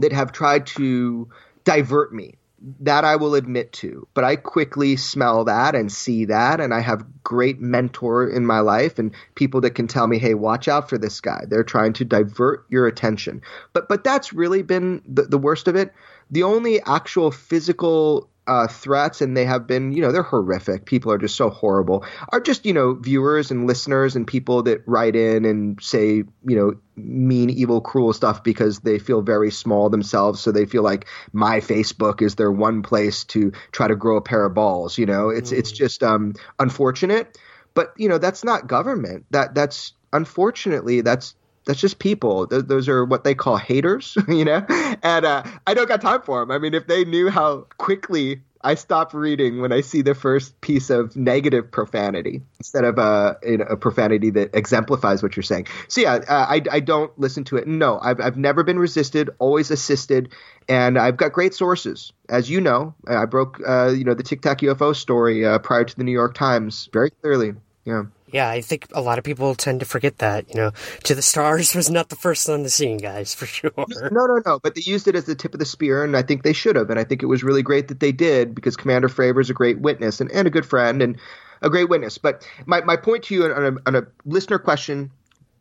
that 0.00 0.12
have 0.12 0.32
tried 0.32 0.66
to 0.66 1.28
divert 1.64 2.12
me 2.12 2.34
that 2.80 3.04
I 3.04 3.16
will 3.16 3.34
admit 3.34 3.72
to, 3.74 4.06
but 4.12 4.24
I 4.24 4.36
quickly 4.36 4.96
smell 4.96 5.44
that 5.44 5.74
and 5.74 5.90
see 5.90 6.26
that, 6.26 6.60
and 6.60 6.74
I 6.74 6.80
have 6.80 7.06
great 7.22 7.60
mentor 7.60 8.28
in 8.28 8.44
my 8.44 8.60
life 8.60 8.98
and 8.98 9.14
people 9.34 9.62
that 9.62 9.74
can 9.74 9.86
tell 9.86 10.06
me, 10.06 10.18
"Hey, 10.18 10.34
watch 10.34 10.68
out 10.68 10.90
for 10.90 10.98
this 10.98 11.20
guy. 11.20 11.44
They're 11.48 11.64
trying 11.64 11.94
to 11.94 12.04
divert 12.04 12.66
your 12.68 12.86
attention." 12.86 13.40
But 13.72 13.88
but 13.88 14.04
that's 14.04 14.32
really 14.32 14.62
been 14.62 15.02
the, 15.06 15.22
the 15.22 15.38
worst 15.38 15.68
of 15.68 15.76
it. 15.76 15.94
The 16.30 16.42
only 16.42 16.82
actual 16.82 17.30
physical 17.30 18.28
uh, 18.50 18.66
threats, 18.66 19.20
and 19.20 19.36
they 19.36 19.44
have 19.44 19.68
been, 19.68 19.92
you 19.92 20.02
know, 20.02 20.10
they're 20.10 20.24
horrific. 20.24 20.84
People 20.84 21.12
are 21.12 21.18
just 21.18 21.36
so 21.36 21.50
horrible. 21.50 22.04
Are 22.30 22.40
just, 22.40 22.66
you 22.66 22.72
know, 22.72 22.94
viewers 22.94 23.52
and 23.52 23.68
listeners 23.68 24.16
and 24.16 24.26
people 24.26 24.64
that 24.64 24.82
write 24.86 25.14
in 25.14 25.44
and 25.44 25.80
say, 25.80 26.14
you 26.16 26.26
know, 26.44 26.72
mean, 26.96 27.48
evil, 27.48 27.80
cruel 27.80 28.12
stuff 28.12 28.42
because 28.42 28.80
they 28.80 28.98
feel 28.98 29.22
very 29.22 29.52
small 29.52 29.88
themselves. 29.88 30.40
So 30.40 30.50
they 30.50 30.66
feel 30.66 30.82
like 30.82 31.06
my 31.32 31.60
Facebook 31.60 32.22
is 32.22 32.34
their 32.34 32.50
one 32.50 32.82
place 32.82 33.22
to 33.26 33.52
try 33.70 33.86
to 33.86 33.94
grow 33.94 34.16
a 34.16 34.20
pair 34.20 34.44
of 34.44 34.52
balls. 34.52 34.98
You 34.98 35.06
know, 35.06 35.28
it's 35.28 35.52
mm. 35.52 35.58
it's 35.58 35.70
just 35.70 36.02
um, 36.02 36.34
unfortunate. 36.58 37.38
But 37.74 37.94
you 37.96 38.08
know, 38.08 38.18
that's 38.18 38.42
not 38.42 38.66
government. 38.66 39.26
That 39.30 39.54
that's 39.54 39.92
unfortunately 40.12 41.02
that's 41.02 41.36
that's 41.70 41.80
just 41.80 42.00
people. 42.00 42.48
Th- 42.48 42.64
those 42.64 42.88
are 42.88 43.04
what 43.04 43.22
they 43.22 43.32
call 43.32 43.56
haters, 43.56 44.18
you 44.28 44.44
know. 44.44 44.66
And 45.04 45.24
uh, 45.24 45.44
I 45.68 45.74
don't 45.74 45.86
got 45.86 46.00
time 46.00 46.20
for 46.20 46.40
them. 46.40 46.50
I 46.50 46.58
mean, 46.58 46.74
if 46.74 46.88
they 46.88 47.04
knew 47.04 47.30
how 47.30 47.68
quickly 47.78 48.42
I 48.62 48.74
stop 48.74 49.14
reading 49.14 49.60
when 49.60 49.70
I 49.70 49.80
see 49.80 50.02
the 50.02 50.16
first 50.16 50.60
piece 50.62 50.90
of 50.90 51.14
negative 51.14 51.70
profanity 51.70 52.42
instead 52.58 52.82
of 52.82 52.98
a, 52.98 53.36
a 53.68 53.76
profanity 53.76 54.30
that 54.30 54.50
exemplifies 54.52 55.22
what 55.22 55.36
you're 55.36 55.44
saying. 55.44 55.68
So 55.86 56.00
yeah, 56.00 56.14
uh, 56.28 56.46
I, 56.48 56.60
I 56.72 56.80
don't 56.80 57.16
listen 57.18 57.44
to 57.44 57.56
it. 57.56 57.68
No, 57.68 58.00
I've 58.02 58.20
I've 58.20 58.36
never 58.36 58.64
been 58.64 58.78
resisted, 58.78 59.30
always 59.38 59.70
assisted, 59.70 60.30
and 60.68 60.98
I've 60.98 61.16
got 61.16 61.32
great 61.32 61.54
sources. 61.54 62.12
As 62.28 62.50
you 62.50 62.60
know, 62.60 62.96
I 63.06 63.26
broke 63.26 63.60
uh, 63.64 63.90
you 63.90 64.02
know 64.02 64.14
the 64.14 64.24
Tic 64.24 64.42
Tac 64.42 64.58
UFO 64.58 64.94
story 64.94 65.46
uh, 65.46 65.60
prior 65.60 65.84
to 65.84 65.96
the 65.96 66.02
New 66.02 66.10
York 66.10 66.34
Times 66.34 66.88
very 66.92 67.10
clearly. 67.10 67.52
Yeah. 67.84 68.06
Yeah, 68.32 68.48
I 68.48 68.60
think 68.60 68.86
a 68.92 69.00
lot 69.00 69.18
of 69.18 69.24
people 69.24 69.54
tend 69.54 69.80
to 69.80 69.86
forget 69.86 70.18
that. 70.18 70.48
You 70.48 70.60
know, 70.60 70.70
To 71.04 71.14
the 71.14 71.22
Stars 71.22 71.74
was 71.74 71.90
not 71.90 72.08
the 72.08 72.16
first 72.16 72.48
on 72.48 72.62
the 72.62 72.70
scene, 72.70 72.98
guys, 72.98 73.34
for 73.34 73.46
sure. 73.46 73.72
No, 73.76 74.26
no, 74.26 74.40
no. 74.44 74.58
But 74.58 74.74
they 74.74 74.82
used 74.82 75.08
it 75.08 75.16
as 75.16 75.24
the 75.24 75.34
tip 75.34 75.54
of 75.54 75.60
the 75.60 75.66
spear, 75.66 76.04
and 76.04 76.16
I 76.16 76.22
think 76.22 76.42
they 76.42 76.52
should 76.52 76.76
have. 76.76 76.90
And 76.90 76.98
I 76.98 77.04
think 77.04 77.22
it 77.22 77.26
was 77.26 77.42
really 77.42 77.62
great 77.62 77.88
that 77.88 78.00
they 78.00 78.12
did 78.12 78.54
because 78.54 78.76
Commander 78.76 79.08
Fravor 79.08 79.40
is 79.40 79.50
a 79.50 79.54
great 79.54 79.80
witness 79.80 80.20
and, 80.20 80.30
and 80.32 80.46
a 80.46 80.50
good 80.50 80.66
friend 80.66 81.02
and 81.02 81.18
a 81.62 81.70
great 81.70 81.88
witness. 81.88 82.18
But 82.18 82.46
my, 82.66 82.80
my 82.82 82.96
point 82.96 83.24
to 83.24 83.34
you 83.34 83.44
on 83.44 83.64
a, 83.64 83.76
on 83.86 83.96
a 83.96 84.06
listener 84.24 84.58
question, 84.58 85.10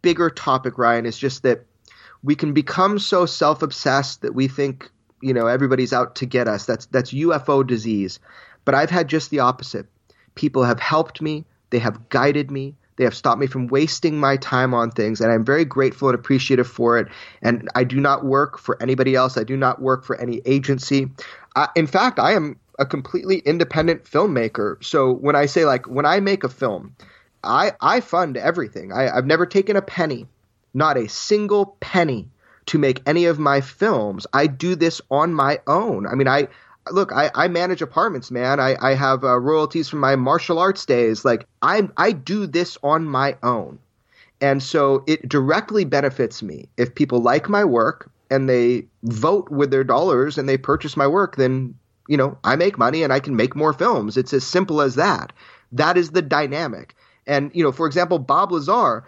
bigger 0.01 0.29
topic, 0.29 0.77
Ryan, 0.77 1.05
is 1.05 1.17
just 1.17 1.43
that 1.43 1.65
we 2.23 2.35
can 2.35 2.53
become 2.53 2.99
so 2.99 3.25
self 3.25 3.61
obsessed 3.61 4.21
that 4.21 4.35
we 4.35 4.47
think, 4.47 4.89
you 5.21 5.33
know, 5.33 5.47
everybody's 5.47 5.93
out 5.93 6.15
to 6.15 6.25
get 6.25 6.47
us. 6.47 6.65
That's 6.65 6.85
that's 6.87 7.13
UFO 7.13 7.65
disease. 7.65 8.19
But 8.65 8.75
I've 8.75 8.89
had 8.89 9.07
just 9.07 9.29
the 9.31 9.39
opposite. 9.39 9.87
People 10.35 10.63
have 10.63 10.79
helped 10.79 11.21
me 11.21 11.45
they 11.69 11.79
have 11.79 12.09
guided 12.09 12.51
me. 12.51 12.75
They 12.97 13.05
have 13.05 13.15
stopped 13.15 13.39
me 13.39 13.47
from 13.47 13.67
wasting 13.67 14.19
my 14.19 14.35
time 14.35 14.73
on 14.73 14.91
things, 14.91 15.21
and 15.21 15.31
I'm 15.31 15.45
very 15.45 15.63
grateful 15.63 16.09
and 16.09 16.15
appreciative 16.15 16.67
for 16.67 16.97
it. 16.97 17.07
And 17.41 17.69
I 17.73 17.85
do 17.85 17.99
not 17.99 18.25
work 18.25 18.59
for 18.59 18.81
anybody 18.81 19.15
else. 19.15 19.37
I 19.37 19.43
do 19.43 19.55
not 19.55 19.81
work 19.81 20.03
for 20.03 20.19
any 20.19 20.41
agency. 20.45 21.09
In 21.75 21.87
fact, 21.87 22.19
I 22.19 22.33
am 22.33 22.59
a 22.77 22.85
completely 22.85 23.39
independent 23.39 24.05
filmmaker. 24.05 24.83
So 24.83 25.13
when 25.13 25.35
I 25.35 25.45
say 25.45 25.65
like 25.65 25.87
when 25.87 26.05
I 26.05 26.19
make 26.19 26.43
a 26.43 26.49
film, 26.49 26.95
I 27.43 27.73
I 27.79 28.01
fund 28.01 28.35
everything. 28.37 28.91
I, 28.91 29.15
I've 29.15 29.25
never 29.25 29.45
taken 29.45 29.75
a 29.75 29.81
penny, 29.81 30.27
not 30.73 30.97
a 30.97 31.07
single 31.07 31.77
penny, 31.79 32.27
to 32.67 32.77
make 32.77 33.01
any 33.07 33.25
of 33.25 33.39
my 33.39 33.61
films. 33.61 34.27
I 34.33 34.47
do 34.47 34.75
this 34.75 35.01
on 35.09 35.33
my 35.33 35.59
own. 35.67 36.05
I 36.05 36.15
mean, 36.15 36.27
I 36.27 36.47
look, 36.91 37.11
I, 37.13 37.31
I 37.35 37.47
manage 37.47 37.81
apartments, 37.81 38.31
man. 38.31 38.59
I, 38.59 38.75
I 38.81 38.93
have 38.93 39.23
uh, 39.23 39.39
royalties 39.39 39.89
from 39.89 39.99
my 39.99 40.15
martial 40.15 40.59
arts 40.59 40.85
days. 40.85 41.25
Like 41.25 41.45
I 41.61 41.89
I 41.97 42.11
do 42.11 42.47
this 42.47 42.77
on 42.83 43.05
my 43.05 43.37
own, 43.43 43.79
and 44.41 44.61
so 44.61 45.03
it 45.07 45.27
directly 45.27 45.85
benefits 45.85 46.41
me 46.41 46.69
if 46.77 46.95
people 46.95 47.21
like 47.21 47.49
my 47.49 47.63
work 47.63 48.11
and 48.31 48.49
they 48.49 48.85
vote 49.03 49.49
with 49.49 49.71
their 49.71 49.83
dollars 49.83 50.37
and 50.37 50.47
they 50.47 50.57
purchase 50.57 50.95
my 50.95 51.07
work. 51.07 51.35
Then 51.35 51.75
you 52.07 52.17
know 52.17 52.37
I 52.43 52.55
make 52.55 52.77
money 52.77 53.03
and 53.03 53.13
I 53.13 53.19
can 53.19 53.35
make 53.35 53.55
more 53.55 53.73
films. 53.73 54.17
It's 54.17 54.33
as 54.33 54.45
simple 54.45 54.81
as 54.81 54.95
that. 54.95 55.33
That 55.71 55.97
is 55.97 56.11
the 56.11 56.21
dynamic. 56.21 56.95
And 57.27 57.51
you 57.53 57.63
know, 57.63 57.71
for 57.71 57.85
example, 57.85 58.19
Bob 58.19 58.51
Lazar, 58.51 59.03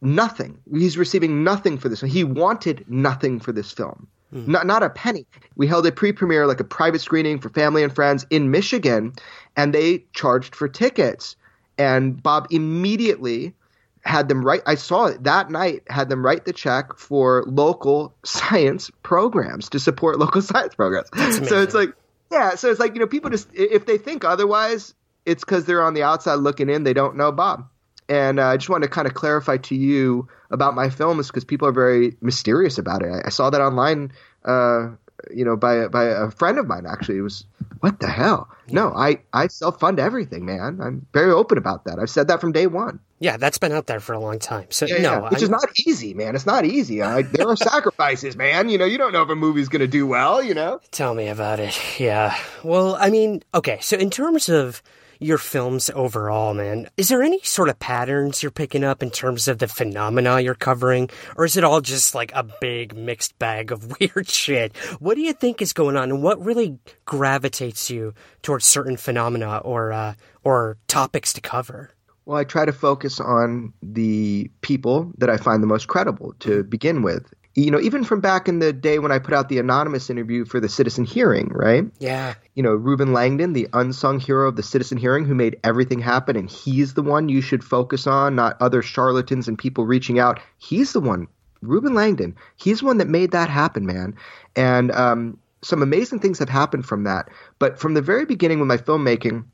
nothing. 0.00 0.58
He's 0.72 0.98
receiving 0.98 1.44
nothing 1.44 1.78
for 1.78 1.88
this. 1.88 2.00
He 2.00 2.24
wanted 2.24 2.84
nothing 2.88 3.40
for 3.40 3.52
this 3.52 3.72
film. 3.72 4.06
Mm. 4.34 4.48
Not 4.48 4.66
not 4.66 4.82
a 4.82 4.90
penny. 4.90 5.26
We 5.56 5.66
held 5.66 5.86
a 5.86 5.92
pre-premiere, 5.92 6.46
like 6.46 6.60
a 6.60 6.64
private 6.64 7.00
screening 7.00 7.38
for 7.38 7.48
family 7.50 7.82
and 7.82 7.94
friends 7.94 8.26
in 8.30 8.50
Michigan, 8.50 9.12
and 9.56 9.72
they 9.72 10.04
charged 10.12 10.54
for 10.54 10.68
tickets. 10.68 11.36
And 11.78 12.22
Bob 12.22 12.46
immediately 12.50 13.54
had 14.02 14.28
them 14.28 14.44
write. 14.44 14.62
I 14.66 14.76
saw 14.76 15.06
it 15.06 15.24
that 15.24 15.50
night. 15.50 15.82
Had 15.88 16.08
them 16.08 16.24
write 16.24 16.44
the 16.44 16.52
check 16.52 16.96
for 16.96 17.44
local 17.46 18.14
science 18.24 18.90
programs 19.02 19.68
to 19.70 19.78
support 19.80 20.18
local 20.24 20.42
science 20.42 20.74
programs. 20.74 21.08
So 21.48 21.62
it's 21.62 21.74
like 21.74 21.90
Yeah, 22.30 22.54
so 22.56 22.70
it's 22.70 22.80
like 22.80 22.94
you 22.94 23.00
know, 23.00 23.06
people 23.06 23.30
just 23.30 23.48
if 23.52 23.86
they 23.86 23.98
think 23.98 24.24
otherwise, 24.24 24.94
it's 25.24 25.44
because 25.44 25.66
they're 25.66 25.82
on 25.82 25.94
the 25.94 26.02
outside 26.02 26.36
looking 26.36 26.68
in. 26.68 26.84
They 26.84 26.94
don't 26.94 27.16
know 27.16 27.30
Bob. 27.30 27.68
And 28.08 28.38
uh, 28.38 28.46
I 28.46 28.56
just 28.56 28.68
wanted 28.68 28.86
to 28.86 28.92
kind 28.92 29.06
of 29.08 29.14
clarify 29.14 29.56
to 29.58 29.74
you 29.74 30.28
about 30.50 30.74
my 30.74 30.88
films 30.90 31.26
because 31.26 31.44
people 31.44 31.66
are 31.66 31.72
very 31.72 32.16
mysterious 32.20 32.78
about 32.78 33.02
it. 33.02 33.08
I, 33.08 33.26
I 33.26 33.30
saw 33.30 33.50
that 33.50 33.60
online, 33.60 34.12
uh, 34.44 34.90
you 35.34 35.44
know, 35.44 35.56
by 35.56 35.88
by 35.88 36.04
a 36.04 36.30
friend 36.30 36.58
of 36.58 36.66
mine. 36.68 36.84
Actually, 36.86 37.18
it 37.18 37.22
was 37.22 37.44
what 37.80 37.98
the 38.00 38.06
hell? 38.08 38.48
No, 38.70 38.92
I 38.94 39.18
I 39.32 39.48
self 39.48 39.80
fund 39.80 39.98
everything, 39.98 40.44
man. 40.46 40.78
I'm 40.80 41.06
very 41.12 41.32
open 41.32 41.58
about 41.58 41.84
that. 41.86 41.98
I've 41.98 42.10
said 42.10 42.28
that 42.28 42.40
from 42.40 42.52
day 42.52 42.66
one. 42.68 43.00
Yeah, 43.18 43.38
that's 43.38 43.56
been 43.58 43.72
out 43.72 43.86
there 43.86 43.98
for 43.98 44.12
a 44.12 44.20
long 44.20 44.38
time. 44.38 44.66
So 44.70 44.84
Yeah, 44.86 44.98
no, 44.98 45.12
yeah, 45.12 45.28
which 45.30 45.40
I- 45.40 45.44
is 45.44 45.48
not 45.50 45.68
easy, 45.86 46.12
man. 46.14 46.34
It's 46.36 46.44
not 46.46 46.64
easy. 46.66 47.02
I, 47.02 47.22
there 47.22 47.48
are 47.48 47.56
sacrifices, 47.72 48.36
man. 48.36 48.68
You 48.68 48.76
know, 48.78 48.84
you 48.84 48.98
don't 48.98 49.12
know 49.12 49.22
if 49.22 49.30
a 49.30 49.34
movie's 49.34 49.68
going 49.70 49.80
to 49.80 49.86
do 49.88 50.06
well. 50.06 50.42
You 50.42 50.54
know. 50.54 50.80
Tell 50.92 51.14
me 51.14 51.26
about 51.28 51.58
it. 51.58 51.76
Yeah. 51.98 52.36
Well, 52.62 52.94
I 53.00 53.10
mean, 53.10 53.42
okay. 53.54 53.78
So 53.80 53.96
in 53.96 54.10
terms 54.10 54.48
of 54.48 54.82
your 55.18 55.38
films 55.38 55.90
overall, 55.94 56.54
man, 56.54 56.88
is 56.96 57.08
there 57.08 57.22
any 57.22 57.40
sort 57.40 57.68
of 57.68 57.78
patterns 57.78 58.42
you're 58.42 58.50
picking 58.50 58.84
up 58.84 59.02
in 59.02 59.10
terms 59.10 59.48
of 59.48 59.58
the 59.58 59.68
phenomena 59.68 60.40
you're 60.40 60.54
covering, 60.54 61.10
or 61.36 61.44
is 61.44 61.56
it 61.56 61.64
all 61.64 61.80
just 61.80 62.14
like 62.14 62.32
a 62.34 62.46
big 62.60 62.96
mixed 62.96 63.38
bag 63.38 63.72
of 63.72 63.96
weird 64.00 64.28
shit? 64.28 64.76
What 64.98 65.14
do 65.14 65.22
you 65.22 65.32
think 65.32 65.62
is 65.62 65.72
going 65.72 65.96
on, 65.96 66.10
and 66.10 66.22
what 66.22 66.44
really 66.44 66.78
gravitates 67.04 67.90
you 67.90 68.14
towards 68.42 68.66
certain 68.66 68.96
phenomena 68.96 69.58
or 69.58 69.92
uh, 69.92 70.14
or 70.44 70.78
topics 70.88 71.32
to 71.34 71.40
cover? 71.40 71.90
Well, 72.26 72.38
I 72.38 72.42
try 72.42 72.64
to 72.64 72.72
focus 72.72 73.20
on 73.20 73.72
the 73.82 74.50
people 74.60 75.12
that 75.18 75.30
I 75.30 75.36
find 75.36 75.62
the 75.62 75.68
most 75.68 75.86
credible 75.86 76.34
to 76.40 76.64
begin 76.64 77.02
with. 77.02 77.32
You 77.58 77.70
know, 77.70 77.80
even 77.80 78.04
from 78.04 78.20
back 78.20 78.48
in 78.48 78.58
the 78.58 78.70
day 78.70 78.98
when 78.98 79.10
I 79.10 79.18
put 79.18 79.32
out 79.32 79.48
the 79.48 79.58
anonymous 79.58 80.10
interview 80.10 80.44
for 80.44 80.60
the 80.60 80.68
Citizen 80.68 81.06
Hearing, 81.06 81.48
right? 81.48 81.84
Yeah. 81.98 82.34
You 82.54 82.62
know, 82.62 82.74
Reuben 82.74 83.14
Langdon, 83.14 83.54
the 83.54 83.66
unsung 83.72 84.20
hero 84.20 84.46
of 84.46 84.56
the 84.56 84.62
Citizen 84.62 84.98
Hearing 84.98 85.24
who 85.24 85.34
made 85.34 85.58
everything 85.64 86.00
happen, 86.00 86.36
and 86.36 86.50
he's 86.50 86.92
the 86.92 87.02
one 87.02 87.30
you 87.30 87.40
should 87.40 87.64
focus 87.64 88.06
on, 88.06 88.36
not 88.36 88.60
other 88.60 88.82
charlatans 88.82 89.48
and 89.48 89.58
people 89.58 89.86
reaching 89.86 90.18
out. 90.18 90.38
He's 90.58 90.92
the 90.92 91.00
one, 91.00 91.28
Reuben 91.62 91.94
Langdon, 91.94 92.36
he's 92.56 92.80
the 92.80 92.86
one 92.86 92.98
that 92.98 93.08
made 93.08 93.32
that 93.32 93.48
happen, 93.48 93.86
man. 93.86 94.16
And 94.54 94.92
um, 94.92 95.38
some 95.62 95.82
amazing 95.82 96.20
things 96.20 96.38
have 96.40 96.50
happened 96.50 96.84
from 96.84 97.04
that. 97.04 97.30
But 97.58 97.78
from 97.78 97.94
the 97.94 98.02
very 98.02 98.26
beginning 98.26 98.60
with 98.60 98.68
my 98.68 98.76
filmmaking, 98.76 99.46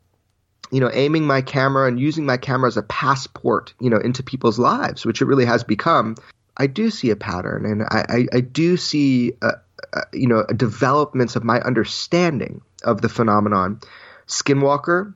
you 0.73 0.81
know, 0.81 0.91
aiming 0.93 1.27
my 1.27 1.41
camera 1.41 1.87
and 1.87 2.01
using 2.01 2.27
my 2.27 2.37
camera 2.37 2.67
as 2.67 2.77
a 2.77 2.83
passport, 2.83 3.75
you 3.79 3.91
know, 3.91 3.99
into 3.99 4.25
people's 4.25 4.59
lives, 4.59 5.07
which 5.07 5.21
it 5.21 5.27
really 5.27 5.45
has 5.45 5.63
become, 5.63 6.17
I 6.63 6.69
do 6.69 6.91
see 6.91 7.11
a 7.11 7.17
pattern, 7.17 7.67
and 7.67 7.83
I, 7.83 8.05
I, 8.09 8.37
I 8.37 8.41
do 8.41 8.77
see, 8.77 9.33
uh, 9.43 9.55
uh, 9.93 10.03
you 10.13 10.29
know, 10.29 10.45
developments 10.45 11.35
of 11.35 11.43
my 11.43 11.59
understanding 11.61 12.61
of 12.85 13.01
the 13.01 13.09
phenomenon. 13.09 13.81
Skinwalker, 14.29 15.13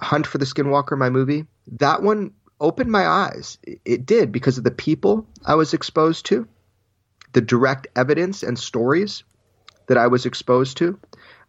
Hunt 0.00 0.26
for 0.26 0.38
the 0.38 0.44
Skinwalker, 0.46 0.98
my 0.98 1.10
movie, 1.10 1.46
that 1.78 2.02
one 2.02 2.32
opened 2.60 2.90
my 2.90 3.06
eyes. 3.06 3.56
It- 3.84 4.04
did 4.04 4.32
because 4.32 4.58
of 4.58 4.64
the 4.64 4.72
people 4.72 5.28
I 5.46 5.54
was 5.54 5.74
exposed 5.74 6.26
to, 6.26 6.48
the 7.34 7.40
direct 7.40 7.86
evidence 7.94 8.42
and 8.42 8.58
stories 8.58 9.22
that 9.86 9.96
I 9.96 10.08
was 10.08 10.26
exposed 10.26 10.78
to. 10.78 10.98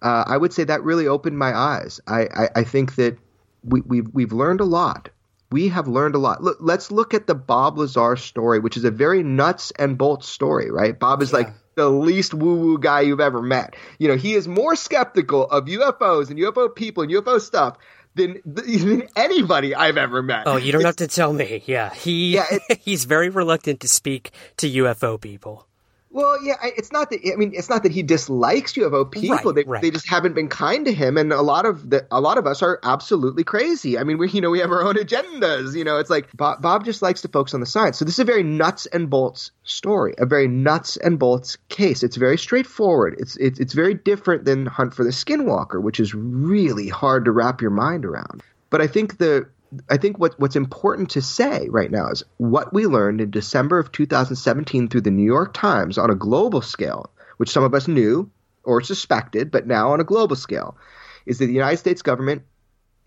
Uh, 0.04 0.24
I 0.28 0.38
would 0.38 0.54
say 0.54 0.66
that 0.66 0.84
really 0.84 1.08
opened 1.08 1.40
my 1.40 1.58
eyes. 1.58 2.00
I, 2.06 2.28
I, 2.44 2.50
I 2.58 2.64
think 2.64 2.94
that 2.98 3.18
we, 3.64 3.82
we've 3.82 4.08
we've 4.14 4.34
learned 4.34 4.62
a 4.62 4.66
lot. 4.66 5.10
We 5.56 5.70
have 5.70 5.88
learned 5.88 6.16
a 6.16 6.18
lot. 6.18 6.44
Look, 6.44 6.58
let's 6.60 6.92
look 6.92 7.14
at 7.14 7.28
the 7.28 7.34
Bob 7.34 7.78
Lazar 7.78 8.18
story, 8.18 8.60
which 8.60 8.76
is 8.76 8.84
a 8.84 8.92
very 8.92 9.24
nuts 9.24 9.72
and 9.80 9.98
bolts 9.98 10.28
story, 10.28 10.70
right? 10.70 11.00
Bob 11.00 11.22
is 11.22 11.32
like 11.32 11.48
the 11.76 11.90
least 11.90 12.34
woo 12.34 12.56
woo 12.56 12.78
guy 12.78 13.00
you've 13.00 13.22
ever 13.22 13.42
met. 13.42 13.74
You 13.98 14.10
know, 14.10 14.18
he 14.18 14.34
is 14.34 14.50
more 14.50 14.76
skeptical 14.76 15.48
of 15.48 15.68
UFOs 15.68 16.30
and 16.30 16.38
UFO 16.40 16.76
people 16.76 17.04
and 17.04 17.12
UFO 17.14 17.40
stuff 17.40 17.78
than, 18.16 18.42
than 18.44 19.08
anybody 19.16 19.74
I've 19.74 19.96
ever 19.96 20.22
met. 20.22 20.44
Oh, 20.46 20.58
you 20.58 20.74
don't 20.74 20.84
have 20.84 20.98
to 20.98 21.08
tell 21.08 21.32
me. 21.32 21.64
Yeah, 21.66 21.94
he 21.94 22.34
yeah, 22.36 22.58
he's 22.82 23.06
very 23.06 23.30
reluctant 23.30 23.80
to 23.80 23.88
speak 23.88 24.32
to 24.58 24.70
UFO 24.70 25.22
people. 25.22 25.68
Well, 26.16 26.42
yeah, 26.42 26.56
I- 26.62 26.72
it's 26.78 26.94
not 26.94 27.10
that. 27.10 27.30
I 27.30 27.36
mean, 27.36 27.52
it's 27.54 27.68
not 27.68 27.84
that 27.84 27.92
he 27.92 28.02
dislikes 28.02 28.72
UFO 28.76 29.04
people. 29.12 29.36
Right, 29.36 29.56
they, 29.56 29.64
right. 29.66 29.82
they 29.82 29.92
just 29.92 30.08
haven't 30.08 30.34
been 30.34 30.48
kind 30.48 30.86
to 30.86 30.94
him, 30.94 31.18
and 31.18 31.34
a 31.34 31.42
lot 31.42 31.66
of 31.66 31.90
the, 31.90 32.08
a 32.10 32.22
lot 32.22 32.38
of 32.38 32.48
us 32.48 32.64
are 32.64 32.80
absolutely 32.84 33.44
crazy. 33.44 34.00
I 34.00 34.06
mean, 34.06 34.18
we 34.18 34.30
you 34.30 34.40
know 34.40 34.50
we 34.50 34.60
have 34.60 34.72
our 34.72 34.82
own 34.82 34.96
agendas. 34.96 35.76
You 35.76 35.84
know, 35.84 35.98
it's 35.98 36.10
like 36.10 36.30
Bob, 36.34 36.62
Bob 36.62 36.86
just 36.86 37.02
likes 37.02 37.24
to 37.24 37.28
focus 37.28 37.54
on 37.54 37.60
the 37.60 37.66
science. 37.66 37.98
So 37.98 38.06
this 38.06 38.14
is 38.14 38.20
a 38.20 38.24
very 38.24 38.44
nuts 38.44 38.86
and 38.86 39.10
bolts 39.10 39.52
story, 39.66 40.16
a 40.18 40.26
very 40.26 40.48
nuts 40.48 40.96
and 40.96 41.20
bolts 41.20 41.58
case. 41.68 42.02
It's 42.02 42.16
very 42.16 42.38
straightforward. 42.38 43.18
It's 43.20 43.36
it's 43.36 43.60
it's 43.60 43.74
very 43.74 43.94
different 43.94 44.46
than 44.46 44.68
Hunt 44.68 44.94
for 44.94 45.04
the 45.04 45.10
Skinwalker, 45.12 45.82
which 45.82 46.00
is 46.00 46.16
really 46.16 46.88
hard 46.88 47.26
to 47.26 47.32
wrap 47.32 47.60
your 47.60 47.72
mind 47.72 48.06
around. 48.06 48.42
But 48.70 48.80
I 48.80 48.88
think 48.88 49.18
the 49.18 49.50
I 49.90 49.98
think 49.98 50.20
what 50.20 50.40
what's 50.40 50.56
important 50.56 51.12
to 51.12 51.22
say 51.22 51.68
right 51.70 51.92
now 51.92 52.10
is 52.10 52.24
what 52.38 52.74
we 52.74 52.86
learned 52.86 53.22
in 53.22 53.32
December 53.32 53.80
of 53.80 53.92
2017 53.92 54.88
through 54.88 55.02
the 55.02 55.12
New 55.12 55.24
York 55.26 55.54
Times 55.54 55.98
on 55.98 56.10
a 56.10 56.16
global 56.16 56.62
scale, 56.62 57.10
which 57.38 57.50
some 57.50 57.64
of 57.64 57.74
us 57.74 57.88
knew 57.88 58.30
or 58.64 58.82
suspected, 58.82 59.52
but 59.52 59.68
now 59.68 59.92
on 59.92 60.00
a 60.00 60.06
global 60.06 60.36
scale, 60.36 60.78
is 61.26 61.38
that 61.38 61.46
the 61.46 61.54
United 61.54 61.78
States 61.78 62.02
government 62.02 62.44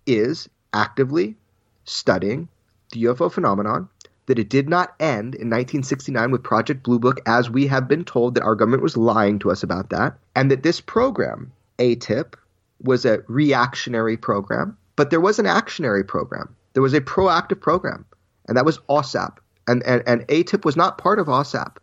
is 0.07 0.49
actively 0.73 1.37
studying 1.85 2.49
the 2.93 3.05
UFO 3.05 3.31
phenomenon, 3.31 3.89
that 4.27 4.39
it 4.39 4.49
did 4.49 4.69
not 4.69 4.95
end 5.01 5.35
in 5.35 5.51
1969 5.51 6.31
with 6.31 6.43
Project 6.43 6.83
Blue 6.83 6.99
Book, 6.99 7.21
as 7.27 7.51
we 7.51 7.67
have 7.67 7.89
been 7.89 8.05
told 8.05 8.35
that 8.35 8.45
our 8.45 8.55
government 8.55 8.83
was 8.83 8.97
lying 8.97 9.39
to 9.41 9.51
us 9.51 9.63
about 9.63 9.91
that, 9.91 10.19
and 10.35 10.51
that 10.51 10.63
this 10.63 10.81
program, 10.81 11.53
ATIP, 11.79 12.35
was 12.83 13.05
a 13.05 13.23
reactionary 13.27 14.17
program, 14.17 14.78
but 14.99 15.11
there 15.11 15.21
was 15.21 15.39
an 15.39 15.47
actionary 15.47 16.05
program. 16.05 16.57
There 16.73 16.83
was 16.83 16.93
a 16.93 17.01
proactive 17.01 17.61
program, 17.61 18.05
and 18.49 18.57
that 18.57 18.65
was 18.65 18.81
OSAP. 18.91 19.37
And, 19.69 19.81
and, 19.85 20.03
and 20.09 20.27
ATIP 20.27 20.65
was 20.65 20.75
not 20.75 20.99
part 20.99 21.21
of 21.21 21.29
OSAP. 21.29 21.77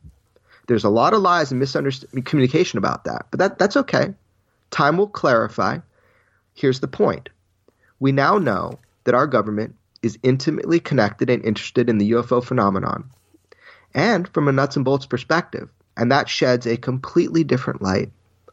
There's 0.68 0.84
a 0.84 0.90
lot 0.90 1.14
of 1.14 1.22
lies 1.22 1.50
and 1.50 1.62
miscommunication 1.62 2.76
about 2.76 3.06
that, 3.06 3.28
but 3.32 3.40
that, 3.40 3.58
that's 3.58 3.78
okay. 3.78 4.14
Time 4.70 4.98
will 4.98 5.08
clarify. 5.08 5.80
Here's 6.56 6.82
the 6.82 6.90
point 6.90 7.30
we 8.02 8.12
now 8.12 8.38
know 8.38 8.80
that 9.06 9.16
our 9.16 9.28
government 9.28 9.76
is 10.04 10.20
intimately 10.22 10.82
connected 10.82 11.30
and 11.30 11.46
interested 11.46 11.90
in 11.90 11.98
the 11.98 12.12
UFO 12.12 12.44
phenomenon, 12.44 13.12
and 13.94 14.28
from 14.28 14.50
a 14.50 14.52
nuts 14.52 14.76
and 14.76 14.84
bolts 14.84 15.06
perspective. 15.06 15.70
And 15.96 16.12
that 16.12 16.28
sheds 16.28 16.68
a 16.68 16.76
completely 16.76 17.46
different 17.46 17.82
light 17.82 18.12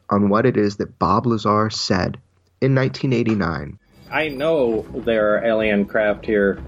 on 0.09 0.29
what 0.29 0.45
it 0.45 0.55
is 0.55 0.77
that 0.77 0.97
Bob 0.97 1.25
Lazar 1.25 1.69
said 1.69 2.17
in 2.61 2.73
1989. 2.73 3.77
I 4.13 4.27
know 4.27 4.83
there 4.93 5.33
are 5.33 5.43
alien 5.43 5.85
craft 5.85 6.23
here 6.23 6.63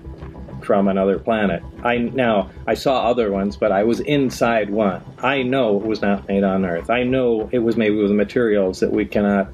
from 0.63 0.87
another 0.87 1.19
planet. 1.19 1.61
I 1.83 1.99
now 1.99 2.49
I 2.65 2.73
saw 2.73 3.05
other 3.05 3.31
ones, 3.31 3.55
but 3.55 3.71
I 3.71 3.83
was 3.83 3.99
inside 3.99 4.71
one. 4.71 5.03
I 5.19 5.43
know 5.43 5.77
it 5.77 5.85
was 5.85 6.01
not 6.01 6.27
made 6.27 6.43
on 6.43 6.65
Earth. 6.65 6.89
I 6.89 7.03
know 7.03 7.47
it 7.51 7.59
was 7.59 7.77
made 7.77 7.91
with 7.91 8.09
materials 8.09 8.79
that 8.79 8.91
we 8.91 9.05
cannot 9.05 9.53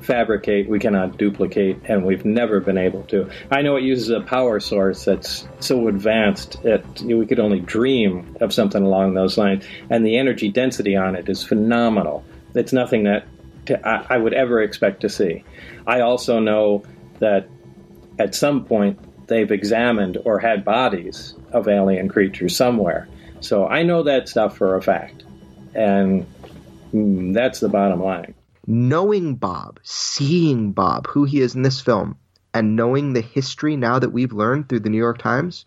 fabricate, 0.00 0.66
we 0.70 0.78
cannot 0.78 1.18
duplicate, 1.18 1.76
and 1.84 2.06
we've 2.06 2.24
never 2.24 2.58
been 2.60 2.78
able 2.78 3.02
to. 3.04 3.28
I 3.50 3.60
know 3.60 3.76
it 3.76 3.82
uses 3.82 4.08
a 4.08 4.20
power 4.22 4.58
source 4.58 5.04
that's 5.04 5.46
so 5.60 5.88
advanced 5.88 6.62
that 6.62 7.02
we 7.02 7.26
could 7.26 7.40
only 7.40 7.60
dream 7.60 8.34
of 8.40 8.54
something 8.54 8.82
along 8.82 9.12
those 9.12 9.36
lines, 9.36 9.66
and 9.90 10.06
the 10.06 10.16
energy 10.16 10.48
density 10.48 10.96
on 10.96 11.16
it 11.16 11.28
is 11.28 11.44
phenomenal. 11.44 12.24
It's 12.54 12.72
nothing 12.72 13.04
that 13.04 13.26
I 13.84 14.16
would 14.16 14.32
ever 14.32 14.62
expect 14.62 15.00
to 15.00 15.08
see. 15.08 15.44
I 15.86 16.00
also 16.00 16.38
know 16.38 16.84
that 17.20 17.48
at 18.18 18.34
some 18.34 18.64
point 18.64 18.98
they've 19.28 19.50
examined 19.50 20.18
or 20.24 20.38
had 20.38 20.64
bodies 20.64 21.34
of 21.52 21.68
alien 21.68 22.08
creatures 22.08 22.56
somewhere. 22.56 23.08
So 23.40 23.66
I 23.66 23.82
know 23.82 24.04
that 24.04 24.28
stuff 24.28 24.56
for 24.56 24.76
a 24.76 24.82
fact. 24.82 25.24
And 25.74 26.26
mm, 26.92 27.34
that's 27.34 27.60
the 27.60 27.68
bottom 27.68 28.02
line. 28.02 28.34
knowing 28.66 29.36
Bob, 29.36 29.78
seeing 29.82 30.72
Bob, 30.72 31.06
who 31.06 31.24
he 31.24 31.40
is 31.40 31.54
in 31.54 31.62
this 31.62 31.80
film, 31.80 32.16
and 32.52 32.74
knowing 32.76 33.12
the 33.12 33.20
history 33.20 33.76
now 33.76 33.98
that 33.98 34.10
we've 34.12 34.32
learned 34.32 34.68
through 34.68 34.80
the 34.80 34.90
New 34.90 34.98
York 34.98 35.18
Times, 35.18 35.66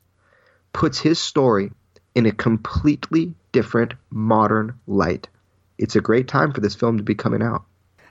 puts 0.74 1.00
his 1.00 1.20
story 1.20 1.72
in 2.16 2.26
a 2.26 2.32
completely 2.32 3.34
different 3.52 3.94
modern 4.10 4.80
light. 4.88 5.30
It's 5.78 5.96
a 5.96 6.02
great 6.02 6.28
time 6.28 6.52
for 6.52 6.62
this 6.62 6.76
film 6.76 6.98
to 6.98 7.04
be 7.04 7.16
coming 7.16 7.42
out. 7.42 7.64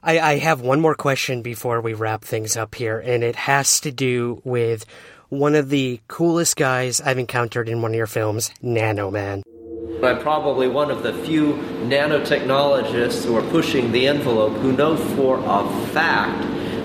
I, 0.08 0.20
I 0.20 0.38
have 0.38 0.62
one 0.62 0.80
more 0.80 0.94
question 0.94 1.42
before 1.42 1.82
we 1.82 1.92
wrap 1.92 2.24
things 2.24 2.56
up 2.56 2.74
here, 2.74 2.98
and 2.98 3.22
it 3.22 3.36
has 3.36 3.78
to 3.80 3.90
do 3.90 4.40
with 4.42 4.86
one 5.28 5.54
of 5.54 5.68
the 5.68 6.00
coolest 6.08 6.56
guys 6.56 7.02
I've 7.02 7.18
encountered 7.18 7.68
in 7.68 7.82
one 7.82 7.90
of 7.90 7.96
your 7.96 8.06
films, 8.06 8.50
Nano 8.62 9.10
Man. 9.10 9.42
I'm 10.02 10.18
probably 10.20 10.66
one 10.66 10.90
of 10.90 11.02
the 11.02 11.12
few 11.12 11.52
nanotechnologists 11.84 13.26
who 13.26 13.36
are 13.36 13.42
pushing 13.50 13.92
the 13.92 14.08
envelope 14.08 14.54
who 14.54 14.72
know 14.72 14.96
for 14.96 15.42
a 15.44 15.68
fact 15.88 16.40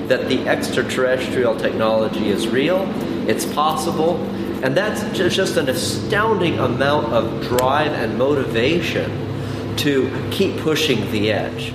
that 0.10 0.28
the 0.28 0.46
extraterrestrial 0.46 1.56
technology 1.56 2.28
is 2.28 2.50
real, 2.50 2.84
it's 3.30 3.46
possible, 3.54 4.18
and 4.66 4.76
that's 4.76 5.18
just 5.18 5.56
an 5.56 5.70
astounding 5.70 6.60
amount 6.60 7.14
of 7.14 7.42
drive 7.44 7.94
and 7.94 8.18
motivation 8.18 9.78
to 9.78 10.12
keep 10.30 10.58
pushing 10.58 11.10
the 11.14 11.32
edge. 11.32 11.74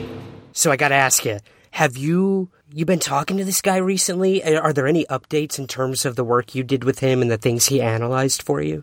So 0.59 0.73
I 0.73 0.77
got 0.77 0.89
to 0.89 0.97
ask 0.97 1.25
you, 1.25 1.39
have 1.71 1.97
you 1.97 2.51
you 2.73 2.85
been 2.85 2.99
talking 2.99 3.37
to 3.37 3.45
this 3.45 3.63
guy 3.63 3.77
recently? 3.77 4.43
Are 4.43 4.73
there 4.73 4.89
any 4.89 5.05
updates 5.05 5.57
in 5.57 5.69
terms 5.69 6.05
of 6.05 6.17
the 6.17 6.25
work 6.25 6.53
you 6.53 6.65
did 6.65 6.83
with 6.83 6.99
him 6.99 7.23
and 7.23 7.31
the 7.31 7.39
things 7.39 7.67
he 7.67 7.81
analyzed 7.81 8.43
for 8.43 8.61
you? 8.61 8.83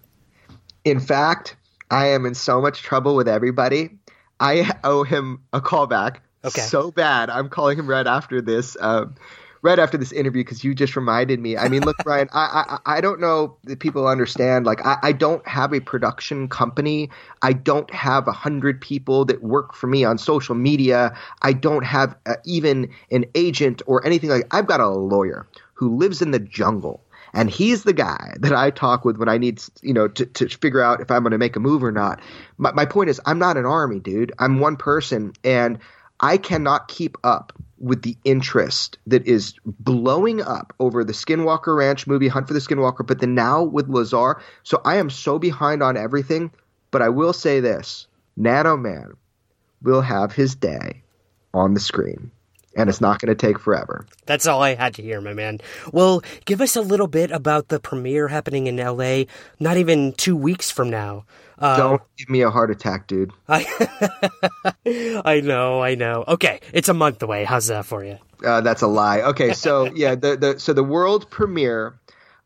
In 0.86 1.01
fact, 1.01 1.57
I 1.91 2.11
am 2.11 2.26
in 2.26 2.34
so 2.34 2.61
much 2.61 2.82
trouble 2.82 3.13
with 3.17 3.28
everybody. 3.28 3.89
I 4.39 4.71
owe 4.86 5.03
him 5.03 5.41
a 5.51 5.59
callback. 5.59 6.19
Okay. 6.45 6.61
So 6.61 6.91
bad. 6.91 7.30
I'm 7.30 7.49
calling 7.49 7.78
him 7.78 7.88
right 7.88 8.07
after 8.07 8.41
this. 8.41 8.78
Um, 8.80 9.15
right 9.66 9.80
after 9.80 9.97
this 9.97 10.11
interview 10.11 10.43
because 10.43 10.63
you 10.63 10.76
just 10.76 10.95
reminded 10.95 11.39
me. 11.39 11.57
I 11.57 11.68
mean, 11.68 11.82
look, 11.82 11.97
Brian, 12.03 12.30
I, 12.32 12.78
I 12.86 12.97
I 12.97 13.01
don't 13.01 13.20
know 13.20 13.57
that 13.63 13.80
people 13.80 14.07
understand. 14.07 14.66
Like, 14.66 14.86
I, 14.86 14.97
I 15.01 15.11
don't 15.11 15.45
have 15.47 15.74
a 15.74 15.80
production 15.80 16.47
company. 16.47 17.09
I 17.41 17.53
don't 17.53 17.91
have 17.91 18.28
a 18.28 18.32
hundred 18.32 18.80
people 18.80 19.26
that 19.26 19.43
work 19.43 19.74
for 19.74 19.88
me 19.88 20.05
on 20.05 20.20
social 20.20 20.55
media. 20.55 21.18
I 21.41 21.53
don't 21.53 21.84
have 21.84 22.16
uh, 22.28 22.36
even 22.45 22.91
an 23.11 23.26
agent 23.34 23.82
or 23.88 24.05
anything 24.05 24.30
like. 24.30 24.47
I've 24.51 24.68
got 24.68 24.80
a 24.80 24.88
lawyer 24.88 25.47
who 25.74 25.97
lives 25.97 26.22
in 26.22 26.32
the 26.32 26.39
jungle. 26.39 27.01
And 27.34 27.49
he's 27.49 27.84
the 27.84 27.91
guy 27.91 28.34
that 28.39 28.53
I 28.53 28.70
talk 28.70 29.03
with 29.03 29.18
when 29.18 29.28
I 29.28 29.38
need, 29.38 29.61
you 29.82 29.93
know, 29.93 30.07
to, 30.07 30.26
to 30.26 30.47
figure 30.47 30.82
out 30.82 31.01
if 31.01 31.11
I'm 31.11 31.24
going 31.24 31.32
to 31.32 31.38
make 31.38 31.57
a 31.57 31.59
move 31.59 31.84
or 31.84 31.91
not. 31.91 32.22
My, 32.57 32.72
my 32.72 32.86
point 32.86 33.09
is, 33.09 33.20
I'm 33.26 33.39
not 33.39 33.57
an 33.57 33.66
army, 33.66 33.99
dude. 33.99 34.32
I'm 34.39 34.59
one 34.61 34.78
person, 34.78 35.34
and 35.43 35.80
I 36.22 36.38
cannot 36.38 36.88
keep 36.88 37.18
up 37.26 37.51
with 37.86 38.01
the 38.01 38.17
interest 38.23 38.97
that 39.05 39.27
is 39.27 39.53
blowing 39.63 40.41
up 40.41 40.73
over 40.79 41.03
the 41.03 41.13
Skinwalker 41.13 41.77
Ranch 41.77 42.07
movie, 42.07 42.27
Hunt 42.27 42.47
for 42.47 42.55
the 42.55 42.59
Skinwalker, 42.59 43.05
but 43.05 43.19
then 43.19 43.36
now 43.36 43.61
with 43.61 43.88
Lazar. 43.88 44.41
So 44.63 44.81
I 44.83 44.95
am 44.95 45.11
so 45.11 45.38
behind 45.38 45.83
on 45.83 45.95
everything. 45.95 46.51
But 46.89 47.03
I 47.03 47.09
will 47.09 47.31
say 47.31 47.59
this 47.59 48.07
Nano 48.36 48.75
Man 48.75 49.13
will 49.83 50.01
have 50.01 50.31
his 50.31 50.55
day 50.55 51.03
on 51.53 51.75
the 51.75 51.79
screen. 51.79 52.31
And 52.75 52.89
it's 52.89 52.99
not 52.99 53.21
going 53.21 53.33
to 53.33 53.36
take 53.36 53.59
forever. 53.59 54.05
That's 54.25 54.47
all 54.47 54.61
I 54.61 54.73
had 54.73 54.95
to 54.95 55.03
hear, 55.03 55.21
my 55.21 55.33
man. 55.33 55.59
Well, 55.93 56.23
give 56.43 56.59
us 56.61 56.75
a 56.75 56.81
little 56.81 57.07
bit 57.07 57.31
about 57.31 57.67
the 57.67 57.79
premiere 57.79 58.27
happening 58.27 58.67
in 58.67 58.77
LA 58.77 59.25
not 59.59 59.77
even 59.77 60.11
two 60.13 60.36
weeks 60.36 60.71
from 60.71 60.89
now. 60.89 61.23
Uh, 61.58 61.78
Don't 61.78 62.01
give 62.18 62.30
me 62.30 62.41
a 62.41 62.49
heart 62.49 62.70
attack, 62.72 63.08
dude. 63.08 63.32
I, 63.47 63.66
I 65.26 65.39
know, 65.41 65.82
I 65.82 65.95
know. 65.95 66.24
Okay, 66.28 66.60
it's 66.74 66.89
a 66.89 66.93
month 66.93 67.24
away. 67.24 67.45
How's 67.45 67.68
that 67.68 67.86
for 67.86 68.03
you? 68.03 68.18
Uh, 68.45 68.62
that's 68.62 68.82
a 68.82 68.88
lie. 68.88 69.22
Okay, 69.22 69.53
so 69.53 69.86
yeah, 69.95 70.16
the, 70.16 70.36
the 70.36 70.60
so 70.60 70.74
the 70.74 70.84
world 70.84 71.30
premiere 71.30 71.97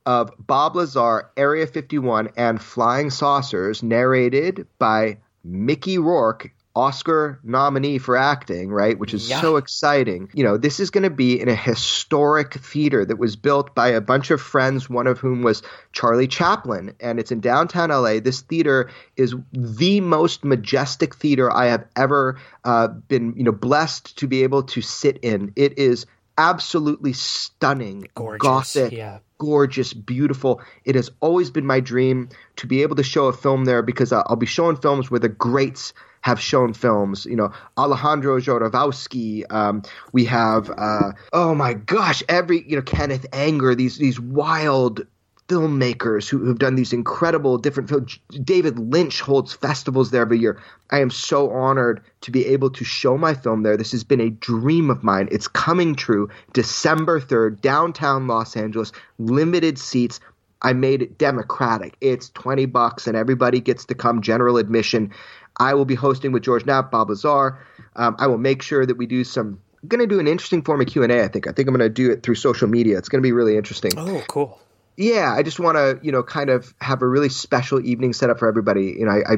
of 0.06 0.32
Bob 0.40 0.76
Lazar, 0.76 1.30
Area 1.38 1.68
51, 1.68 2.30
and 2.38 2.62
Flying 2.62 3.10
Saucers, 3.10 3.84
narrated 3.84 4.68
by 4.78 5.18
Mickey 5.44 5.98
Rourke 5.98 6.52
Oscar 6.80 7.40
nominee 7.44 7.98
for 7.98 8.16
acting, 8.16 8.70
right? 8.70 8.98
Which 8.98 9.14
is 9.14 9.30
yeah. 9.30 9.42
so 9.42 9.58
exciting. 9.58 10.30
You 10.34 10.46
know, 10.46 10.58
this 10.58 10.80
is 10.80 10.90
going 10.90 11.04
to 11.04 11.10
be 11.10 11.40
in 11.40 11.50
a 11.50 11.56
historic 11.56 12.54
theater 12.54 13.04
that 13.04 13.18
was 13.18 13.36
built 13.36 13.76
by 13.76 13.90
a 13.90 14.00
bunch 14.00 14.32
of 14.32 14.42
friends, 14.42 14.90
one 14.90 15.06
of 15.06 15.20
whom 15.20 15.42
was 15.42 15.62
Charlie 15.92 16.28
Chaplin, 16.28 16.96
and 17.02 17.20
it's 17.20 17.32
in 17.32 17.42
downtown 17.42 17.90
LA. 17.90 18.20
This 18.20 18.42
theater 18.42 18.90
is 19.18 19.36
the 19.52 20.00
most 20.00 20.46
majestic 20.46 21.16
theater 21.16 21.52
I 21.52 21.66
have 21.66 21.86
ever 21.98 22.40
uh, 22.64 22.88
been, 22.88 23.34
you 23.36 23.44
know, 23.44 23.52
blessed 23.52 24.18
to 24.20 24.28
be 24.28 24.44
able 24.44 24.64
to 24.64 24.82
sit 24.82 25.18
in. 25.22 25.52
It 25.58 25.78
is 25.78 26.06
absolutely 26.40 27.12
stunning, 27.12 28.08
gorgeous, 28.16 28.42
gothic, 28.42 28.94
yeah. 28.94 29.20
gorgeous, 29.38 29.94
beautiful. 29.94 30.62
It 30.86 30.96
has 30.96 31.12
always 31.20 31.52
been 31.52 31.66
my 31.66 31.82
dream 31.82 32.30
to 32.56 32.68
be 32.68 32.82
able 32.82 32.96
to 32.96 33.04
show 33.04 33.26
a 33.26 33.34
film 33.34 33.66
there 33.66 33.82
because 33.82 34.14
I'll 34.14 34.38
be 34.38 34.46
showing 34.46 34.78
films 34.78 35.12
where 35.12 35.20
the 35.20 35.28
greats 35.28 35.94
have 36.22 36.40
shown 36.40 36.74
films. 36.74 37.26
You 37.26 37.36
know, 37.36 37.52
Alejandro 37.78 38.40
Jodorowsky. 38.40 39.44
Um, 39.52 39.84
we 40.12 40.26
have, 40.26 40.70
uh, 40.76 41.12
oh 41.34 41.56
my 41.56 41.74
gosh, 41.74 42.24
every 42.30 42.68
you 42.68 42.76
know 42.76 42.82
Kenneth 42.82 43.26
Anger. 43.34 43.76
These 43.76 43.98
these 43.98 44.20
wild 44.20 45.06
filmmakers 45.50 46.30
who 46.30 46.46
have 46.46 46.60
done 46.60 46.76
these 46.76 46.94
incredible 46.94 47.58
different 47.58 47.90
films. 47.90 48.20
David 48.30 48.78
Lynch 48.78 49.20
holds 49.20 49.52
festivals 49.52 50.12
there 50.12 50.22
every 50.22 50.38
year. 50.38 50.62
I 50.92 51.02
am 51.02 51.10
so 51.10 51.50
honored 51.52 52.02
to 52.22 52.32
be 52.32 52.46
able 52.46 52.70
to 52.70 52.86
show 52.86 53.18
my 53.18 53.34
film 53.34 53.64
there. 53.64 53.76
This 53.76 53.92
has 53.92 54.04
been 54.04 54.22
a 54.22 54.30
dream 54.30 54.92
of 54.92 55.04
mine. 55.04 55.28
It's 55.32 55.48
coming 55.48 55.96
true. 55.96 56.30
December 56.54 57.20
3rd, 57.20 57.62
downtown 57.62 58.28
Los 58.28 58.56
Angeles, 58.56 58.92
limited 59.18 59.80
seats. 59.80 60.20
I 60.62 60.74
made 60.74 61.02
it 61.02 61.18
democratic. 61.18 61.96
It's 62.00 62.30
20 62.30 62.66
bucks 62.66 63.08
and 63.08 63.18
everybody 63.18 63.60
gets 63.60 63.86
to 63.86 63.96
come 63.96 64.22
general 64.22 64.58
admission. 64.58 65.12
I 65.60 65.74
will 65.74 65.86
be 65.86 65.96
hosting 65.96 66.32
with 66.32 66.44
George 66.44 66.66
Knapp, 66.66 66.92
Bob 66.92 67.10
Lazar. 67.10 67.60
Um, 67.96 68.16
I 68.18 68.28
will 68.28 68.38
make 68.38 68.62
sure 68.62 68.86
that 68.86 68.98
we 68.98 69.06
do 69.06 69.24
some. 69.24 69.62
I'm 69.82 69.90
going 69.90 70.00
to 70.02 70.08
do 70.08 70.20
an 70.20 70.28
interesting 70.28 70.62
form 70.64 70.82
of 70.82 70.88
Q 70.88 71.04
and 71.04 71.12
A. 71.12 71.24
I 71.24 71.28
think. 71.28 71.48
I 71.48 71.52
think 71.52 71.68
I'm 71.68 71.76
going 71.76 71.88
to 71.88 71.94
do 71.94 72.12
it 72.12 72.24
through 72.24 72.36
social 72.36 72.68
media. 72.68 72.98
It's 72.98 73.10
going 73.10 73.22
to 73.22 73.28
be 73.28 73.32
really 73.32 73.58
interesting. 73.58 73.92
Oh, 73.98 74.24
cool. 74.28 74.60
Yeah, 74.98 75.34
I 75.34 75.44
just 75.44 75.60
want 75.60 75.78
to 75.78 76.00
you 76.02 76.12
know 76.12 76.24
kind 76.24 76.50
of 76.50 76.74
have 76.82 77.02
a 77.02 77.08
really 77.08 77.30
special 77.30 77.80
evening 77.86 78.14
set 78.14 78.30
up 78.30 78.40
for 78.40 78.48
everybody. 78.48 78.96
You 78.98 79.06
know, 79.06 79.12
I, 79.12 79.34
I 79.34 79.38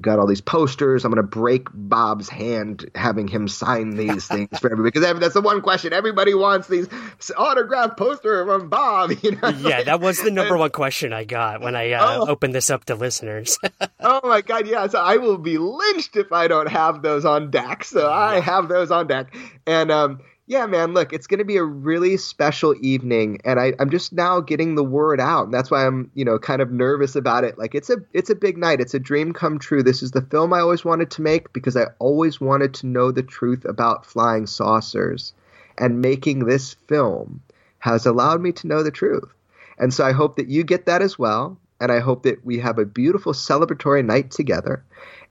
got 0.00 0.18
all 0.18 0.26
these 0.26 0.40
posters. 0.40 1.04
I'm 1.04 1.12
going 1.12 1.22
to 1.22 1.28
break 1.28 1.68
Bob's 1.72 2.28
hand 2.28 2.90
having 2.94 3.28
him 3.28 3.48
sign 3.48 3.96
these 3.96 4.26
things 4.26 4.58
for 4.58 4.70
everybody 4.70 4.98
because 4.98 5.20
that's 5.20 5.34
the 5.34 5.40
one 5.40 5.60
question 5.60 5.92
everybody 5.92 6.34
wants 6.34 6.68
these 6.68 6.88
autographed 7.36 7.96
poster 7.96 8.44
from 8.44 8.68
Bob. 8.68 9.12
You 9.24 9.36
know? 9.36 9.48
Yeah, 9.48 9.82
that 9.84 10.00
was 10.00 10.20
the 10.22 10.30
number 10.30 10.56
one 10.56 10.70
question 10.70 11.12
I 11.12 11.24
got 11.24 11.62
when 11.62 11.74
I 11.74 11.92
uh, 11.92 12.18
oh. 12.18 12.30
opened 12.30 12.54
this 12.54 12.68
up 12.68 12.84
to 12.86 12.94
listeners. 12.94 13.58
oh 14.00 14.20
my 14.24 14.42
god, 14.42 14.66
yeah. 14.66 14.86
So 14.86 14.98
I 14.98 15.16
will 15.16 15.38
be 15.38 15.56
lynched 15.56 16.16
if 16.16 16.30
I 16.30 16.46
don't 16.46 16.68
have 16.68 17.00
those 17.00 17.24
on 17.24 17.50
deck. 17.50 17.84
So 17.84 18.10
I 18.10 18.40
have 18.40 18.68
those 18.68 18.90
on 18.90 19.06
deck, 19.06 19.34
and 19.66 19.90
um, 19.90 20.20
yeah, 20.46 20.66
man, 20.66 20.92
look, 20.92 21.14
it's 21.14 21.26
going 21.26 21.38
to 21.38 21.44
be 21.44 21.56
a 21.56 21.64
really 21.64 22.18
special 22.18 22.74
evening, 22.82 23.40
and 23.44 23.58
I, 23.58 23.72
I'm 23.78 23.88
just 23.88 24.12
now 24.12 24.40
getting 24.40 24.74
the 24.74 24.84
word 24.84 25.18
out, 25.18 25.44
and 25.44 25.54
that's 25.54 25.70
why 25.70 25.86
I'm, 25.86 26.10
you 26.14 26.24
know, 26.24 26.38
kind 26.38 26.60
of 26.60 26.70
nervous 26.70 27.16
about 27.16 27.44
it. 27.44 27.56
Like, 27.56 27.74
it's 27.74 27.88
a, 27.88 27.96
it's 28.12 28.28
a 28.28 28.34
big 28.34 28.58
night. 28.58 28.80
It's 28.80 28.92
a 28.92 28.98
dream 28.98 29.32
come 29.32 29.58
true. 29.58 29.82
This 29.82 30.02
is 30.02 30.10
the 30.10 30.20
film 30.20 30.52
I 30.52 30.60
always 30.60 30.84
wanted 30.84 31.10
to 31.12 31.22
make 31.22 31.52
because 31.54 31.78
I 31.78 31.86
always 31.98 32.42
wanted 32.42 32.74
to 32.74 32.86
know 32.86 33.10
the 33.10 33.22
truth 33.22 33.64
about 33.64 34.04
flying 34.04 34.46
saucers, 34.46 35.32
and 35.78 36.02
making 36.02 36.40
this 36.40 36.74
film 36.88 37.40
has 37.78 38.04
allowed 38.04 38.42
me 38.42 38.52
to 38.52 38.66
know 38.66 38.82
the 38.82 38.90
truth. 38.90 39.32
And 39.78 39.92
so 39.92 40.04
I 40.04 40.12
hope 40.12 40.36
that 40.36 40.48
you 40.48 40.62
get 40.62 40.86
that 40.86 41.00
as 41.00 41.18
well, 41.18 41.58
and 41.80 41.90
I 41.90 42.00
hope 42.00 42.24
that 42.24 42.44
we 42.44 42.58
have 42.58 42.78
a 42.78 42.84
beautiful 42.84 43.32
celebratory 43.32 44.04
night 44.04 44.30
together. 44.30 44.84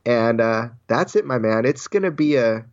And 0.05 0.41
uh, 0.41 0.70
that's 0.88 1.16
it, 1.16 1.26
my 1.26 1.38
man. 1.38 1.66
It's 1.66 1.88
going 1.88 2.03
to 2.03 2.11
be 2.11 2.36
a 2.36 2.66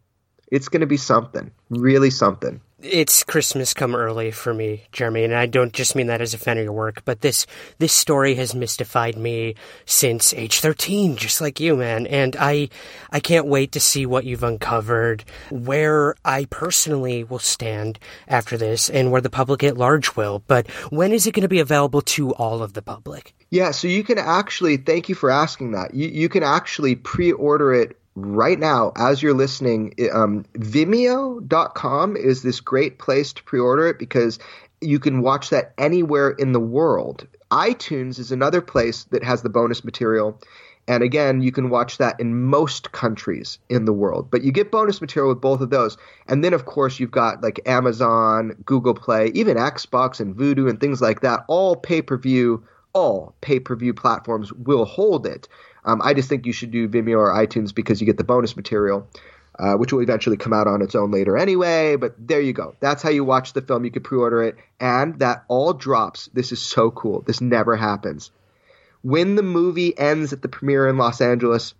it's 0.50 0.68
going 0.68 0.80
to 0.80 0.86
be 0.86 0.96
something, 0.96 1.50
really 1.68 2.10
something. 2.10 2.60
It's 2.82 3.24
Christmas 3.24 3.74
come 3.74 3.94
early 3.94 4.30
for 4.30 4.54
me, 4.54 4.84
Jeremy, 4.90 5.24
and 5.24 5.34
I 5.34 5.44
don't 5.44 5.72
just 5.72 5.94
mean 5.94 6.06
that 6.06 6.22
as 6.22 6.32
a 6.32 6.38
fan 6.38 6.56
of 6.56 6.64
your 6.64 6.72
work, 6.72 7.02
but 7.04 7.20
this 7.20 7.46
this 7.78 7.92
story 7.92 8.34
has 8.36 8.54
mystified 8.54 9.18
me 9.18 9.54
since 9.84 10.32
age 10.32 10.60
thirteen, 10.60 11.16
just 11.16 11.42
like 11.42 11.60
you, 11.60 11.76
man. 11.76 12.06
And 12.06 12.36
I 12.40 12.70
I 13.10 13.20
can't 13.20 13.46
wait 13.46 13.72
to 13.72 13.80
see 13.80 14.06
what 14.06 14.24
you've 14.24 14.42
uncovered, 14.42 15.24
where 15.50 16.14
I 16.24 16.46
personally 16.46 17.22
will 17.22 17.38
stand 17.38 17.98
after 18.26 18.56
this, 18.56 18.88
and 18.88 19.12
where 19.12 19.20
the 19.20 19.28
public 19.28 19.62
at 19.62 19.76
large 19.76 20.16
will. 20.16 20.42
But 20.46 20.66
when 20.88 21.12
is 21.12 21.26
it 21.26 21.32
going 21.32 21.42
to 21.42 21.48
be 21.48 21.60
available 21.60 22.00
to 22.02 22.32
all 22.34 22.62
of 22.62 22.72
the 22.72 22.82
public? 22.82 23.34
Yeah, 23.50 23.72
so 23.72 23.88
you 23.88 24.04
can 24.04 24.16
actually 24.16 24.78
thank 24.78 25.10
you 25.10 25.14
for 25.14 25.30
asking 25.30 25.72
that. 25.72 25.92
You 25.92 26.08
you 26.08 26.30
can 26.30 26.42
actually 26.42 26.96
pre-order 26.96 27.74
it 27.74 27.99
right 28.26 28.58
now 28.58 28.92
as 28.96 29.22
you're 29.22 29.34
listening 29.34 29.94
um, 30.12 30.44
vimeo.com 30.54 32.16
is 32.16 32.42
this 32.42 32.60
great 32.60 32.98
place 32.98 33.32
to 33.32 33.42
pre-order 33.44 33.86
it 33.86 33.98
because 33.98 34.38
you 34.80 34.98
can 34.98 35.20
watch 35.20 35.50
that 35.50 35.74
anywhere 35.78 36.30
in 36.30 36.52
the 36.52 36.60
world. 36.60 37.26
itunes 37.50 38.18
is 38.18 38.32
another 38.32 38.60
place 38.60 39.04
that 39.04 39.22
has 39.22 39.42
the 39.42 39.50
bonus 39.50 39.84
material. 39.84 40.40
And 40.88 41.02
again 41.02 41.42
you 41.42 41.52
can 41.52 41.70
watch 41.70 41.98
that 41.98 42.18
in 42.18 42.42
most 42.42 42.92
countries 42.92 43.58
in 43.68 43.84
the 43.84 43.92
world. 43.92 44.30
But 44.30 44.42
you 44.42 44.52
get 44.52 44.70
bonus 44.70 45.00
material 45.00 45.32
with 45.32 45.40
both 45.40 45.60
of 45.60 45.70
those. 45.70 45.96
And 46.26 46.42
then 46.42 46.54
of 46.54 46.64
course 46.64 46.98
you've 46.98 47.10
got 47.10 47.42
like 47.42 47.60
amazon 47.66 48.56
google 48.64 48.94
play 48.94 49.26
even 49.34 49.56
xbox 49.56 50.20
and 50.20 50.34
Vudu 50.34 50.68
and 50.68 50.80
things 50.80 51.00
like 51.00 51.20
that. 51.20 51.44
All 51.48 51.76
pay-per-view 51.76 52.64
all 52.92 53.34
pay-per-view 53.40 53.94
platforms 53.94 54.52
will 54.52 54.84
hold 54.84 55.26
it 55.26 55.48
um, 55.84 56.00
I 56.02 56.14
just 56.14 56.28
think 56.28 56.46
you 56.46 56.52
should 56.52 56.70
do 56.70 56.88
Vimeo 56.88 57.18
or 57.18 57.32
iTunes 57.32 57.74
because 57.74 58.00
you 58.00 58.06
get 58.06 58.16
the 58.16 58.24
bonus 58.24 58.56
material, 58.56 59.08
uh, 59.58 59.74
which 59.74 59.92
will 59.92 60.02
eventually 60.02 60.36
come 60.36 60.52
out 60.52 60.66
on 60.66 60.82
its 60.82 60.94
own 60.94 61.10
later 61.10 61.36
anyway. 61.36 61.96
But 61.96 62.14
there 62.18 62.40
you 62.40 62.52
go. 62.52 62.74
That's 62.80 63.02
how 63.02 63.10
you 63.10 63.24
watch 63.24 63.52
the 63.52 63.62
film. 63.62 63.84
You 63.84 63.90
can 63.90 64.02
pre-order 64.02 64.42
it, 64.42 64.56
and 64.78 65.18
that 65.20 65.44
all 65.48 65.72
drops. 65.72 66.28
This 66.32 66.52
is 66.52 66.60
so 66.60 66.90
cool. 66.90 67.22
This 67.22 67.40
never 67.40 67.76
happens. 67.76 68.30
When 69.02 69.34
the 69.34 69.42
movie 69.42 69.96
ends 69.96 70.32
at 70.32 70.42
the 70.42 70.48
premiere 70.48 70.88
in 70.88 70.98
Los 70.98 71.20
Angeles, 71.20 71.74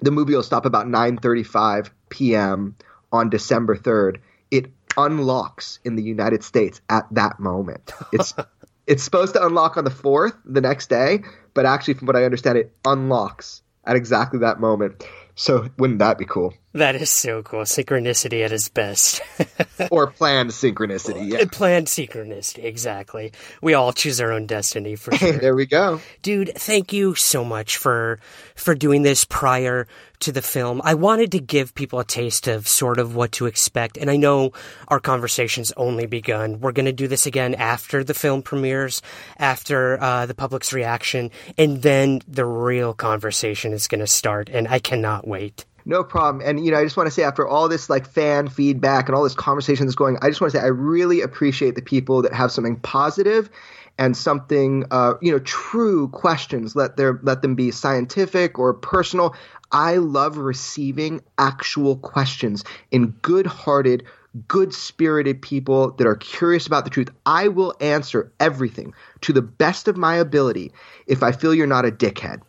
the 0.00 0.12
movie 0.12 0.34
will 0.34 0.42
stop 0.42 0.66
about 0.66 0.86
9:35 0.86 1.90
p.m. 2.08 2.76
on 3.12 3.30
December 3.30 3.76
3rd. 3.76 4.18
It 4.50 4.70
unlocks 4.96 5.80
in 5.84 5.96
the 5.96 6.02
United 6.02 6.42
States 6.42 6.80
at 6.88 7.06
that 7.12 7.40
moment. 7.40 7.92
It's 8.12 8.34
it's 8.88 9.02
supposed 9.02 9.34
to 9.34 9.46
unlock 9.46 9.76
on 9.76 9.84
the 9.84 9.90
4th, 9.90 10.34
the 10.46 10.62
next 10.62 10.88
day, 10.88 11.22
but 11.54 11.66
actually, 11.66 11.94
from 11.94 12.06
what 12.06 12.16
I 12.16 12.24
understand, 12.24 12.56
it 12.58 12.74
unlocks 12.84 13.62
at 13.84 13.96
exactly 13.96 14.38
that 14.40 14.60
moment. 14.60 15.06
So 15.34 15.68
wouldn't 15.78 15.98
that 16.00 16.18
be 16.18 16.24
cool? 16.24 16.54
That 16.74 16.96
is 16.96 17.10
so 17.10 17.42
cool. 17.42 17.62
Synchronicity 17.62 18.44
at 18.44 18.52
its 18.52 18.68
best. 18.68 19.22
or 19.90 20.08
planned 20.08 20.50
synchronicity. 20.50 21.32
Yeah. 21.32 21.46
Planned 21.50 21.86
synchronicity, 21.86 22.64
exactly. 22.64 23.32
We 23.62 23.72
all 23.72 23.94
choose 23.94 24.20
our 24.20 24.32
own 24.32 24.46
destiny 24.46 24.94
for 24.94 25.14
sure. 25.14 25.32
there 25.32 25.56
we 25.56 25.64
go. 25.64 26.00
Dude, 26.20 26.52
thank 26.54 26.92
you 26.92 27.14
so 27.14 27.42
much 27.42 27.78
for 27.78 28.20
for 28.54 28.74
doing 28.74 29.02
this 29.02 29.24
prior 29.24 29.86
to 30.20 30.32
the 30.32 30.42
film. 30.42 30.82
I 30.84 30.94
wanted 30.94 31.32
to 31.32 31.40
give 31.40 31.74
people 31.74 32.00
a 32.00 32.04
taste 32.04 32.48
of 32.48 32.68
sort 32.68 32.98
of 32.98 33.14
what 33.14 33.32
to 33.32 33.46
expect, 33.46 33.96
and 33.96 34.10
I 34.10 34.16
know 34.16 34.52
our 34.88 35.00
conversation's 35.00 35.72
only 35.76 36.06
begun. 36.06 36.60
We're 36.60 36.72
going 36.72 36.86
to 36.86 36.92
do 36.92 37.08
this 37.08 37.24
again 37.24 37.54
after 37.54 38.04
the 38.04 38.14
film 38.14 38.42
premieres, 38.42 39.00
after 39.38 40.02
uh, 40.02 40.26
the 40.26 40.34
public's 40.34 40.72
reaction, 40.74 41.30
and 41.56 41.80
then 41.80 42.20
the 42.28 42.44
real 42.44 42.92
conversation 42.92 43.72
is 43.72 43.88
going 43.88 44.00
to 44.00 44.06
start, 44.06 44.50
and 44.50 44.68
I 44.68 44.80
cannot 44.80 45.26
wait. 45.26 45.64
No 45.88 46.04
problem. 46.04 46.46
And 46.46 46.62
you 46.62 46.70
know, 46.70 46.78
I 46.78 46.84
just 46.84 46.98
want 46.98 47.06
to 47.06 47.10
say 47.10 47.22
after 47.22 47.48
all 47.48 47.66
this 47.66 47.88
like 47.88 48.06
fan 48.06 48.48
feedback 48.48 49.08
and 49.08 49.16
all 49.16 49.24
this 49.24 49.34
conversation 49.34 49.86
that's 49.86 49.96
going, 49.96 50.18
I 50.20 50.28
just 50.28 50.38
want 50.38 50.52
to 50.52 50.58
say 50.58 50.62
I 50.62 50.68
really 50.68 51.22
appreciate 51.22 51.76
the 51.76 51.82
people 51.82 52.20
that 52.22 52.34
have 52.34 52.52
something 52.52 52.76
positive 52.76 53.48
and 53.96 54.14
something 54.14 54.84
uh, 54.90 55.14
you 55.22 55.32
know 55.32 55.38
true 55.38 56.08
questions. 56.08 56.76
Let 56.76 56.98
their 56.98 57.18
let 57.22 57.40
them 57.40 57.54
be 57.54 57.70
scientific 57.70 58.58
or 58.58 58.74
personal. 58.74 59.34
I 59.72 59.96
love 59.96 60.36
receiving 60.36 61.22
actual 61.38 61.96
questions 61.96 62.64
in 62.90 63.08
good-hearted, 63.22 64.04
good-spirited 64.46 65.40
people 65.40 65.92
that 65.92 66.06
are 66.06 66.16
curious 66.16 66.66
about 66.66 66.84
the 66.84 66.90
truth. 66.90 67.08
I 67.24 67.48
will 67.48 67.74
answer 67.80 68.30
everything 68.38 68.92
to 69.22 69.32
the 69.32 69.42
best 69.42 69.88
of 69.88 69.96
my 69.96 70.16
ability 70.16 70.72
if 71.06 71.22
I 71.22 71.32
feel 71.32 71.54
you're 71.54 71.66
not 71.66 71.86
a 71.86 71.90
dickhead 71.90 72.42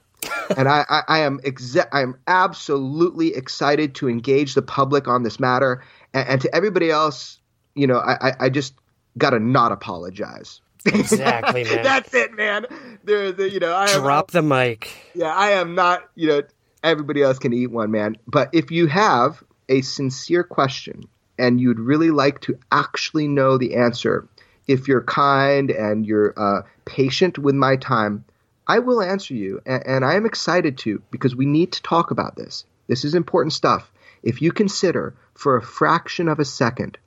and 0.58 0.68
I, 0.68 0.86
I, 0.90 1.02
I 1.08 1.20
am 1.20 1.40
exa- 1.40 1.88
I 1.92 2.02
am 2.02 2.20
absolutely 2.28 3.36
excited 3.36 3.96
to 3.96 4.10
engage 4.10 4.54
the 4.54 4.62
public 4.62 5.08
on 5.08 5.24
this 5.24 5.40
matter. 5.40 5.84
And, 6.14 6.30
and 6.30 6.42
to 6.42 6.56
everybody 6.56 6.92
else, 6.92 7.40
you 7.76 7.88
know, 7.88 7.98
I, 7.98 8.34
I 8.40 8.50
just 8.50 8.74
got 9.18 9.32
to 9.32 9.40
not 9.40 9.72
apologize. 9.72 10.62
Exactly, 10.86 11.64
man. 11.66 11.84
That's 11.84 12.14
it, 12.14 12.34
man. 12.34 12.66
There, 13.04 13.32
the, 13.32 13.50
you 13.50 13.60
know, 13.60 13.76
I 13.76 13.94
drop 13.94 14.32
am, 14.34 14.34
the 14.34 14.42
mic. 14.42 14.92
Yeah, 15.14 15.34
I 15.34 15.52
am 15.52 15.76
not. 15.76 16.10
You 16.16 16.28
know, 16.28 16.42
everybody 16.84 17.22
else 17.22 17.40
can 17.40 17.54
eat 17.54 17.68
one, 17.68 17.92
man. 17.92 18.18
But 18.28 18.50
if 18.54 18.72
you 18.72 18.88
have 18.88 19.44
a 19.68 19.82
sincere 19.82 20.44
question 20.44 21.04
and 21.38 21.60
you'd 21.62 21.80
really 21.80 22.12
like 22.12 22.42
to 22.42 22.58
actually 22.72 23.28
know 23.28 23.58
the 23.58 23.76
answer, 23.76 24.28
if 24.68 24.88
you're 24.88 25.04
kind 25.04 25.72
and 25.72 26.06
you're 26.06 26.34
uh, 26.38 26.62
patient 26.86 27.38
with 27.38 27.56
my 27.56 27.76
time, 27.76 28.24
I 28.70 28.80
will 28.80 29.02
answer 29.02 29.34
you, 29.34 29.62
and, 29.66 29.84
and 29.88 30.06
I 30.06 30.14
am 30.14 30.28
excited 30.28 30.78
to 30.80 31.02
because 31.10 31.36
we 31.36 31.48
need 31.48 31.72
to 31.72 31.82
talk 31.82 32.12
about 32.12 32.36
this. 32.36 32.66
This 32.86 33.04
is 33.04 33.16
important 33.16 33.54
stuff. 33.54 33.92
If 34.22 34.44
you 34.44 34.52
consider 34.52 35.16
for 35.34 35.58
a 35.58 35.62
fraction 35.62 36.28
of 36.28 36.40
a 36.40 36.46
second 36.46 37.00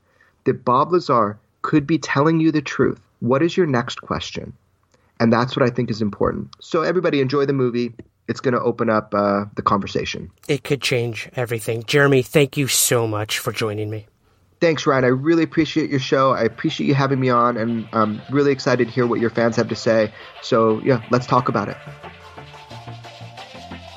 that 0.43 0.65
Bob 0.65 0.91
Lazar 0.91 1.39
could 1.63 1.87
be 1.87 1.99
telling 1.99 2.41
you 2.41 2.51
the 2.51 2.63
truth, 2.63 3.01
what 3.21 3.43
is 3.43 3.57
your 3.57 3.67
next 3.67 4.03
question? 4.03 4.55
And 5.21 5.33
that's 5.33 5.55
what 5.55 5.63
I 5.65 5.71
think 5.71 5.89
is 5.89 6.03
important. 6.03 6.49
So, 6.59 6.83
everybody, 6.83 7.21
enjoy 7.21 7.47
the 7.47 7.53
movie. 7.53 7.95
It's 8.27 8.41
going 8.41 8.55
to 8.55 8.61
open 8.61 8.91
up 8.91 9.15
uh, 9.15 9.45
the 9.55 9.63
conversation. 9.63 10.33
It 10.49 10.65
could 10.65 10.83
change 10.83 11.29
everything. 11.37 11.85
Jeremy, 11.85 12.23
thank 12.23 12.57
you 12.57 12.67
so 12.67 13.07
much 13.07 13.39
for 13.39 13.53
joining 13.53 13.89
me. 13.89 14.09
Thanks, 14.63 14.87
Ryan. 14.87 15.03
I 15.03 15.09
really 15.09 15.43
appreciate 15.43 15.91
your 15.91 15.99
show. 15.99 16.31
I 16.31 16.43
appreciate 16.43 16.87
you 16.87 16.95
having 16.95 17.19
me 17.19 17.31
on, 17.31 17.57
and 17.57 17.89
I'm 17.93 18.23
really 18.31 18.53
excited 18.53 18.87
to 18.87 18.95
hear 18.95 19.09
what 19.09 19.19
your 19.19 19.29
fans 19.29 19.57
have 19.57 19.67
to 19.71 19.75
say. 19.75 20.13
So, 20.41 20.81
yeah, 20.85 21.01
let's 21.11 21.27
talk 21.27 21.49
about 21.49 21.69
it. 21.69 21.77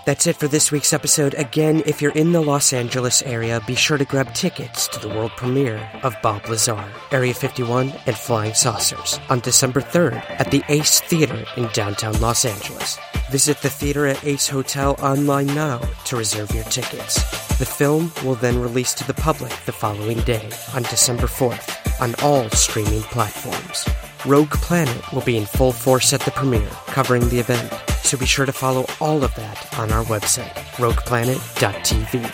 That's 0.06 0.28
it 0.28 0.36
for 0.36 0.48
this 0.48 0.72
week's 0.72 0.94
episode. 0.94 1.34
Again, 1.34 1.82
if 1.88 2.00
you're 2.00 2.12
in 2.12 2.32
the 2.32 2.42
Los 2.42 2.74
Angeles 2.74 3.24
area, 3.24 3.60
be 3.66 3.74
sure 3.74 3.98
to 3.98 4.06
grab 4.06 4.32
tickets 4.36 4.88
to 4.90 5.00
the 5.00 5.10
world 5.10 5.32
premiere 5.32 5.82
of 6.04 6.16
Bob 6.22 6.48
Lazar, 6.48 6.86
Area 7.12 7.34
51 7.34 7.92
and 8.06 8.16
Flying 8.16 8.54
Saucers 8.54 9.20
on 9.32 9.40
December 9.40 9.82
3rd 9.82 10.24
at 10.40 10.52
the 10.52 10.64
Ace 10.70 11.00
Theater 11.00 11.44
in 11.58 11.68
downtown 11.74 12.20
Los 12.22 12.46
Angeles. 12.46 13.00
Visit 13.32 13.58
the 13.64 13.70
theater 13.72 14.06
at 14.06 14.24
Ace 14.24 14.48
Hotel 14.48 14.96
online 15.02 15.48
now 15.48 15.80
to 16.06 16.18
reserve 16.18 16.52
your 16.52 16.66
tickets. 16.66 17.16
The 17.58 17.66
film 17.66 18.12
will 18.24 18.36
then 18.36 18.62
release 18.62 18.94
to 18.96 19.08
the 19.08 19.16
public 19.16 19.52
the 19.66 19.72
following 19.72 20.20
day 20.20 20.52
on 20.76 20.84
December 20.84 21.26
4th 21.26 22.00
on 22.00 22.14
all 22.22 22.48
streaming 22.52 23.02
platforms. 23.02 23.90
Rogue 24.26 24.50
Planet 24.50 25.14
will 25.14 25.22
be 25.22 25.38
in 25.38 25.46
full 25.46 25.72
force 25.72 26.12
at 26.12 26.22
the 26.22 26.32
premiere, 26.32 26.68
covering 26.88 27.30
the 27.30 27.38
event, 27.38 27.72
so 28.02 28.18
be 28.18 28.26
sure 28.26 28.48
to 28.48 28.52
follow 28.52 28.86
all 29.00 29.24
of 29.24 29.36
that 29.36 29.78
on 29.78 29.92
our 29.92 30.04
website, 30.06 30.52
rogueplanet.tv. 30.78 32.28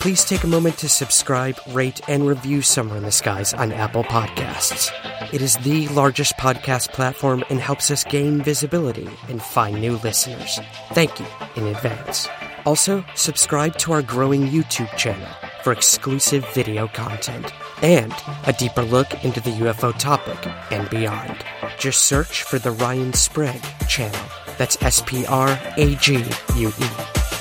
Please 0.00 0.24
take 0.24 0.44
a 0.44 0.46
moment 0.46 0.78
to 0.78 0.88
subscribe, 0.88 1.58
rate, 1.72 2.00
and 2.08 2.26
review 2.26 2.62
Somewhere 2.62 2.96
in 2.96 3.02
the 3.02 3.12
Skies 3.12 3.52
on 3.52 3.70
Apple 3.72 4.04
Podcasts. 4.04 4.90
It 5.34 5.42
is 5.42 5.56
the 5.58 5.88
largest 5.88 6.38
podcast 6.38 6.92
platform 6.94 7.44
and 7.50 7.60
helps 7.60 7.90
us 7.90 8.04
gain 8.04 8.40
visibility 8.40 9.08
and 9.28 9.42
find 9.42 9.78
new 9.78 9.98
listeners. 9.98 10.58
Thank 10.92 11.20
you 11.20 11.26
in 11.56 11.66
advance. 11.66 12.28
Also, 12.64 13.04
subscribe 13.14 13.76
to 13.78 13.92
our 13.92 14.02
growing 14.02 14.46
YouTube 14.46 14.94
channel 14.96 15.28
for 15.62 15.72
exclusive 15.72 16.48
video 16.54 16.88
content 16.88 17.52
and 17.82 18.14
a 18.46 18.52
deeper 18.52 18.82
look 18.82 19.24
into 19.24 19.40
the 19.40 19.50
UFO 19.50 19.96
topic 19.98 20.50
and 20.70 20.88
beyond. 20.90 21.36
Just 21.78 22.02
search 22.02 22.42
for 22.42 22.58
the 22.58 22.70
Ryan 22.70 23.12
Sprague 23.12 23.64
channel. 23.88 24.20
That's 24.58 24.80
S 24.82 25.02
P 25.06 25.26
R 25.26 25.58
A 25.76 25.94
G 25.96 26.24
U 26.56 26.68
E. 26.68 26.90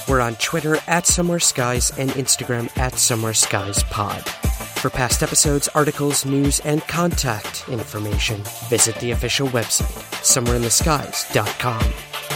We're 0.08 0.22
on 0.22 0.36
Twitter 0.36 0.78
at 0.88 1.08
Somewhere 1.08 1.40
Skies 1.40 1.92
and 1.98 2.10
Instagram 2.12 2.76
at 2.78 2.96
Somewhere 2.96 3.34
Skies 3.34 3.84
Pod. 3.84 4.22
For 4.86 4.90
past 4.92 5.24
episodes, 5.24 5.68
articles, 5.70 6.26
news, 6.26 6.60
and 6.60 6.82
contact 6.88 7.68
information, 7.70 8.44
visit 8.70 8.96
the 9.00 9.12
official 9.12 9.48
website, 9.48 9.96
somewhereintheskies.com. 10.22 11.94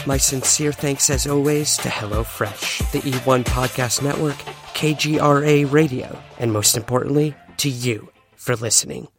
My 0.07 0.17
sincere 0.17 0.71
thanks, 0.71 1.11
as 1.11 1.27
always, 1.27 1.77
to 1.77 1.89
HelloFresh, 1.89 2.91
the 2.91 3.01
E1 3.01 3.43
Podcast 3.43 4.01
Network, 4.01 4.37
KGRA 4.73 5.71
Radio, 5.71 6.17
and 6.39 6.51
most 6.51 6.75
importantly, 6.75 7.35
to 7.59 7.69
you 7.69 8.09
for 8.37 8.55
listening. 8.55 9.09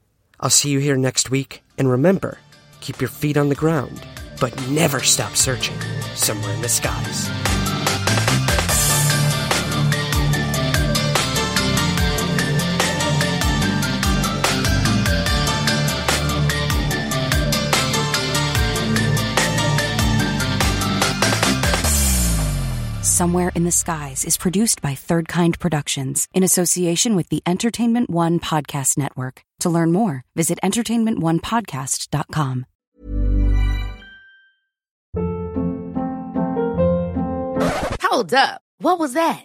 I'll 0.41 0.49
see 0.49 0.71
you 0.71 0.79
here 0.79 0.97
next 0.97 1.31
week, 1.31 1.63
and 1.77 1.91
remember, 1.91 2.39
keep 2.81 3.01
your 3.01 3.11
feet 3.11 3.37
on 3.37 3.51
the 3.51 3.55
ground, 3.55 4.03
but 4.41 4.69
never 4.69 5.01
stop 5.01 5.37
searching 5.37 5.79
somewhere 6.15 6.55
in 6.55 6.63
the 6.63 6.69
skies. 6.69 7.60
Somewhere 23.21 23.53
in 23.55 23.65
the 23.65 23.71
Skies 23.71 24.25
is 24.25 24.39
produced 24.39 24.81
by 24.81 24.95
Third 24.95 25.29
Kind 25.29 25.61
Productions 25.61 26.27
in 26.33 26.43
association 26.43 27.15
with 27.15 27.29
the 27.29 27.43
Entertainment 27.45 28.09
One 28.09 28.41
Podcast 28.41 28.97
Network. 28.97 29.43
To 29.59 29.69
learn 29.69 29.93
more, 29.93 30.25
visit 30.35 30.59
entertainmentonepodcast.com. 30.63 32.65
Hold 38.03 38.33
up. 38.33 38.63
What 38.79 38.99
was 38.99 39.13
that? 39.13 39.45